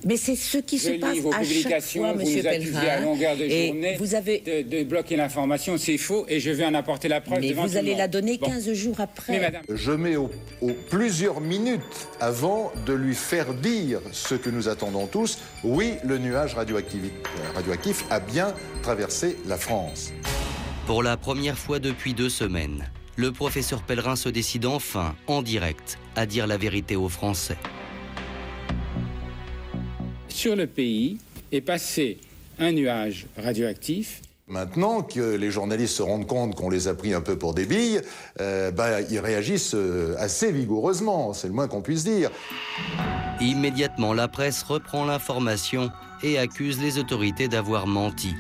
[0.06, 3.18] Mais c'est ce qui se passe à chaque fois, Monsieur Pellerin.
[3.42, 7.42] et vous avez de, bloquer l'information, c'est faux, et je vais en apporter la preuve.
[7.42, 9.40] Mais vous allez la donner 15 jours après.
[9.40, 9.64] madame...
[9.70, 10.30] Je mets au,
[10.90, 15.40] plusieurs minutes avant de lui faire dire ce que nous attendons tous.
[15.64, 20.12] Oui, le nuage radioactif a bien traversé la France.
[20.88, 26.00] Pour la première fois depuis deux semaines, le professeur Pellerin se décide enfin, en direct,
[26.16, 27.58] à dire la vérité aux Français.
[30.28, 31.20] Sur le pays
[31.52, 32.18] est passé
[32.58, 37.22] un nuage radioactif Maintenant que les journalistes se rendent compte qu'on les a pris un
[37.22, 38.02] peu pour des billes,
[38.42, 42.32] euh, bah, ils réagissent euh, assez vigoureusement, c'est le moins qu'on puisse dire.
[43.40, 45.90] Immédiatement, la presse reprend l'information
[46.22, 48.34] et accuse les autorités d'avoir menti.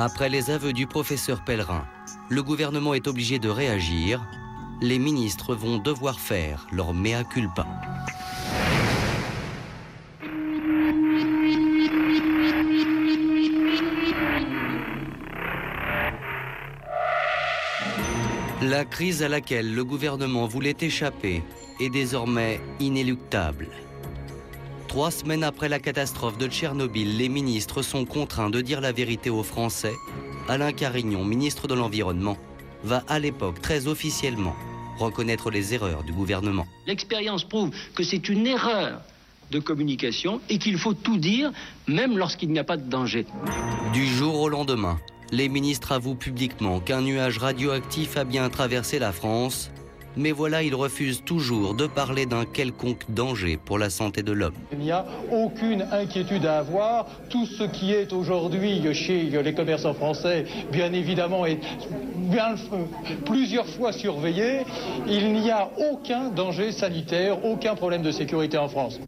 [0.00, 1.84] Après les aveux du professeur Pellerin,
[2.28, 4.24] le gouvernement est obligé de réagir.
[4.80, 7.66] Les ministres vont devoir faire leur mea culpa.
[18.62, 21.42] La crise à laquelle le gouvernement voulait échapper
[21.80, 23.66] est désormais inéluctable.
[24.88, 29.28] Trois semaines après la catastrophe de Tchernobyl, les ministres sont contraints de dire la vérité
[29.28, 29.92] aux Français.
[30.48, 32.38] Alain Carignon, ministre de l'Environnement,
[32.84, 34.56] va à l'époque très officiellement
[34.98, 36.64] reconnaître les erreurs du gouvernement.
[36.86, 39.02] L'expérience prouve que c'est une erreur
[39.50, 41.52] de communication et qu'il faut tout dire,
[41.86, 43.26] même lorsqu'il n'y a pas de danger.
[43.92, 44.98] Du jour au lendemain,
[45.32, 49.70] les ministres avouent publiquement qu'un nuage radioactif a bien traversé la France
[50.16, 54.54] mais voilà, il refuse toujours de parler d'un quelconque danger pour la santé de l'homme.
[54.72, 57.06] Il n'y a aucune inquiétude à avoir.
[57.30, 61.60] Tout ce qui est aujourd'hui chez les commerçants français, bien évidemment, est
[62.16, 62.54] bien,
[63.24, 64.60] plusieurs fois surveillé.
[65.06, 69.00] Il n'y a aucun danger sanitaire, aucun problème de sécurité en France.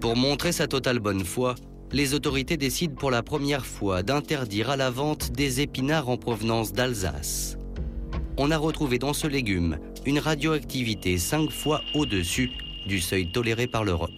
[0.00, 1.54] Pour montrer sa totale bonne foi,
[1.90, 6.72] les autorités décident pour la première fois d'interdire à la vente des épinards en provenance
[6.72, 7.56] d'Alsace.
[8.36, 9.78] On a retrouvé dans ce légume
[10.08, 12.50] une radioactivité cinq fois au-dessus
[12.86, 14.10] du seuil toléré par l'Europe.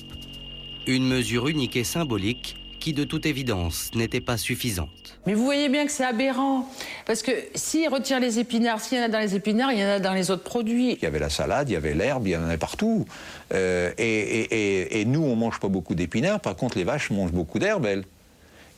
[0.87, 5.19] Une mesure unique et symbolique qui, de toute évidence, n'était pas suffisante.
[5.27, 6.71] Mais vous voyez bien que c'est aberrant,
[7.07, 9.85] parce que s'il retire les épinards, s'il y en a dans les épinards, il y
[9.85, 10.93] en a dans les autres produits.
[10.93, 13.05] Il y avait la salade, il y avait l'herbe, il y en avait partout.
[13.53, 17.85] Euh, et, nous, on mange pas beaucoup d'épinards, par contre, les vaches mangent beaucoup d'herbe,
[17.87, 18.05] elles.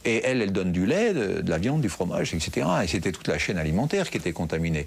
[0.07, 2.67] Et elles, elles donnent du lait, de la viande, du fromage, etc.
[2.83, 4.87] Et c'était toute la chaîne alimentaire qui était contaminée.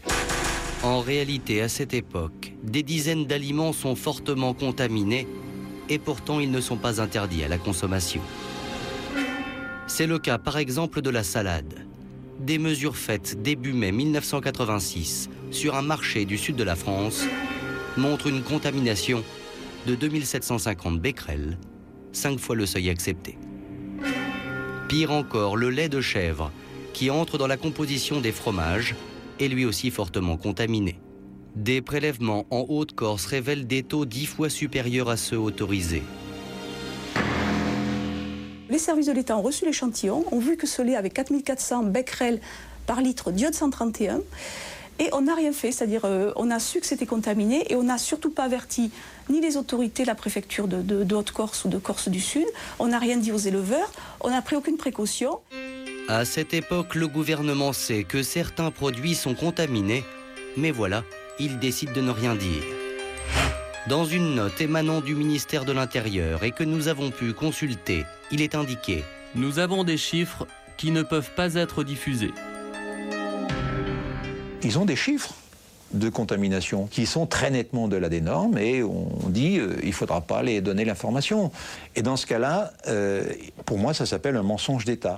[0.85, 5.27] En réalité, à cette époque, des dizaines d'aliments sont fortement contaminés
[5.89, 8.21] et pourtant ils ne sont pas interdits à la consommation.
[9.87, 11.87] C'est le cas par exemple de la salade.
[12.39, 17.25] Des mesures faites début mai 1986 sur un marché du sud de la France
[17.97, 19.23] montrent une contamination
[19.87, 21.57] de 2750 becquerels,
[22.11, 23.39] 5 fois le seuil accepté.
[24.87, 26.51] Pire encore, le lait de chèvre,
[26.93, 28.93] qui entre dans la composition des fromages,
[29.39, 30.99] est lui aussi fortement contaminé.
[31.55, 36.03] Des prélèvements en Haute-Corse révèlent des taux dix fois supérieurs à ceux autorisés.
[38.69, 42.41] Les services de l'État ont reçu l'échantillon, ont vu que ce lait avait 4400 becquerels
[42.85, 44.21] par litre d'iode 131
[44.97, 47.83] et on n'a rien fait, c'est-à-dire euh, on a su que c'était contaminé et on
[47.83, 48.91] n'a surtout pas averti
[49.29, 52.45] ni les autorités, la préfecture de, Haute-Corse ou de Corse du Sud,
[52.79, 53.91] on n'a rien dit aux éleveurs,
[54.21, 55.39] on n'a pris aucune précaution.
[56.07, 60.03] À cette époque, le gouvernement sait que certains produits sont contaminés,
[60.55, 61.03] mais voilà,
[61.39, 62.61] il décide de ne rien dire.
[63.87, 68.43] Dans une note émanant du ministère de l'Intérieur et que nous avons pu consulter, il
[68.43, 69.03] est indiqué
[69.33, 70.45] Nous avons des chiffres
[70.77, 72.33] qui ne peuvent pas être diffusés.
[74.61, 75.33] Ils ont des chiffres
[75.91, 79.89] de contamination qui sont très nettement de la des normes et on dit euh, il
[79.89, 81.51] ne faudra pas les donner l'information.
[81.95, 83.27] Et dans ce cas-là, euh,
[83.65, 85.17] pour moi, ça s'appelle un mensonge d'État.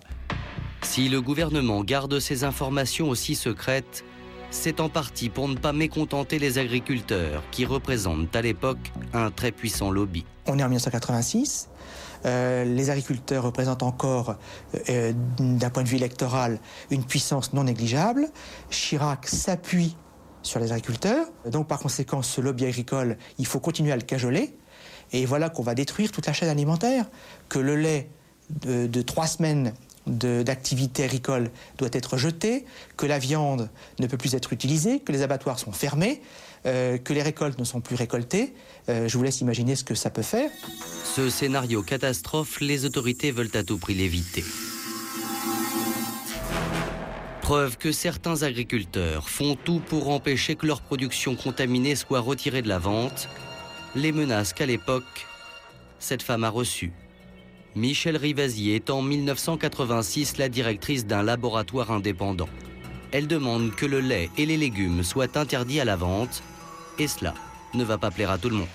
[0.90, 4.04] Si le gouvernement garde ces informations aussi secrètes,
[4.50, 9.52] c'est en partie pour ne pas mécontenter les agriculteurs qui représentent à l'époque un très
[9.52, 10.26] puissant lobby.
[10.48, 11.70] On est en 1986.
[12.26, 14.38] Euh, les agriculteurs représentent encore,
[14.90, 16.60] euh, d'un point de vue électoral,
[16.90, 18.30] une puissance non négligeable.
[18.72, 19.96] Chirac s'appuie
[20.42, 21.28] sur les agriculteurs.
[21.46, 24.58] Donc, par conséquent, ce lobby agricole, il faut continuer à le cajoler.
[25.12, 27.06] Et voilà qu'on va détruire toute la chaîne alimentaire,
[27.50, 28.10] que le lait
[28.64, 29.74] de trois semaines
[30.08, 32.66] d'activité agricole doit être jetée,
[32.96, 33.70] que la viande
[34.00, 36.22] ne peut plus être utilisée, que les abattoirs sont fermés,
[36.66, 38.54] euh, que les récoltes ne sont plus récoltées.
[38.90, 40.50] Euh, je vous laisse imaginer ce que ça peut faire.
[41.16, 44.44] Ce scénario catastrophe, les autorités veulent à tout prix l'éviter.
[47.42, 52.68] Preuve que certains agriculteurs font tout pour empêcher que leur production contaminée soit retirée de
[52.68, 53.30] la vente,
[53.96, 55.28] les menaces qu'à l'époque,
[56.00, 56.92] cette femme a reçues.
[57.76, 62.50] Michel Rivasi est en 1986 la directrice d'un laboratoire indépendant.
[63.12, 66.44] Elle demande que le lait et les légumes soient interdits à la vente,
[67.00, 67.34] et cela
[67.74, 68.68] ne va pas plaire à tout le monde.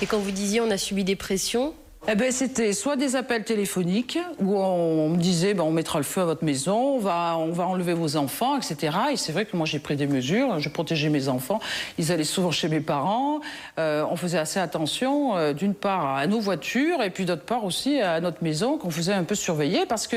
[0.00, 1.74] Et quand vous disiez on a subi des pressions,
[2.08, 6.04] eh ben, c'était soit des appels téléphoniques où on me disait ben, on mettra le
[6.04, 8.96] feu à votre maison, on va, on va enlever vos enfants, etc.
[9.12, 11.60] Et c'est vrai que moi j'ai pris des mesures, je protégeais mes enfants.
[11.98, 13.40] Ils allaient souvent chez mes parents.
[13.78, 17.64] Euh, on faisait assez attention, euh, d'une part à nos voitures et puis d'autre part
[17.64, 20.16] aussi à notre maison qu'on faisait un peu surveiller parce que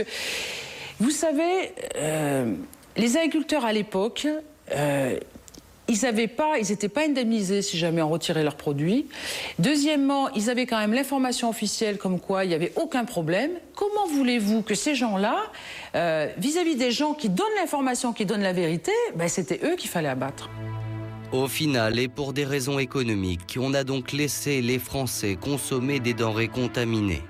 [1.00, 2.52] vous savez, euh,
[2.98, 4.28] les agriculteurs à l'époque
[5.88, 9.06] ils n'avaient pas, ils n'étaient pas indemnisés si jamais on retirait leurs produits.
[9.60, 13.52] Deuxièmement, ils avaient quand même l'information officielle comme quoi il n'y avait aucun problème.
[13.76, 15.38] Comment voulez-vous que ces gens-là,
[15.96, 19.90] euh, vis-à-vis des gens qui donnent l'information, qui donnent la vérité, ben, c'était eux qu'il
[19.90, 20.50] fallait abattre?
[21.32, 26.14] Au final, et pour des raisons économiques, on a donc laissé les Français consommer des
[26.14, 27.24] denrées contaminées.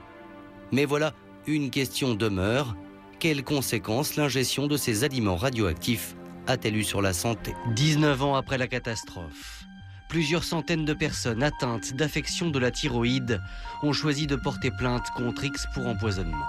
[0.72, 1.14] Mais voilà,
[1.48, 2.76] une question demeure.
[3.20, 6.16] Quelles conséquences l'ingestion de ces aliments radioactifs
[6.48, 9.66] a-t-elle eu sur la santé 19 ans après la catastrophe,
[10.10, 13.42] plusieurs centaines de personnes atteintes d'affections de la thyroïde
[13.84, 16.46] ont choisi de porter plainte contre X pour empoisonnement.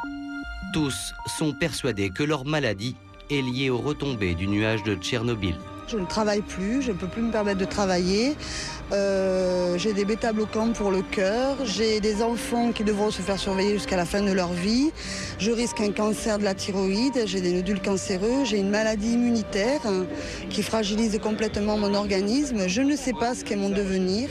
[0.72, 2.96] Tous sont persuadés que leur maladie
[3.30, 5.56] est liée aux retombées du nuage de Tchernobyl.
[5.88, 8.34] Je ne travaille plus, je ne peux plus me permettre de travailler.
[8.92, 11.56] Euh, j'ai des bêta-bloquants pour le cœur.
[11.64, 14.90] J'ai des enfants qui devront se faire surveiller jusqu'à la fin de leur vie.
[15.38, 17.22] Je risque un cancer de la thyroïde.
[17.26, 18.44] J'ai des nodules cancéreux.
[18.44, 19.80] J'ai une maladie immunitaire
[20.50, 22.66] qui fragilise complètement mon organisme.
[22.66, 24.28] Je ne sais pas ce qu'est mon devenir.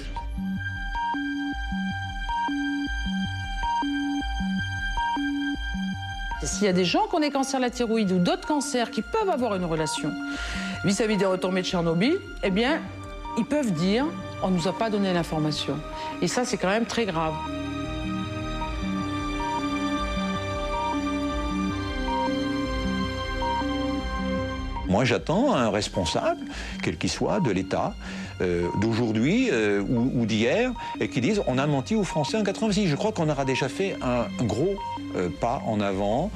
[6.44, 8.92] S'il y a des gens qui ont des cancers de la thyroïde ou d'autres cancers
[8.92, 10.12] qui peuvent avoir une relation
[10.86, 12.80] vis-à-vis des retombées de Tchernobyl, eh bien,
[13.38, 14.06] ils peuvent dire
[14.44, 15.76] on ne nous a pas donné l'information.
[16.22, 17.34] Et ça, c'est quand même très grave.
[24.88, 26.42] Moi, j'attends un responsable,
[26.84, 27.96] quel qu'il soit, de l'État,
[28.42, 32.88] euh, d'aujourd'hui euh, ou, d'hier, et qui dise on a menti aux Français en 86.
[32.88, 34.76] Je crois qu'on aura déjà fait un, gros
[35.16, 36.30] euh, pas en avant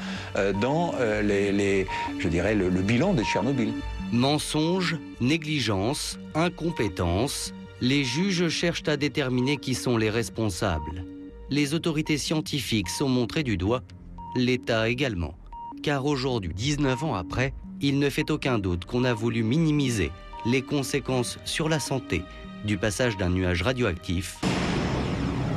[0.62, 3.74] dans le bilan de Tchernobyl.
[4.12, 11.06] Mensonges, négligence, incompétence, les juges cherchent à déterminer qui sont les responsables.
[11.52, 13.84] Les autorités scientifiques sont montrées du doigt,
[14.36, 15.36] l'État également.
[15.84, 20.12] Car aujourd'hui, 19 ans après, il ne fait aucun doute qu'on a voulu minimiser
[20.44, 22.24] les conséquences sur la santé
[22.66, 24.38] du passage d'un nuage radioactif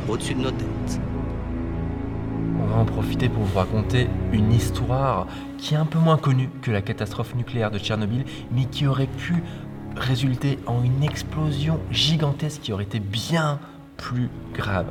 [0.09, 1.01] au-dessus de nos têtes.
[2.61, 5.27] On va en profiter pour vous raconter une histoire
[5.63, 9.07] qui est un peu moins connue que la catastrophe nucléaire de Tchernobyl, mais qui aurait
[9.07, 9.45] pu
[9.97, 13.61] résulter en une explosion gigantesque qui aurait été bien
[13.97, 14.87] plus grave.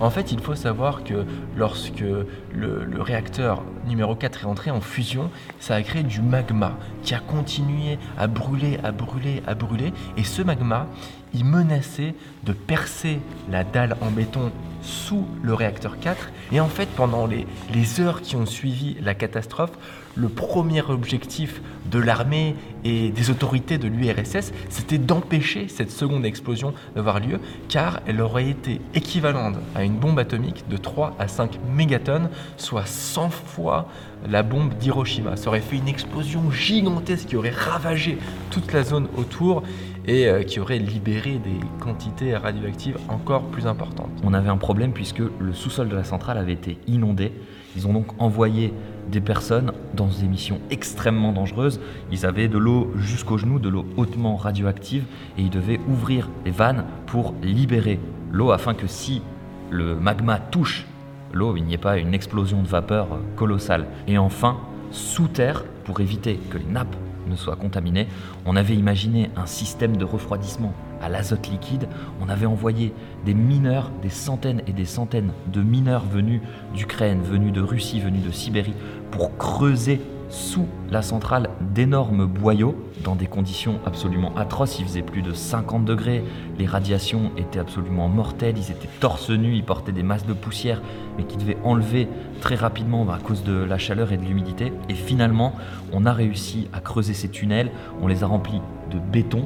[0.00, 1.26] En fait, il faut savoir que
[1.56, 5.30] lorsque le, réacteur numéro 4 est entré en fusion,
[5.60, 6.72] ça a créé du magma
[7.02, 9.92] qui a continué à brûler, à brûler, à brûler.
[10.16, 10.86] Et ce magma,
[11.34, 12.14] il menaçait
[12.44, 13.20] de percer
[13.50, 16.30] la dalle en béton sous le réacteur 4.
[16.52, 19.72] Et en fait, pendant les, les heures qui ont suivi la catastrophe,
[20.16, 21.60] le premier objectif
[21.90, 22.54] de l'armée
[22.84, 28.48] et des autorités de l'URSS, c'était d'empêcher cette seconde explosion d'avoir lieu, car elle aurait
[28.48, 33.88] été équivalente à une bombe atomique de 3 à 5 mégatonnes, soit 100 fois
[34.28, 35.36] la bombe d'Hiroshima.
[35.36, 38.18] Ça aurait fait une explosion gigantesque qui aurait ravagé
[38.50, 39.62] toute la zone autour
[40.06, 44.10] et euh, qui aurait libéré des quantités radioactives encore plus importantes.
[44.22, 47.32] On avait un problème puisque le sous-sol de la centrale avait été inondé.
[47.76, 48.72] Ils ont donc envoyé
[49.10, 51.80] des personnes dans des missions extrêmement dangereuses.
[52.10, 55.04] Ils avaient de l'eau jusqu'aux genoux, de l'eau hautement radioactive,
[55.38, 58.00] et ils devaient ouvrir les vannes pour libérer
[58.32, 59.22] l'eau afin que si
[59.70, 60.86] le magma touche
[61.32, 63.86] l'eau, il n'y ait pas une explosion de vapeur colossale.
[64.06, 64.58] Et enfin,
[64.90, 66.96] sous terre, pour éviter que les nappes
[67.28, 68.06] ne soient contaminées,
[68.46, 70.72] on avait imaginé un système de refroidissement
[71.02, 71.88] à l'azote liquide.
[72.20, 72.92] On avait envoyé
[73.24, 76.40] des mineurs, des centaines et des centaines de mineurs venus
[76.74, 78.74] d'Ukraine, venus de Russie, venus de Sibérie,
[79.10, 84.78] pour creuser sous la centrale d'énormes boyaux dans des conditions absolument atroces.
[84.78, 86.24] Il faisait plus de 50 degrés,
[86.58, 90.82] les radiations étaient absolument mortelles, ils étaient torse nu, ils portaient des masses de poussière,
[91.16, 92.08] mais qui devaient enlever
[92.40, 94.72] très rapidement à cause de la chaleur et de l'humidité.
[94.88, 95.54] Et finalement,
[95.92, 97.70] on a réussi à creuser ces tunnels,
[98.02, 98.60] on les a remplis
[98.90, 99.44] de béton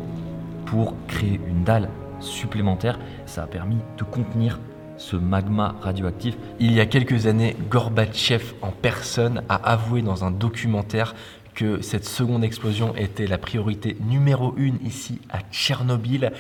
[0.71, 1.89] pour créer une dalle
[2.21, 2.99] supplémentaire.
[3.27, 4.61] Ça a permis de contenir
[4.97, 6.37] ce magma radioactif.
[6.59, 11.15] Il y a quelques années, Gorbatchev en personne a avoué dans un documentaire
[11.55, 16.33] que cette seconde explosion était la priorité numéro une ici à Tchernobyl.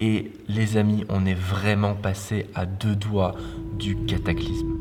[0.00, 3.34] Et les amis, on est vraiment passé à deux doigts
[3.78, 4.74] du cataclysme.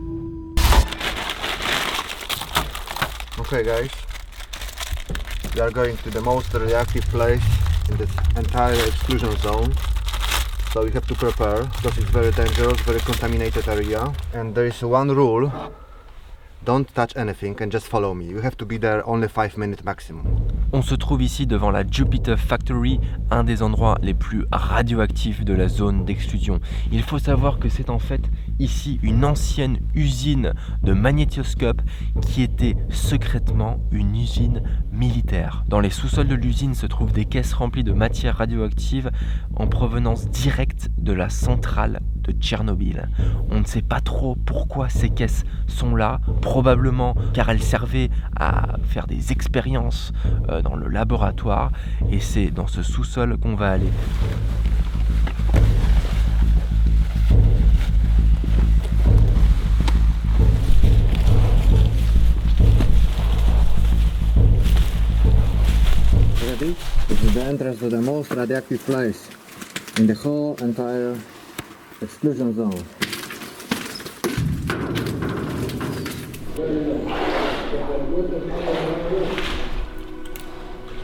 [3.38, 3.90] Okay guys,
[5.54, 7.42] we are going to the most radioactive place
[7.90, 9.74] in the entire exclusion zone.
[10.72, 14.14] So we have to prepare because it's very dangerous, very contaminated area.
[14.34, 15.52] And there is one rule
[16.66, 18.26] don't touch anything and just follow me.
[18.26, 20.24] You have to be there only 5 minutes maximum.
[20.74, 23.00] On se trouve ici devant la Jupiter Factory,
[23.30, 26.60] un des endroits les plus radioactifs de la zone d'exclusion.
[26.92, 28.22] Il faut savoir que c'est en fait
[28.60, 30.54] ici une ancienne usine
[30.84, 31.82] de magnétoscope
[32.22, 34.62] qui était secrètement une usine
[34.92, 35.64] militaire.
[35.68, 39.12] Dans les sous-sols de l'usine se trouvent des caisses remplies de matière radioactive
[39.56, 43.10] en provenance directe de la centrale de Tchernobyl.
[43.50, 48.78] On ne sait pas trop pourquoi ces caisses sont là, probablement car elles servaient à
[48.84, 50.12] faire des expériences
[50.50, 51.72] euh, dans le laboratoire
[52.12, 53.90] et c'est dans ce sous-sol qu'on va aller.
[69.98, 71.16] The whole entire
[72.34, 72.72] zone.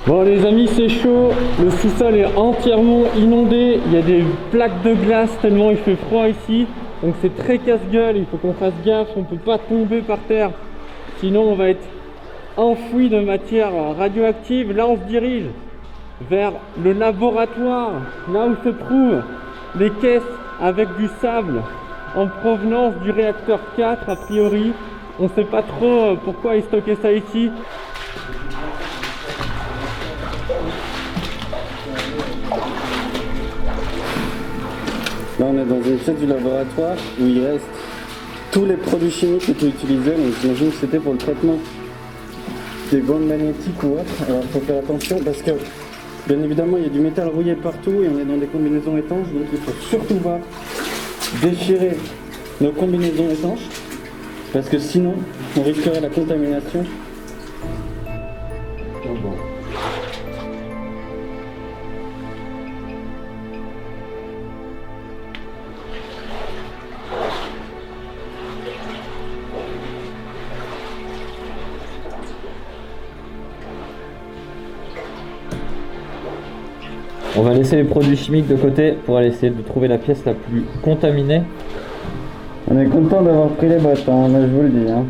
[0.08, 1.32] Bon les amis c'est chaud,
[1.64, 5.96] le sous-sol est entièrement inondé, il y a des plaques de glace tellement il fait
[5.96, 6.66] froid ici,
[7.04, 10.20] donc c'est très casse-gueule, il faut qu'on fasse gaffe, on ne peut pas tomber par
[10.28, 10.52] terre,
[11.20, 11.88] sinon on va être
[12.58, 14.76] enfoui de matière radioactive.
[14.76, 15.46] Là on se dirige
[16.30, 16.54] vers
[16.84, 17.94] le laboratoire,
[18.32, 19.24] là où se trouvent
[19.78, 20.22] les caisses
[20.62, 21.62] avec du sable
[22.16, 24.74] en provenance du réacteur 4 a priori.
[25.20, 27.52] On ne sait pas trop pourquoi ils stockaient ça ici.
[35.40, 37.66] Là, on est dans une pièce du laboratoire où il reste
[38.52, 40.12] tous les produits chimiques qui étaient utilisés.
[40.12, 41.58] Donc, j'imagine que c'était pour le traitement
[42.92, 44.24] des bandes magnétiques ou autres.
[44.28, 45.52] Alors, il faut faire attention parce que,
[46.28, 48.98] bien évidemment, il y a du métal rouillé partout et on est dans des combinaisons
[48.98, 49.28] étanches.
[49.34, 50.40] Donc, il faut surtout pas
[51.42, 51.98] déchirer
[52.60, 53.68] nos combinaisons étanches
[54.54, 55.16] parce que sinon,
[55.58, 56.86] on risquerait la contamination.
[77.42, 80.24] On va laisser les produits chimiques de côté pour aller essayer de trouver la pièce
[80.28, 81.42] la plus contaminée.
[82.70, 84.92] On est content d'avoir pris les bottes, hein, je vous le dis.
[84.92, 85.06] Hein.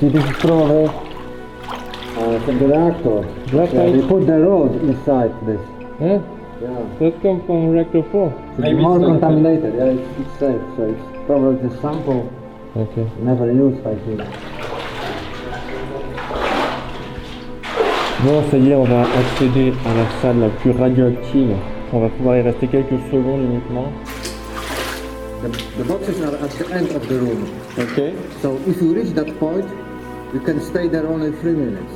[0.00, 3.20] See this is probably uh, from the reactor.
[3.52, 5.60] Black yeah, they put the rod inside this.
[5.98, 6.18] Huh?
[6.62, 7.10] Yeah.
[7.10, 8.32] That comes from reactor 4.
[8.60, 9.74] It's more contaminated.
[9.74, 10.62] Yeah, it's, it's safe.
[10.76, 12.30] So it's probably the sample
[12.76, 13.08] Okay.
[13.22, 14.20] never used, I think.
[18.24, 21.54] Bon, ça y est, on va accéder à la salle la plus radioactive.
[21.92, 23.92] On va pouvoir y rester quelques secondes uniquement.
[25.76, 27.46] The, boxes are at the end of the room.
[27.78, 28.14] Okay.
[28.42, 29.66] So if you reach that point,
[30.32, 31.92] you can stay there only three minutes.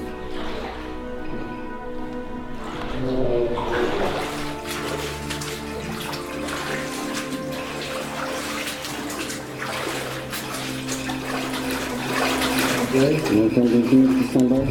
[12.98, 14.66] Entend des qui s'emballent.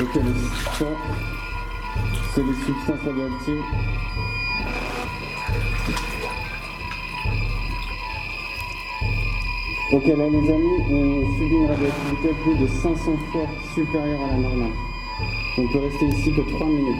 [0.00, 0.20] Ok,
[0.78, 0.84] ça,
[2.34, 3.62] c'est les substances radioactives.
[9.92, 13.46] Ok, là les amis, on subit une radioactivité plus de 500 fois
[13.76, 14.72] supérieure à la normale.
[15.58, 16.96] On peut rester ici que 3 minutes.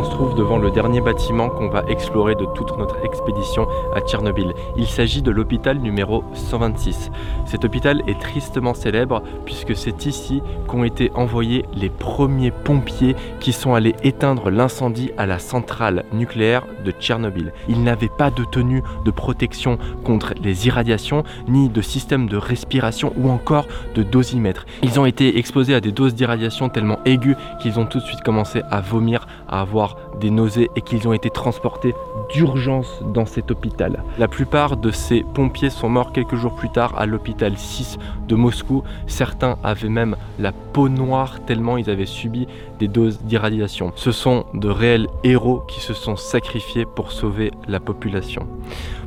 [0.00, 4.00] On se trouve devant le dernier bâtiment qu'on va explorer de toute notre expédition à
[4.00, 4.54] Tchernobyl.
[4.78, 7.10] Il s'agit de l'hôpital numéro 126.
[7.44, 13.52] Cet hôpital est tristement célèbre puisque c'est ici qu'ont été envoyés les premiers pompiers qui
[13.52, 17.52] sont allés éteindre l'incendie à la centrale nucléaire de Tchernobyl.
[17.68, 23.12] Ils n'avaient pas de tenue de protection contre les irradiations, ni de système de respiration
[23.18, 24.64] ou encore de dosimètre.
[24.82, 28.22] Ils ont été exposés à des doses d'irradiation tellement aiguës qu'ils ont tout de suite
[28.22, 29.89] commencé à vomir à avoir
[30.20, 31.94] des nausées et qu'ils ont été transportés
[32.32, 34.02] d'urgence dans cet hôpital.
[34.18, 37.98] La plupart de ces pompiers sont morts quelques jours plus tard à l'hôpital 6
[38.28, 38.82] de Moscou.
[39.06, 42.46] Certains avaient même la peau noire tellement ils avaient subi
[42.80, 43.92] des doses d'irradiation.
[43.94, 48.46] Ce sont de réels héros qui se sont sacrifiés pour sauver la population.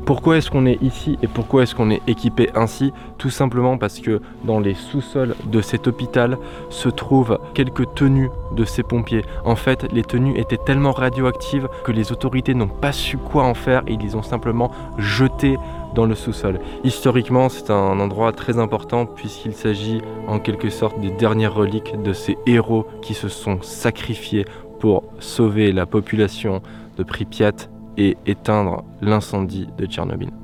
[0.05, 2.91] Pourquoi est-ce qu'on est ici et pourquoi est-ce qu'on est équipé ainsi?
[3.17, 6.37] Tout simplement parce que dans les sous-sols de cet hôpital
[6.69, 9.23] se trouvent quelques tenues de ces pompiers.
[9.45, 13.53] En fait, les tenues étaient tellement radioactives que les autorités n'ont pas su quoi en
[13.53, 15.57] faire et ils ont simplement jetées
[15.93, 16.59] dans le sous-sol.
[16.83, 22.13] Historiquement, c'est un endroit très important puisqu'il s'agit en quelque sorte des dernières reliques de
[22.13, 24.45] ces héros qui se sont sacrifiés
[24.79, 26.61] pour sauver la population
[26.97, 30.42] de Pripyat et éteindre l'incendie de Tchernobyl.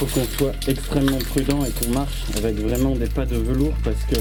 [0.00, 4.02] Faut qu'on soit extrêmement prudent et qu'on marche avec vraiment des pas de velours parce
[4.10, 4.16] que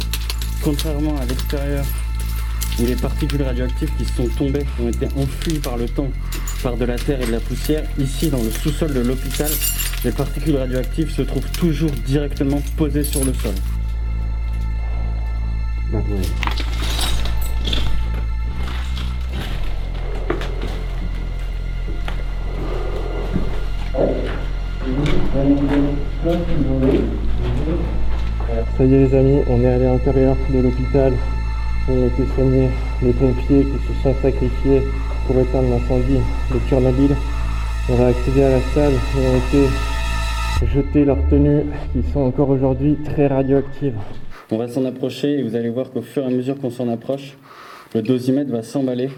[0.61, 1.85] contrairement à l'extérieur
[2.79, 6.09] où les particules radioactives qui sont tombées ont été enfuies par le temps
[6.63, 9.49] par de la terre et de la poussière, ici dans le sous-sol de l'hôpital,
[10.03, 13.55] les particules radioactives se trouvent toujours directement posées sur le sol.
[28.77, 31.13] Ça y est les amis, on est à l'intérieur de l'hôpital.
[31.87, 32.69] On a été soigner
[33.01, 34.81] les pompiers qui se sont sacrifiés
[35.25, 36.19] pour éteindre l'incendie
[36.53, 37.15] de Tchernobyl.
[37.89, 39.67] On va accéder à la salle où ont été
[40.73, 41.63] jetés leurs tenues
[41.93, 43.95] qui sont encore aujourd'hui très radioactives.
[44.51, 46.89] On va s'en approcher et vous allez voir qu'au fur et à mesure qu'on s'en
[46.89, 47.37] approche,
[47.93, 49.09] le dosimètre va s'emballer.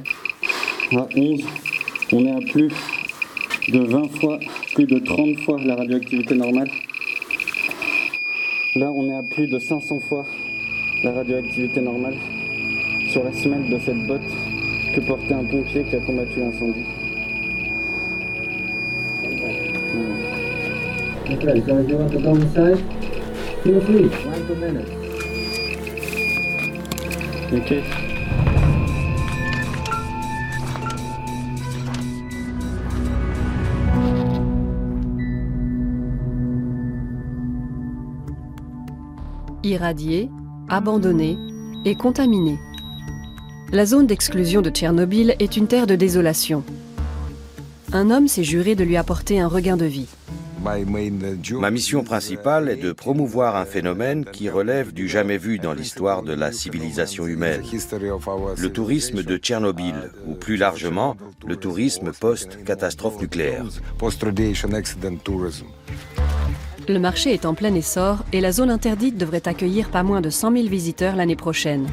[0.93, 1.41] À 11,
[2.13, 2.69] on est à plus
[3.71, 4.37] de 20 fois,
[4.73, 6.69] plus de 30 fois la radioactivité normale.
[8.75, 10.25] Là, on est à plus de 500 fois
[11.03, 12.15] la radioactivité normale
[13.09, 14.21] sur la semelle de cette botte
[14.93, 16.83] que portait un pompier qui a combattu l'incendie.
[21.31, 22.83] Okay, so you want to go inside?
[23.63, 24.91] Feel free, one two minutes.
[27.53, 28.10] Ok.
[39.71, 40.29] Irradié,
[40.67, 41.37] abandonné
[41.85, 42.59] et contaminé.
[43.71, 46.65] La zone d'exclusion de Tchernobyl est une terre de désolation.
[47.93, 50.09] un homme s'est juré de lui apporter un regain de vie.
[50.61, 56.21] Ma mission principale est de promouvoir un phénomène qui relève du jamais vu dans l'histoire
[56.21, 57.63] de la civilisation humaine,
[58.57, 61.15] le tourisme de Tchernobyl, ou plus largement,
[61.47, 63.65] le tourisme post-catastrophe nucléaire.
[66.91, 70.29] Le marché est en plein essor et la zone interdite devrait accueillir pas moins de
[70.29, 71.87] 100 000 visiteurs l'année prochaine.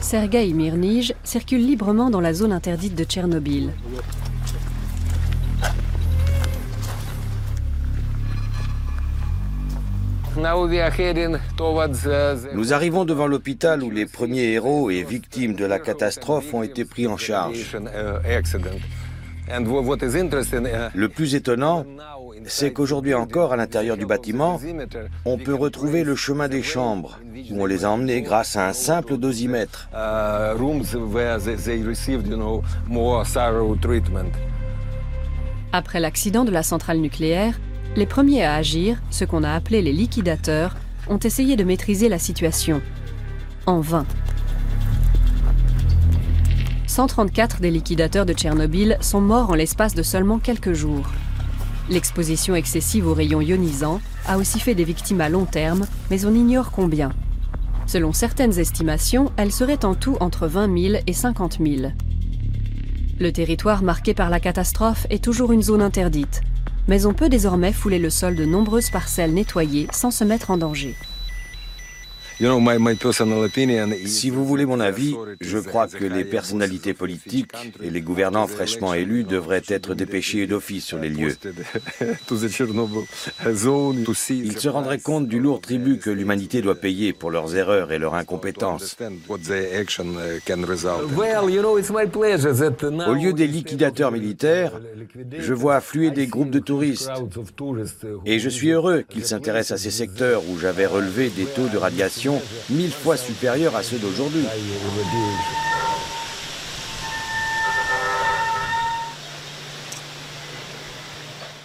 [0.00, 3.72] Sergei Mirnij circule librement dans la zone interdite de Tchernobyl.
[12.54, 16.84] Nous arrivons devant l'hôpital où les premiers héros et victimes de la catastrophe ont été
[16.86, 17.76] pris en charge.
[20.94, 21.84] Le plus étonnant,
[22.46, 24.58] c'est qu'aujourd'hui encore, à l'intérieur du bâtiment,
[25.24, 27.18] on peut retrouver le chemin des chambres,
[27.50, 29.90] où on les a emmenés grâce à un simple dosimètre.
[35.72, 37.54] Après l'accident de la centrale nucléaire,
[37.94, 40.76] les premiers à agir, ce qu'on a appelé les liquidateurs,
[41.08, 42.80] ont essayé de maîtriser la situation.
[43.66, 44.06] En vain.
[46.86, 51.10] 134 des liquidateurs de Tchernobyl sont morts en l'espace de seulement quelques jours.
[51.90, 56.34] L'exposition excessive aux rayons ionisants a aussi fait des victimes à long terme, mais on
[56.34, 57.10] ignore combien.
[57.86, 61.92] Selon certaines estimations, elles seraient en tout entre 20 000 et 50 000.
[63.18, 66.42] Le territoire marqué par la catastrophe est toujours une zone interdite,
[66.88, 70.56] mais on peut désormais fouler le sol de nombreuses parcelles nettoyées sans se mettre en
[70.56, 70.94] danger.
[74.06, 78.94] Si vous voulez mon avis, je crois que les personnalités politiques et les gouvernants fraîchement
[78.94, 81.36] élus devraient être dépêchés d'office sur les lieux.
[84.30, 88.00] Ils se rendraient compte du lourd tribut que l'humanité doit payer pour leurs erreurs et
[88.00, 88.96] leur incompétence.
[89.28, 89.36] Au
[93.14, 94.80] lieu des liquidateurs militaires,
[95.38, 97.12] je vois affluer des groupes de touristes.
[98.26, 101.78] Et je suis heureux qu'ils s'intéressent à ces secteurs où j'avais relevé des taux de
[101.78, 102.31] radiation
[102.70, 104.44] mille fois supérieurs à ceux d'aujourd'hui.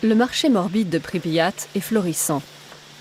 [0.04, 2.42] Le marché morbide de Pripyat est florissant.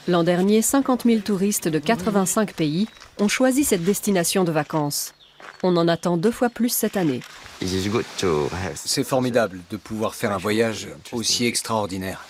[0.08, 2.88] L'an dernier, 50 000 touristes de 85 pays
[3.18, 5.12] ont choisi cette destination de vacances.
[5.62, 7.20] On en attend deux fois plus cette année.
[8.74, 12.24] C'est formidable de pouvoir faire un voyage aussi extraordinaire.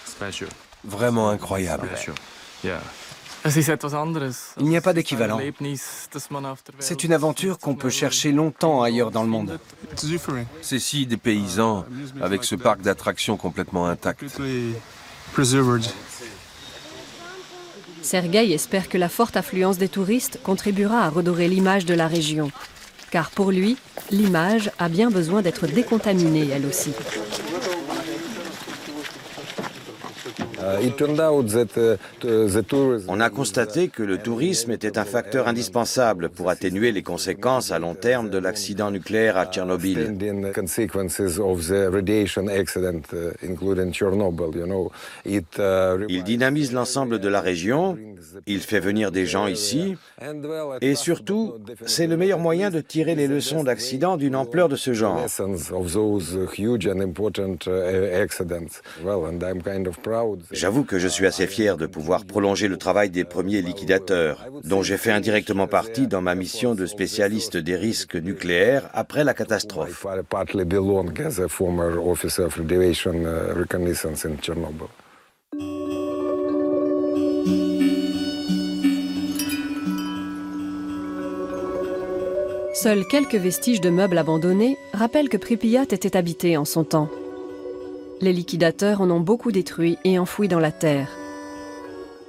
[0.84, 1.88] Vraiment incroyable.
[4.60, 5.40] Il n'y a pas d'équivalent.
[6.78, 9.58] C'est une aventure qu'on peut chercher longtemps ailleurs dans le monde.
[10.62, 11.84] C'est si des paysans
[12.20, 14.24] avec ce parc d'attractions complètement intact.
[18.02, 22.52] Sergueï espère que la forte affluence des touristes contribuera à redorer l'image de la région.
[23.10, 23.76] Car pour lui,
[24.10, 26.92] l'image a bien besoin d'être décontaminée elle aussi.
[33.08, 37.78] On a constaté que le tourisme était un facteur indispensable pour atténuer les conséquences à
[37.78, 40.16] long terme de l'accident nucléaire à Tchernobyl.
[46.08, 47.96] Il dynamise l'ensemble de la région,
[48.46, 49.96] il fait venir des gens ici,
[50.80, 51.54] et surtout,
[51.86, 55.24] c'est le meilleur moyen de tirer les leçons d'accidents d'une ampleur de ce genre.
[60.56, 64.82] J'avoue que je suis assez fier de pouvoir prolonger le travail des premiers liquidateurs, dont
[64.82, 70.06] j'ai fait indirectement partie dans ma mission de spécialiste des risques nucléaires après la catastrophe.
[82.72, 87.10] Seuls quelques vestiges de meubles abandonnés rappellent que Pripyat était habité en son temps.
[88.22, 91.10] Les liquidateurs en ont beaucoup détruit et enfoui dans la terre.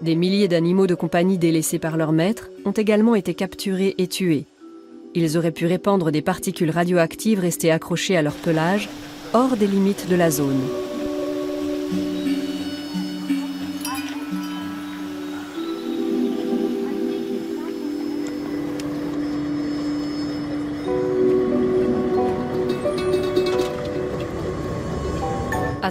[0.01, 4.45] Des milliers d'animaux de compagnie délaissés par leurs maîtres ont également été capturés et tués.
[5.15, 8.89] Ils auraient pu répandre des particules radioactives restées accrochées à leur pelage,
[9.33, 10.59] hors des limites de la zone.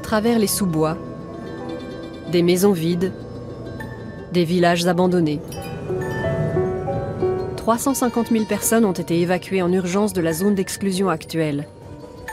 [0.06, 0.96] Travers les sous-bois,
[2.30, 3.12] des maisons vides,
[4.32, 5.40] des villages abandonnés.
[7.56, 11.66] 350 000 personnes ont été évacuées en urgence de la zone d'exclusion actuelle.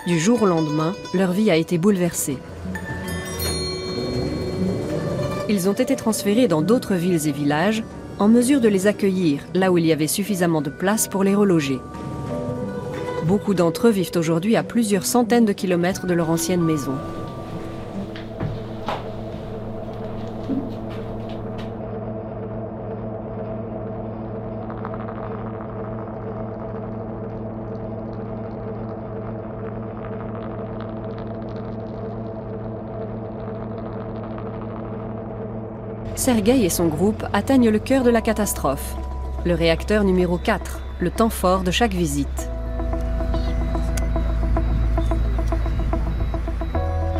[0.06, 2.38] Du jour au lendemain, leur vie a été bouleversée.
[5.50, 7.84] Ils ont été transférés dans d'autres villes et villages,
[8.20, 11.34] en mesure de les accueillir là où il y avait suffisamment de place pour les
[11.34, 11.80] reloger.
[13.26, 16.94] Beaucoup d'entre eux vivent aujourd'hui à plusieurs centaines de kilomètres de leur ancienne maison.
[36.24, 38.96] Sergueï et son groupe atteignent le cœur de la catastrophe,
[39.44, 42.53] le réacteur numéro 4, le temps fort de chaque visite.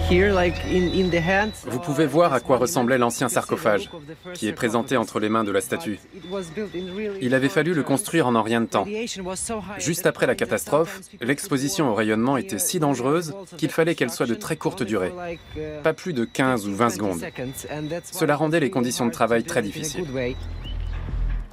[0.10, 3.90] Vous pouvez voir à quoi ressemblait l'ancien sarcophage,
[4.34, 6.00] qui est présenté entre les mains de la statue.
[7.22, 8.86] Il avait fallu le construire en un rien de temps.
[9.78, 14.36] Juste après la catastrophe, l'exposition au rayonnement était si dangereuse qu'il fallait qu'elle soit de
[14.36, 15.12] très courte durée,
[15.84, 17.22] pas plus de 15 ou 20 secondes.
[18.04, 20.06] Cela rendait les conditions de travail très difficiles.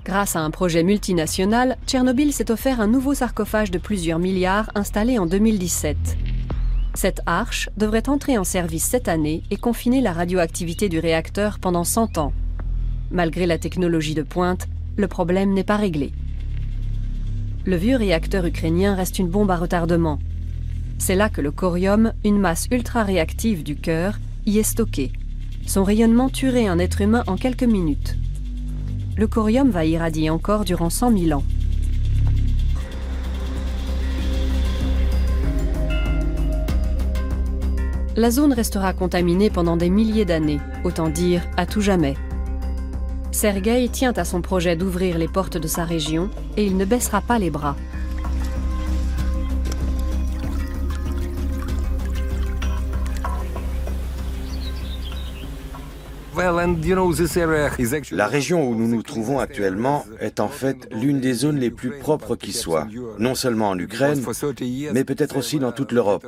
[0.04, 5.18] Grâce à un projet multinational, Tchernobyl s'est offert un nouveau sarcophage de plusieurs milliards installé
[5.18, 5.96] en 2017.
[6.94, 11.84] Cette arche devrait entrer en service cette année et confiner la radioactivité du réacteur pendant
[11.84, 12.32] 100 ans.
[13.10, 16.12] Malgré la technologie de pointe, le problème n'est pas réglé.
[17.64, 20.18] Le vieux réacteur ukrainien reste une bombe à retardement.
[20.98, 25.12] C'est là que le corium, une masse ultra réactive du cœur, y est stocké.
[25.66, 28.16] Son rayonnement tuerait un être humain en quelques minutes.
[29.16, 31.44] Le corium va irradier encore durant 100 000 ans.
[38.20, 42.16] La zone restera contaminée pendant des milliers d'années, autant dire à tout jamais.
[43.30, 46.28] Sergueï tient à son projet d'ouvrir les portes de sa région
[46.58, 47.76] et il ne baissera pas les bras.
[58.12, 61.98] La région où nous nous trouvons actuellement est en fait l'une des zones les plus
[61.98, 62.86] propres qui soient,
[63.18, 64.22] non seulement en Ukraine,
[64.94, 66.26] mais peut-être aussi dans toute l'Europe.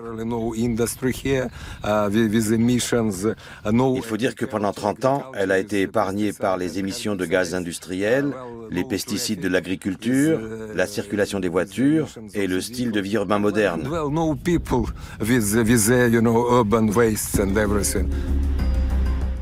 [3.65, 7.25] Il faut dire que pendant 30 ans, elle a été épargnée par les émissions de
[7.25, 8.35] gaz industriels,
[8.71, 10.41] les pesticides de l'agriculture,
[10.75, 13.89] la circulation des voitures et le style de vie urbain moderne.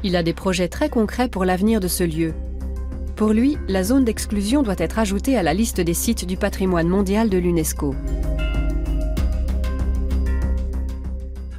[0.02, 2.32] Il a des projets très concrets pour l'avenir de ce lieu.
[3.16, 6.88] Pour lui, la zone d'exclusion doit être ajoutée à la liste des sites du patrimoine
[6.88, 7.94] mondial de l'UNESCO.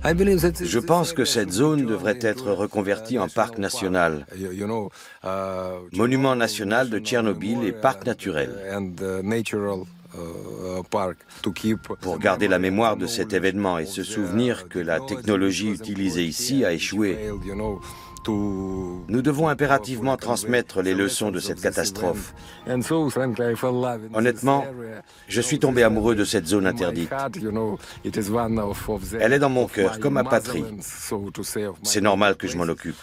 [0.03, 4.25] Je pense que cette zone devrait être reconvertie en parc national,
[5.93, 8.49] monument national de Tchernobyl et parc naturel.
[12.01, 16.65] Pour garder la mémoire de cet événement et se souvenir que la technologie utilisée ici
[16.65, 17.19] a échoué.
[18.27, 22.33] Nous devons impérativement transmettre les leçons de cette catastrophe.
[24.13, 24.65] Honnêtement,
[25.27, 27.11] je suis tombé amoureux de cette zone interdite.
[29.19, 30.65] Elle est dans mon cœur, comme ma patrie.
[31.83, 32.97] C'est normal que je m'en occupe.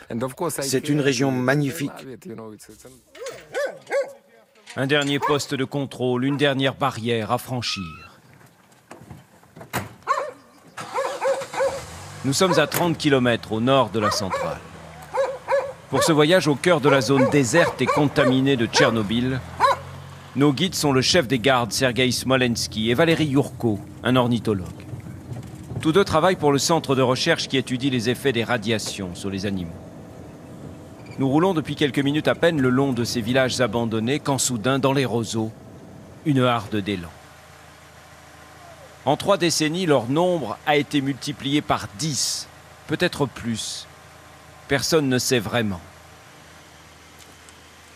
[0.61, 1.91] C'est une région magnifique.
[4.77, 7.83] Un dernier poste de contrôle, une dernière barrière à franchir.
[12.25, 14.59] Nous sommes à 30 km au nord de la centrale.
[15.91, 19.41] Pour ce voyage au cœur de la zone déserte et contaminée de Tchernobyl,
[20.37, 24.69] nos guides sont le chef des gardes Sergei Smolensky et Valérie Yurko, un ornithologue.
[25.81, 29.31] Tous deux travaillent pour le centre de recherche qui étudie les effets des radiations sur
[29.31, 29.73] les animaux.
[31.19, 34.79] Nous roulons depuis quelques minutes à peine le long de ces villages abandonnés quand soudain,
[34.79, 35.51] dans les roseaux,
[36.27, 37.09] une harde d'élan.
[39.07, 42.47] En trois décennies, leur nombre a été multiplié par dix,
[42.89, 43.88] peut-être plus,
[44.69, 45.81] Personne ne sait vraiment.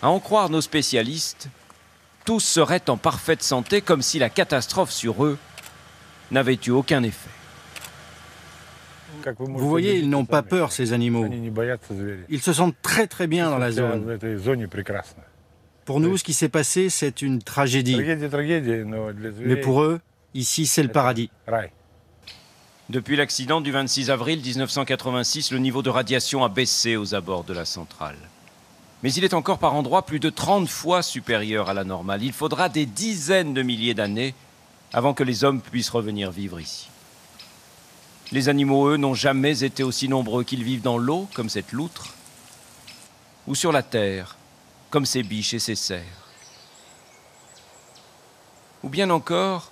[0.01, 1.49] À en croire nos spécialistes,
[2.25, 5.39] tous seraient en parfaite santé comme si la catastrophe sur eux
[6.31, 7.31] n'avait eu aucun effet.
[9.39, 11.29] Vous voyez, ils n'ont pas peur, ces animaux.
[12.29, 14.19] Ils se sentent très très bien dans la zone.
[15.85, 18.01] Pour nous, ce qui s'est passé, c'est une tragédie.
[19.41, 20.01] Mais pour eux,
[20.35, 21.31] ici, c'est le paradis.
[22.93, 27.55] Depuis l'accident du 26 avril 1986, le niveau de radiation a baissé aux abords de
[27.55, 28.19] la centrale.
[29.03, 32.23] Mais il est encore par endroits plus de 30 fois supérieur à la normale.
[32.23, 34.35] Il faudra des dizaines de milliers d'années
[34.93, 36.91] avant que les hommes puissent revenir vivre ici.
[38.31, 42.13] Les animaux, eux, n'ont jamais été aussi nombreux qu'ils vivent dans l'eau, comme cette loutre,
[43.47, 44.37] ou sur la terre,
[44.91, 46.29] comme ces biches et ces cerfs.
[48.83, 49.72] Ou bien encore,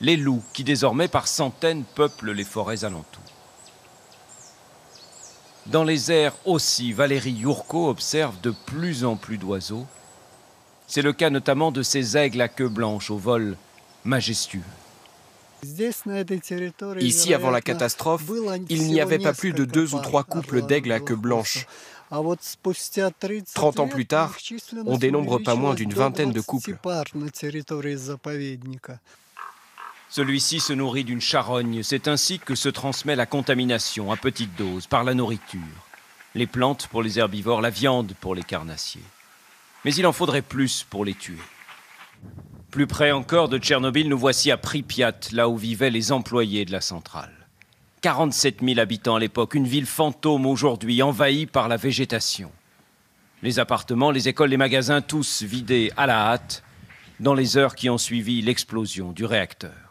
[0.00, 3.22] les loups qui désormais par centaines peuplent les forêts alentours.
[5.66, 9.86] Dans les airs aussi, Valérie Yourko observe de plus en plus d'oiseaux.
[10.86, 13.56] C'est le cas notamment de ces aigles à queue blanche au vol
[14.04, 14.60] majestueux.
[17.00, 18.24] Ici, avant la catastrophe,
[18.68, 21.66] il n'y avait pas plus de deux ou trois couples d'aigles à queue blanche.
[23.54, 24.36] Trente ans plus tard,
[24.84, 26.78] on dénombre pas moins d'une vingtaine de couples.
[30.16, 31.82] Celui-ci se nourrit d'une charogne.
[31.82, 35.60] C'est ainsi que se transmet la contamination à petite dose par la nourriture.
[36.34, 39.04] Les plantes pour les herbivores, la viande pour les carnassiers.
[39.84, 41.36] Mais il en faudrait plus pour les tuer.
[42.70, 46.72] Plus près encore de Tchernobyl, nous voici à Pripyat, là où vivaient les employés de
[46.72, 47.34] la centrale.
[48.00, 52.50] 47 000 habitants à l'époque, une ville fantôme aujourd'hui, envahie par la végétation.
[53.42, 56.64] Les appartements, les écoles, les magasins, tous vidés à la hâte
[57.20, 59.85] dans les heures qui ont suivi l'explosion du réacteur.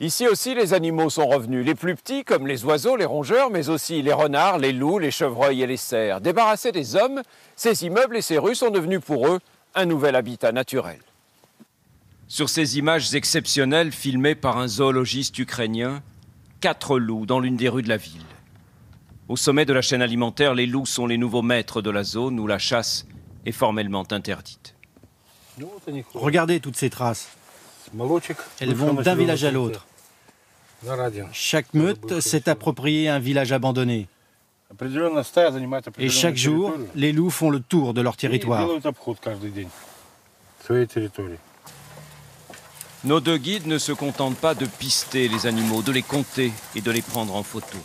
[0.00, 3.68] Ici aussi, les animaux sont revenus, les plus petits comme les oiseaux, les rongeurs, mais
[3.68, 6.22] aussi les renards, les loups, les chevreuils et les cerfs.
[6.22, 7.20] Débarrassés des hommes,
[7.54, 9.40] ces immeubles et ces rues sont devenus pour eux
[9.74, 10.98] un nouvel habitat naturel.
[12.28, 16.02] Sur ces images exceptionnelles filmées par un zoologiste ukrainien,
[16.60, 18.24] quatre loups dans l'une des rues de la ville.
[19.28, 22.40] Au sommet de la chaîne alimentaire, les loups sont les nouveaux maîtres de la zone
[22.40, 23.06] où la chasse
[23.44, 24.74] est formellement interdite.
[26.14, 27.28] Regardez toutes ces traces.
[28.60, 29.86] Elles vont d'un village à l'autre.
[31.32, 34.08] Chaque meute s'est approprié un village abandonné.
[35.98, 38.68] Et chaque jour, les loups font le tour de leur territoire.
[43.02, 46.80] Nos deux guides ne se contentent pas de pister les animaux, de les compter et
[46.80, 47.78] de les prendre en photo.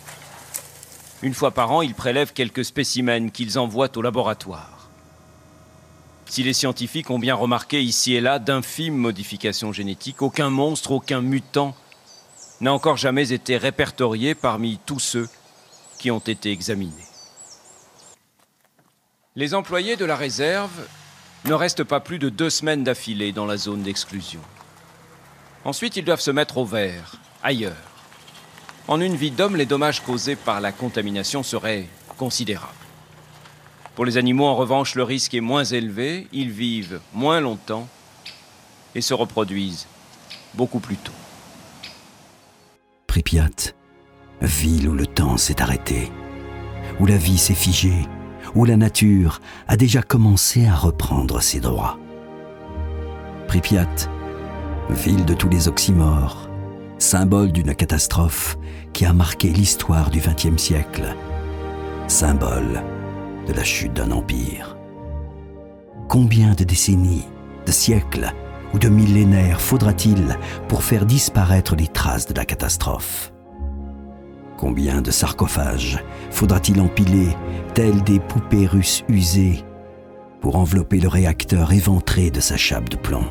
[1.22, 4.90] Une fois par an, ils prélèvent quelques spécimens qu'ils envoient au laboratoire.
[6.26, 11.22] Si les scientifiques ont bien remarqué ici et là d'infimes modifications génétiques, aucun monstre, aucun
[11.22, 11.74] mutant
[12.60, 15.28] n'a encore jamais été répertorié parmi tous ceux
[15.98, 16.92] qui ont été examinés.
[19.34, 20.86] Les employés de la réserve
[21.44, 24.40] ne restent pas plus de deux semaines d'affilée dans la zone d'exclusion.
[25.64, 27.74] Ensuite, ils doivent se mettre au vert, ailleurs.
[28.88, 32.72] En une vie d'homme, les dommages causés par la contamination seraient considérables.
[33.94, 37.88] Pour les animaux, en revanche, le risque est moins élevé, ils vivent moins longtemps
[38.94, 39.86] et se reproduisent
[40.54, 41.12] beaucoup plus tôt.
[43.16, 43.72] Pripyat,
[44.42, 46.12] ville où le temps s'est arrêté,
[47.00, 48.06] où la vie s'est figée,
[48.54, 51.98] où la nature a déjà commencé à reprendre ses droits.
[53.48, 54.10] Pripyat,
[54.90, 56.50] ville de tous les oxymores,
[56.98, 58.58] symbole d'une catastrophe
[58.92, 61.16] qui a marqué l'histoire du XXe siècle,
[62.08, 62.82] symbole
[63.48, 64.76] de la chute d'un empire.
[66.06, 67.24] Combien de décennies,
[67.64, 68.30] de siècles
[68.74, 70.38] ou de millénaires faudra-t-il
[70.68, 73.32] pour faire disparaître les traces de la catastrophe?
[74.56, 77.28] Combien de sarcophages faudra-t-il empiler,
[77.74, 79.64] tels des poupées russes usées,
[80.40, 83.26] pour envelopper le réacteur éventré de sa chape de plomb?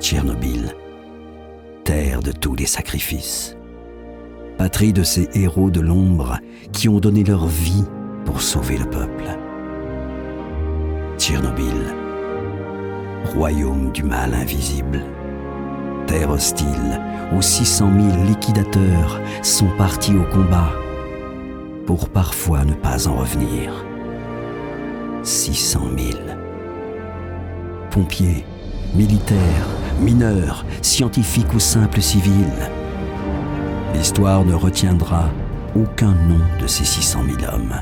[0.00, 0.74] Tchernobyl,
[1.84, 3.56] terre de tous les sacrifices,
[4.58, 6.38] patrie de ces héros de l'ombre
[6.72, 7.84] qui ont donné leur vie
[8.24, 9.24] pour sauver le peuple.
[11.18, 11.94] Tchernobyl,
[13.24, 15.02] royaume du mal invisible,
[16.06, 17.00] terre hostile
[17.34, 20.70] où 600 000 liquidateurs sont partis au combat
[21.86, 23.72] pour parfois ne pas en revenir.
[25.22, 26.18] 600 000.
[27.90, 28.44] Pompiers,
[28.94, 29.66] militaires,
[30.00, 32.70] mineurs, scientifiques ou simples civils.
[33.94, 35.30] L'histoire ne retiendra
[35.74, 37.74] aucun nom de ces 600 000 hommes.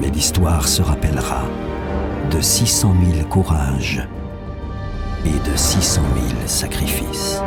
[0.00, 1.42] Mais l'histoire se rappellera
[2.28, 4.06] de 600 000 courages
[5.24, 7.42] et de 600 000 sacrifices.